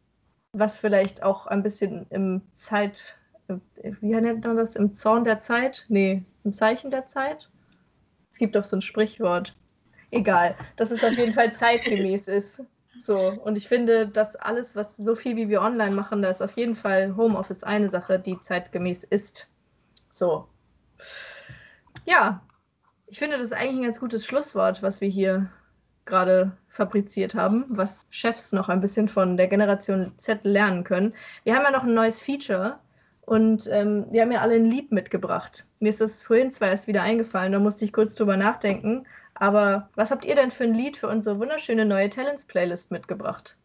was 0.54 0.78
vielleicht 0.78 1.24
auch 1.24 1.48
ein 1.48 1.64
bisschen 1.64 2.08
im 2.10 2.42
Zeit, 2.54 3.18
wie 3.48 4.16
nennt 4.16 4.44
man 4.44 4.58
das, 4.58 4.76
im 4.76 4.94
Zorn 4.94 5.24
der 5.24 5.39
Zeit? 5.39 5.86
Nee, 5.88 6.24
im 6.44 6.54
Zeichen 6.54 6.89
der 6.89 7.06
Zeit? 7.08 7.50
Es 8.32 8.38
gibt 8.38 8.56
doch 8.56 8.64
so 8.64 8.78
ein 8.78 8.82
Sprichwort. 8.82 9.56
Egal, 10.10 10.56
dass 10.78 10.92
es 10.92 11.04
auf 11.04 11.14
jeden 11.14 11.34
Fall 11.34 11.54
zeitgemäß 11.54 12.28
ist. 12.28 12.64
So, 13.00 13.18
und 13.18 13.56
ich 13.56 13.68
finde, 13.68 14.08
dass 14.08 14.36
alles, 14.36 14.76
was 14.76 14.98
so 14.98 15.16
viel 15.16 15.36
wie 15.38 15.50
wir 15.50 15.62
online 15.62 15.92
machen, 15.92 16.22
da 16.22 16.30
ist 16.30 16.42
auf 16.42 16.58
jeden 16.58 16.76
Fall 16.76 17.16
Homeoffice 17.16 17.64
eine 17.64 17.90
Sache, 17.90 18.20
die 18.20 18.40
zeitgemäß 18.40 19.04
ist. 19.06 19.50
So. 20.10 20.48
Ja, 22.06 22.42
ich 23.08 23.20
finde, 23.20 23.38
das 23.38 23.46
ist 23.46 23.54
eigentlich 23.54 23.78
ein 23.78 23.84
ganz 23.84 24.00
gutes 24.00 24.26
Schlusswort, 24.26 24.84
was 24.84 25.02
wir 25.02 25.08
hier 25.08 25.50
gerade 26.06 26.58
fabriziert 26.68 27.36
haben, 27.36 27.66
was 27.70 28.06
Chefs 28.10 28.52
noch 28.52 28.70
ein 28.70 28.82
bisschen 28.82 29.08
von 29.08 29.38
der 29.38 29.48
Generation 29.48 30.14
Z 30.18 30.44
lernen 30.44 30.84
können. 30.84 31.14
Wir 31.44 31.56
haben 31.56 31.64
ja 31.64 31.72
noch 31.72 31.84
ein 31.84 31.94
neues 31.94 32.20
Feature 32.20 32.80
und 33.32 33.66
ähm, 33.68 34.08
wir 34.12 34.24
haben 34.24 34.34
ja 34.34 34.42
alle 34.42 34.56
ein 34.56 34.70
Lied 34.70 34.92
mitgebracht. 34.92 35.64
Mir 35.80 35.88
ist 35.88 36.02
das 36.02 36.22
vorhin 36.22 36.52
zwar 36.52 36.68
erst 36.68 36.88
wieder 36.88 37.02
eingefallen, 37.02 37.54
da 37.54 37.60
musste 37.60 37.86
ich 37.86 37.94
kurz 37.94 38.14
drüber 38.14 38.36
nachdenken. 38.36 39.08
Aber 39.36 39.90
was 39.96 40.12
habt 40.12 40.26
ihr 40.26 40.36
denn 40.36 40.52
für 40.52 40.66
ein 40.66 40.74
Lied 40.74 40.98
für 40.98 41.08
unsere 41.08 41.40
wunderschöne 41.40 41.86
neue 41.86 42.10
Talents-Playlist 42.10 42.92
mitgebracht? 42.92 43.56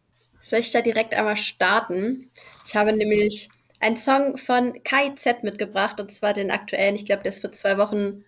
Soll 0.41 0.59
ich 0.59 0.71
da 0.71 0.79
direkt 0.79 1.13
einmal 1.13 1.35
starten? 1.35 2.31
Ich 2.65 2.77
habe 2.77 2.93
nämlich 2.93 3.49
einen 3.81 3.97
Song 3.97 4.37
von 4.37 4.81
KIZ 4.83 5.43
mitgebracht 5.43 5.99
und 5.99 6.13
zwar 6.13 6.31
den 6.31 6.49
aktuellen. 6.49 6.95
Ich 6.95 7.03
glaube, 7.03 7.23
der 7.23 7.33
ist 7.33 7.41
vor 7.41 7.51
zwei 7.51 7.77
Wochen 7.77 8.23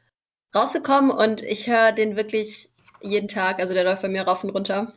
rausgekommen 0.54 1.10
und 1.10 1.42
ich 1.42 1.70
höre 1.70 1.94
den 1.94 2.18
wirklich 2.18 2.70
jeden 3.00 3.30
Tag. 3.30 3.60
Also 3.60 3.74
der 3.74 3.86
läuft 3.86 4.02
bei 4.02 4.10
mir 4.10 4.24
rauf 4.24 4.44
und 4.44 4.50
runter. 4.50 4.92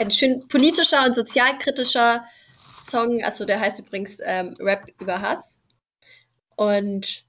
Ein 0.00 0.10
schön 0.10 0.48
politischer 0.48 1.06
und 1.06 1.14
sozialkritischer 1.14 2.24
Song. 2.90 3.22
Also 3.22 3.44
der 3.44 3.60
heißt 3.60 3.78
übrigens 3.78 4.16
ähm, 4.24 4.56
Rap 4.58 4.88
über 4.98 5.22
Hass. 5.22 5.51
Und 6.56 7.24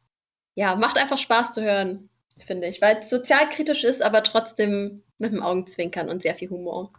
ja, 0.56 0.76
macht 0.76 0.98
einfach 0.98 1.18
Spaß 1.18 1.54
zu 1.54 1.64
hören, 1.64 2.10
finde 2.46 2.68
ich, 2.68 2.82
weil 2.82 2.98
es 2.98 3.10
sozialkritisch 3.10 3.84
ist, 3.84 4.02
aber 4.02 4.24
trotzdem 4.24 5.04
mit 5.18 5.34
dem 5.34 5.44
Augenzwinkern 5.44 6.10
und 6.10 6.22
sehr 6.22 6.36
viel 6.36 6.50
Humor. 6.50 6.92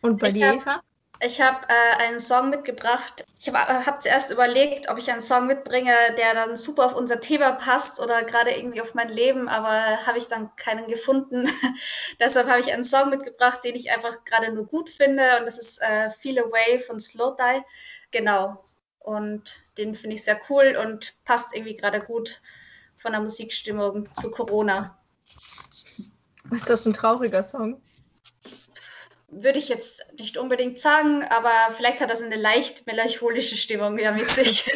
Und 0.00 0.20
bei 0.20 0.28
ich 0.28 0.34
dir, 0.34 0.54
Eva? 0.54 0.82
Ich 1.24 1.40
habe 1.40 1.68
äh, 1.68 2.02
einen 2.02 2.18
Song 2.18 2.50
mitgebracht. 2.50 3.24
Ich 3.38 3.48
habe 3.48 3.58
äh, 3.58 3.86
hab 3.86 4.02
zuerst 4.02 4.32
überlegt, 4.32 4.90
ob 4.90 4.98
ich 4.98 5.08
einen 5.10 5.20
Song 5.20 5.46
mitbringe, 5.46 5.94
der 6.18 6.34
dann 6.34 6.56
super 6.56 6.86
auf 6.86 6.96
unser 6.96 7.20
Thema 7.20 7.52
passt 7.52 8.00
oder 8.00 8.24
gerade 8.24 8.50
irgendwie 8.50 8.80
auf 8.80 8.94
mein 8.94 9.08
Leben, 9.08 9.48
aber 9.48 10.04
habe 10.04 10.18
ich 10.18 10.26
dann 10.26 10.54
keinen 10.56 10.88
gefunden. 10.88 11.48
Deshalb 12.20 12.48
habe 12.48 12.58
ich 12.58 12.72
einen 12.72 12.82
Song 12.82 13.10
mitgebracht, 13.10 13.62
den 13.62 13.76
ich 13.76 13.92
einfach 13.92 14.24
gerade 14.24 14.52
nur 14.52 14.66
gut 14.66 14.90
finde 14.90 15.38
und 15.38 15.46
das 15.46 15.58
ist 15.58 15.80
äh, 15.80 16.10
Feel 16.10 16.40
Away 16.40 16.80
von 16.80 16.98
Slow 16.98 17.36
Die. 17.36 17.62
Genau. 18.10 18.64
Und 19.04 19.60
den 19.78 19.94
finde 19.94 20.14
ich 20.14 20.24
sehr 20.24 20.40
cool 20.48 20.76
und 20.80 21.14
passt 21.24 21.54
irgendwie 21.54 21.74
gerade 21.74 22.00
gut 22.00 22.40
von 22.96 23.12
der 23.12 23.20
Musikstimmung 23.20 24.08
zu 24.14 24.30
Corona. 24.30 24.98
Ist 26.50 26.68
das 26.68 26.86
ein 26.86 26.92
trauriger 26.92 27.42
Song? 27.42 27.80
würde 29.32 29.58
ich 29.58 29.68
jetzt 29.68 30.06
nicht 30.18 30.36
unbedingt 30.36 30.78
sagen, 30.78 31.24
aber 31.24 31.74
vielleicht 31.74 32.00
hat 32.00 32.10
das 32.10 32.22
eine 32.22 32.36
leicht 32.36 32.86
melancholische 32.86 33.56
Stimmung 33.56 33.98
ja 33.98 34.12
mit 34.12 34.30
sich. 34.30 34.66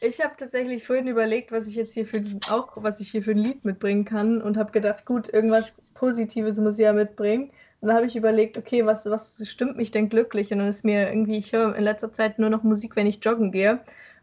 ich 0.00 0.20
habe 0.20 0.34
tatsächlich 0.36 0.84
vorhin 0.84 1.08
überlegt, 1.08 1.52
was 1.52 1.66
ich 1.66 1.74
jetzt 1.74 1.94
hier 1.94 2.06
für 2.06 2.22
auch 2.50 2.72
was 2.76 3.00
ich 3.00 3.10
hier 3.10 3.22
für 3.22 3.30
ein 3.30 3.38
Lied 3.38 3.64
mitbringen 3.64 4.04
kann 4.04 4.42
und 4.42 4.58
habe 4.58 4.72
gedacht, 4.72 5.06
gut, 5.06 5.32
irgendwas 5.32 5.80
Positives 5.94 6.58
muss 6.58 6.78
ich 6.78 6.84
ja 6.84 6.92
mitbringen. 6.92 7.50
Und 7.82 7.88
dann 7.88 7.96
habe 7.96 8.06
ich 8.06 8.14
überlegt, 8.14 8.56
okay, 8.56 8.86
was, 8.86 9.06
was 9.06 9.42
stimmt 9.44 9.76
mich 9.76 9.90
denn 9.90 10.08
glücklich? 10.08 10.52
Und 10.52 10.60
dann 10.60 10.68
ist 10.68 10.84
mir 10.84 11.08
irgendwie, 11.08 11.36
ich 11.36 11.52
höre 11.52 11.74
in 11.74 11.82
letzter 11.82 12.12
Zeit 12.12 12.38
nur 12.38 12.48
noch 12.48 12.62
Musik, 12.62 12.94
wenn 12.94 13.08
ich 13.08 13.24
joggen 13.24 13.50
gehe. 13.50 13.80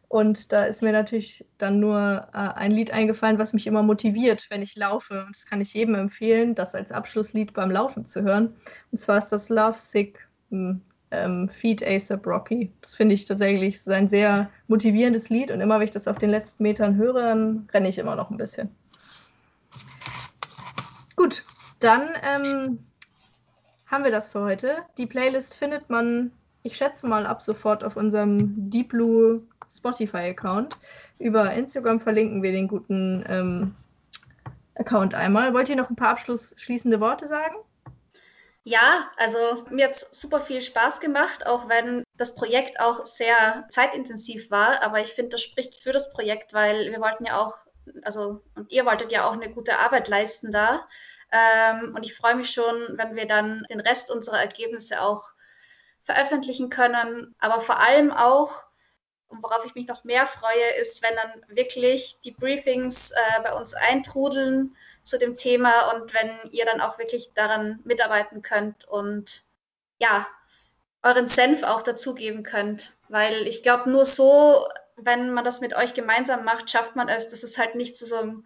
Und 0.07 0.53
da 0.53 0.63
ist 0.63 0.81
mir 0.81 0.93
natürlich 0.93 1.45
dann 1.57 1.81
nur 1.81 2.29
äh, 2.33 2.37
ein 2.37 2.71
Lied 2.71 2.91
eingefallen, 2.91 3.37
was 3.37 3.51
mich 3.51 3.67
immer 3.67 3.83
motiviert, 3.83 4.47
wenn 4.49 4.61
ich 4.61 4.77
laufe. 4.77 5.25
Und 5.25 5.35
das 5.35 5.45
kann 5.45 5.59
ich 5.59 5.73
jedem 5.73 5.95
empfehlen, 5.95 6.55
das 6.55 6.73
als 6.73 6.93
Abschlusslied 6.93 7.51
beim 7.51 7.69
Laufen 7.69 8.05
zu 8.05 8.21
hören. 8.21 8.55
Und 8.93 8.97
zwar 8.97 9.17
ist 9.17 9.29
das 9.29 9.49
Love 9.49 9.77
Sick 9.77 10.25
hm, 10.51 10.79
ähm, 11.11 11.49
Feed 11.49 11.85
ASAP 11.85 12.25
Rocky. 12.25 12.71
Das 12.79 12.95
finde 12.95 13.13
ich 13.15 13.25
tatsächlich 13.25 13.85
ein 13.89 14.07
sehr 14.07 14.49
motivierendes 14.69 15.29
Lied. 15.29 15.51
Und 15.51 15.59
immer, 15.59 15.75
wenn 15.79 15.85
ich 15.85 15.91
das 15.91 16.07
auf 16.07 16.17
den 16.17 16.29
letzten 16.29 16.63
Metern 16.63 16.95
höre, 16.95 17.23
dann 17.23 17.67
renne 17.73 17.89
ich 17.89 17.97
immer 17.97 18.15
noch 18.15 18.31
ein 18.31 18.37
bisschen. 18.37 18.69
Gut, 21.17 21.43
dann 21.81 22.07
ähm, 22.23 22.79
haben 23.89 24.03
wir 24.03 24.11
das 24.11 24.29
für 24.29 24.41
heute. 24.41 24.77
Die 24.97 25.07
Playlist 25.07 25.55
findet 25.55 25.89
man, 25.89 26.31
ich 26.63 26.77
schätze 26.77 27.07
mal, 27.07 27.25
ab 27.25 27.41
sofort 27.41 27.83
auf 27.83 27.97
unserem 27.97 28.69
Deep 28.69 28.89
Blue 28.89 29.41
Spotify-Account. 29.71 30.77
Über 31.17 31.51
Instagram 31.53 31.99
verlinken 31.99 32.43
wir 32.43 32.51
den 32.51 32.67
guten 32.67 33.23
ähm, 33.27 33.75
Account 34.75 35.13
einmal. 35.13 35.53
Wollt 35.53 35.69
ihr 35.69 35.75
noch 35.75 35.89
ein 35.89 35.95
paar 35.95 36.09
abschließende 36.09 36.99
Worte 36.99 37.27
sagen? 37.27 37.55
Ja, 38.63 39.09
also 39.17 39.65
mir 39.69 39.85
hat 39.85 39.93
es 39.93 40.09
super 40.11 40.41
viel 40.41 40.61
Spaß 40.61 40.99
gemacht, 40.99 41.47
auch 41.47 41.69
wenn 41.69 42.03
das 42.17 42.35
Projekt 42.35 42.79
auch 42.79 43.05
sehr 43.05 43.65
zeitintensiv 43.69 44.51
war. 44.51 44.83
Aber 44.83 45.01
ich 45.01 45.13
finde, 45.13 45.29
das 45.29 45.41
spricht 45.41 45.81
für 45.81 45.91
das 45.91 46.11
Projekt, 46.13 46.53
weil 46.53 46.91
wir 46.91 46.99
wollten 46.99 47.25
ja 47.25 47.39
auch, 47.39 47.57
also 48.03 48.43
und 48.55 48.71
ihr 48.71 48.85
wolltet 48.85 49.11
ja 49.11 49.27
auch 49.27 49.33
eine 49.33 49.49
gute 49.49 49.79
Arbeit 49.79 50.07
leisten 50.07 50.51
da. 50.51 50.87
Ähm, 51.31 51.93
und 51.95 52.05
ich 52.05 52.15
freue 52.15 52.35
mich 52.35 52.51
schon, 52.51 52.75
wenn 52.97 53.15
wir 53.15 53.27
dann 53.27 53.65
den 53.69 53.79
Rest 53.79 54.09
unserer 54.09 54.39
Ergebnisse 54.39 55.01
auch 55.01 55.31
veröffentlichen 56.03 56.69
können. 56.69 57.35
Aber 57.39 57.61
vor 57.61 57.79
allem 57.79 58.11
auch, 58.11 58.63
und 59.27 59.43
worauf 59.43 59.63
ich 59.65 59.75
mich 59.75 59.87
noch 59.87 60.03
mehr 60.03 60.25
freue, 60.25 60.79
ist, 60.81 61.03
wenn 61.03 61.15
dann 61.15 61.55
wirklich 61.55 62.19
die 62.21 62.31
Briefings 62.31 63.11
äh, 63.11 63.41
bei 63.43 63.53
uns 63.53 63.75
eintrudeln 63.75 64.75
zu 65.03 65.19
dem 65.19 65.37
Thema 65.37 65.91
und 65.91 66.13
wenn 66.13 66.31
ihr 66.51 66.65
dann 66.65 66.81
auch 66.81 66.97
wirklich 66.97 67.33
daran 67.33 67.79
mitarbeiten 67.83 68.41
könnt 68.41 68.85
und 68.85 69.43
ja, 70.01 70.27
euren 71.03 71.27
Senf 71.27 71.63
auch 71.63 71.81
dazugeben 71.81 72.43
könnt. 72.43 72.93
Weil 73.07 73.47
ich 73.47 73.63
glaube, 73.63 73.89
nur 73.89 74.05
so, 74.05 74.67
wenn 74.95 75.31
man 75.31 75.45
das 75.45 75.61
mit 75.61 75.75
euch 75.75 75.93
gemeinsam 75.93 76.43
macht, 76.43 76.69
schafft 76.69 76.95
man 76.95 77.07
es, 77.07 77.29
dass 77.29 77.43
es 77.43 77.57
halt 77.57 77.75
nicht 77.75 77.97
zu 77.97 78.05
so 78.05 78.17
einem 78.17 78.45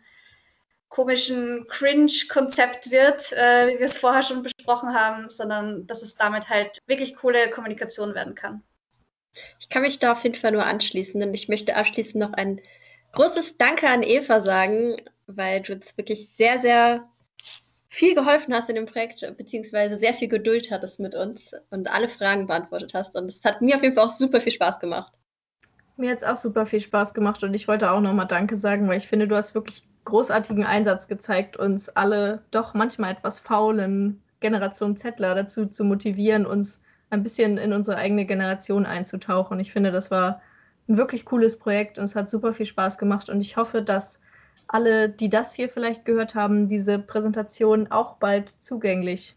komischen 0.93 1.65
Cringe-Konzept 1.69 2.91
wird, 2.91 3.31
äh, 3.33 3.67
wie 3.67 3.79
wir 3.79 3.85
es 3.85 3.97
vorher 3.97 4.21
schon 4.21 4.43
besprochen 4.43 4.93
haben, 4.93 5.27
sondern 5.27 5.87
dass 5.87 6.03
es 6.03 6.17
damit 6.17 6.49
halt 6.49 6.77
wirklich 6.85 7.15
coole 7.15 7.49
Kommunikation 7.49 8.13
werden 8.13 8.35
kann. 8.35 8.61
Ich 9.59 9.69
kann 9.69 9.81
mich 9.81 9.97
da 9.97 10.11
auf 10.11 10.21
jeden 10.21 10.35
Fall 10.35 10.51
nur 10.51 10.63
anschließen 10.63 11.19
und 11.23 11.33
ich 11.33 11.49
möchte 11.49 11.75
abschließend 11.75 12.23
noch 12.23 12.33
ein 12.33 12.61
großes 13.13 13.57
Danke 13.57 13.89
an 13.89 14.03
Eva 14.03 14.41
sagen, 14.41 14.97
weil 15.25 15.61
du 15.61 15.73
uns 15.73 15.97
wirklich 15.97 16.29
sehr, 16.37 16.59
sehr 16.59 17.09
viel 17.89 18.13
geholfen 18.13 18.53
hast 18.53 18.69
in 18.69 18.75
dem 18.75 18.85
Projekt, 18.85 19.25
beziehungsweise 19.35 19.97
sehr 19.97 20.13
viel 20.13 20.27
Geduld 20.27 20.69
hattest 20.69 20.99
mit 20.99 21.15
uns 21.15 21.53
und 21.71 21.91
alle 21.91 22.07
Fragen 22.07 22.45
beantwortet 22.45 22.93
hast. 22.93 23.15
Und 23.15 23.31
es 23.31 23.43
hat 23.43 23.63
mir 23.63 23.77
auf 23.77 23.81
jeden 23.81 23.95
Fall 23.95 24.05
auch 24.05 24.09
super 24.09 24.39
viel 24.39 24.51
Spaß 24.51 24.79
gemacht. 24.79 25.11
Mir 25.97 26.11
hat 26.11 26.19
es 26.19 26.23
auch 26.23 26.37
super 26.37 26.67
viel 26.67 26.81
Spaß 26.81 27.15
gemacht 27.15 27.43
und 27.43 27.55
ich 27.55 27.67
wollte 27.67 27.89
auch 27.89 28.01
nochmal 28.01 28.27
Danke 28.27 28.57
sagen, 28.57 28.87
weil 28.87 28.97
ich 28.97 29.07
finde, 29.07 29.27
du 29.27 29.35
hast 29.35 29.55
wirklich 29.55 29.87
großartigen 30.05 30.65
Einsatz 30.65 31.07
gezeigt, 31.07 31.57
uns 31.57 31.89
alle 31.89 32.41
doch 32.51 32.73
manchmal 32.73 33.11
etwas 33.13 33.39
faulen 33.39 34.21
Generation 34.39 34.97
Zettler 34.97 35.35
dazu 35.35 35.65
zu 35.65 35.83
motivieren, 35.83 36.45
uns 36.45 36.81
ein 37.09 37.23
bisschen 37.23 37.57
in 37.57 37.73
unsere 37.73 37.97
eigene 37.97 38.25
Generation 38.25 38.85
einzutauchen. 38.85 39.59
Ich 39.59 39.71
finde, 39.71 39.91
das 39.91 40.11
war 40.11 40.41
ein 40.87 40.97
wirklich 40.97 41.25
cooles 41.25 41.57
Projekt 41.57 41.97
und 41.97 42.05
es 42.05 42.15
hat 42.15 42.29
super 42.29 42.53
viel 42.53 42.65
Spaß 42.65 42.97
gemacht 42.97 43.29
und 43.29 43.39
ich 43.39 43.55
hoffe, 43.55 43.81
dass 43.81 44.19
alle, 44.67 45.09
die 45.09 45.29
das 45.29 45.53
hier 45.53 45.69
vielleicht 45.69 46.05
gehört 46.05 46.35
haben, 46.35 46.67
diese 46.67 46.99
Präsentation 46.99 47.91
auch 47.91 48.15
bald 48.17 48.53
zugänglich, 48.59 49.35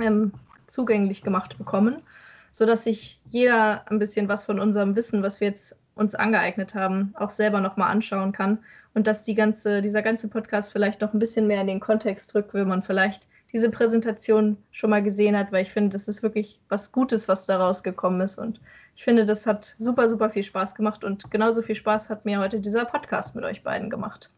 ähm, 0.00 0.32
zugänglich 0.66 1.22
gemacht 1.22 1.58
bekommen, 1.58 2.02
sodass 2.50 2.84
sich 2.84 3.20
jeder 3.28 3.88
ein 3.90 3.98
bisschen 3.98 4.28
was 4.28 4.44
von 4.44 4.58
unserem 4.58 4.96
Wissen, 4.96 5.22
was 5.22 5.40
wir 5.40 5.48
jetzt 5.48 5.76
uns 6.00 6.14
angeeignet 6.14 6.74
haben, 6.74 7.14
auch 7.14 7.30
selber 7.30 7.60
nochmal 7.60 7.90
anschauen 7.90 8.32
kann 8.32 8.58
und 8.94 9.06
dass 9.06 9.22
die 9.22 9.34
ganze, 9.34 9.82
dieser 9.82 10.02
ganze 10.02 10.28
Podcast 10.28 10.72
vielleicht 10.72 11.00
noch 11.00 11.12
ein 11.12 11.18
bisschen 11.18 11.46
mehr 11.46 11.60
in 11.60 11.66
den 11.66 11.78
Kontext 11.78 12.32
drückt, 12.34 12.54
wenn 12.54 12.66
man 12.66 12.82
vielleicht 12.82 13.28
diese 13.52 13.70
Präsentation 13.70 14.56
schon 14.70 14.90
mal 14.90 15.02
gesehen 15.02 15.36
hat, 15.36 15.52
weil 15.52 15.62
ich 15.62 15.72
finde, 15.72 15.90
das 15.90 16.08
ist 16.08 16.22
wirklich 16.22 16.60
was 16.68 16.90
Gutes, 16.92 17.28
was 17.28 17.46
da 17.46 17.58
rausgekommen 17.58 18.20
ist. 18.20 18.38
Und 18.38 18.60
ich 18.96 19.04
finde, 19.04 19.26
das 19.26 19.46
hat 19.46 19.76
super, 19.78 20.08
super 20.08 20.30
viel 20.30 20.42
Spaß 20.42 20.74
gemacht 20.74 21.04
und 21.04 21.30
genauso 21.30 21.60
viel 21.62 21.74
Spaß 21.74 22.08
hat 22.08 22.24
mir 22.24 22.40
heute 22.40 22.60
dieser 22.60 22.84
Podcast 22.84 23.34
mit 23.34 23.44
euch 23.44 23.62
beiden 23.62 23.90
gemacht. 23.90 24.30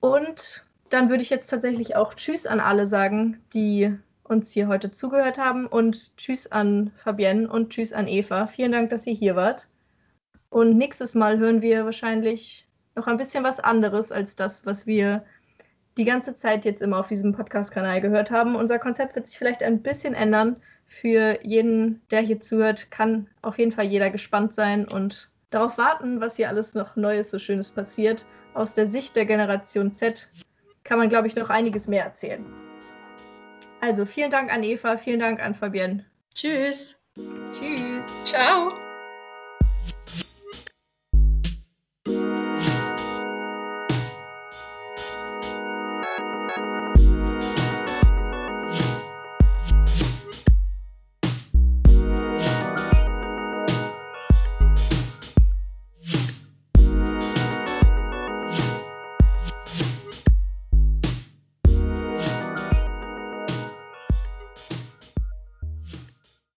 Und 0.00 0.64
dann 0.90 1.08
würde 1.08 1.22
ich 1.22 1.30
jetzt 1.30 1.48
tatsächlich 1.48 1.96
auch 1.96 2.14
Tschüss 2.14 2.46
an 2.46 2.60
alle 2.60 2.86
sagen, 2.86 3.40
die 3.54 3.94
uns 4.22 4.52
hier 4.52 4.68
heute 4.68 4.92
zugehört 4.92 5.38
haben 5.38 5.66
und 5.66 6.16
Tschüss 6.16 6.50
an 6.50 6.92
Fabienne 6.94 7.48
und 7.48 7.70
Tschüss 7.70 7.92
an 7.92 8.06
Eva. 8.06 8.46
Vielen 8.46 8.72
Dank, 8.72 8.90
dass 8.90 9.06
ihr 9.06 9.14
hier 9.14 9.34
wart. 9.34 9.69
Und 10.50 10.76
nächstes 10.76 11.14
Mal 11.14 11.38
hören 11.38 11.62
wir 11.62 11.84
wahrscheinlich 11.84 12.66
noch 12.96 13.06
ein 13.06 13.16
bisschen 13.16 13.44
was 13.44 13.60
anderes 13.60 14.12
als 14.12 14.36
das, 14.36 14.66
was 14.66 14.86
wir 14.86 15.24
die 15.96 16.04
ganze 16.04 16.34
Zeit 16.34 16.64
jetzt 16.64 16.82
immer 16.82 16.98
auf 16.98 17.08
diesem 17.08 17.32
Podcast-Kanal 17.32 18.00
gehört 18.00 18.30
haben. 18.30 18.56
Unser 18.56 18.78
Konzept 18.78 19.14
wird 19.14 19.26
sich 19.26 19.38
vielleicht 19.38 19.62
ein 19.62 19.82
bisschen 19.82 20.14
ändern. 20.14 20.56
Für 20.86 21.38
jeden, 21.44 22.00
der 22.10 22.20
hier 22.20 22.40
zuhört, 22.40 22.90
kann 22.90 23.28
auf 23.42 23.58
jeden 23.58 23.70
Fall 23.70 23.84
jeder 23.84 24.10
gespannt 24.10 24.54
sein 24.54 24.88
und 24.88 25.30
darauf 25.50 25.78
warten, 25.78 26.20
was 26.20 26.36
hier 26.36 26.48
alles 26.48 26.74
noch 26.74 26.96
Neues, 26.96 27.30
so 27.30 27.38
Schönes 27.38 27.70
passiert. 27.70 28.26
Aus 28.54 28.74
der 28.74 28.86
Sicht 28.86 29.14
der 29.14 29.26
Generation 29.26 29.92
Z 29.92 30.28
kann 30.82 30.98
man, 30.98 31.08
glaube 31.08 31.28
ich, 31.28 31.36
noch 31.36 31.50
einiges 31.50 31.86
mehr 31.86 32.04
erzählen. 32.04 32.44
Also 33.80 34.04
vielen 34.04 34.30
Dank 34.30 34.52
an 34.52 34.64
Eva, 34.64 34.96
vielen 34.96 35.20
Dank 35.20 35.40
an 35.40 35.54
Fabienne. 35.54 36.04
Tschüss. 36.34 36.98
Tschüss. 37.52 38.04
Ciao. 38.24 38.89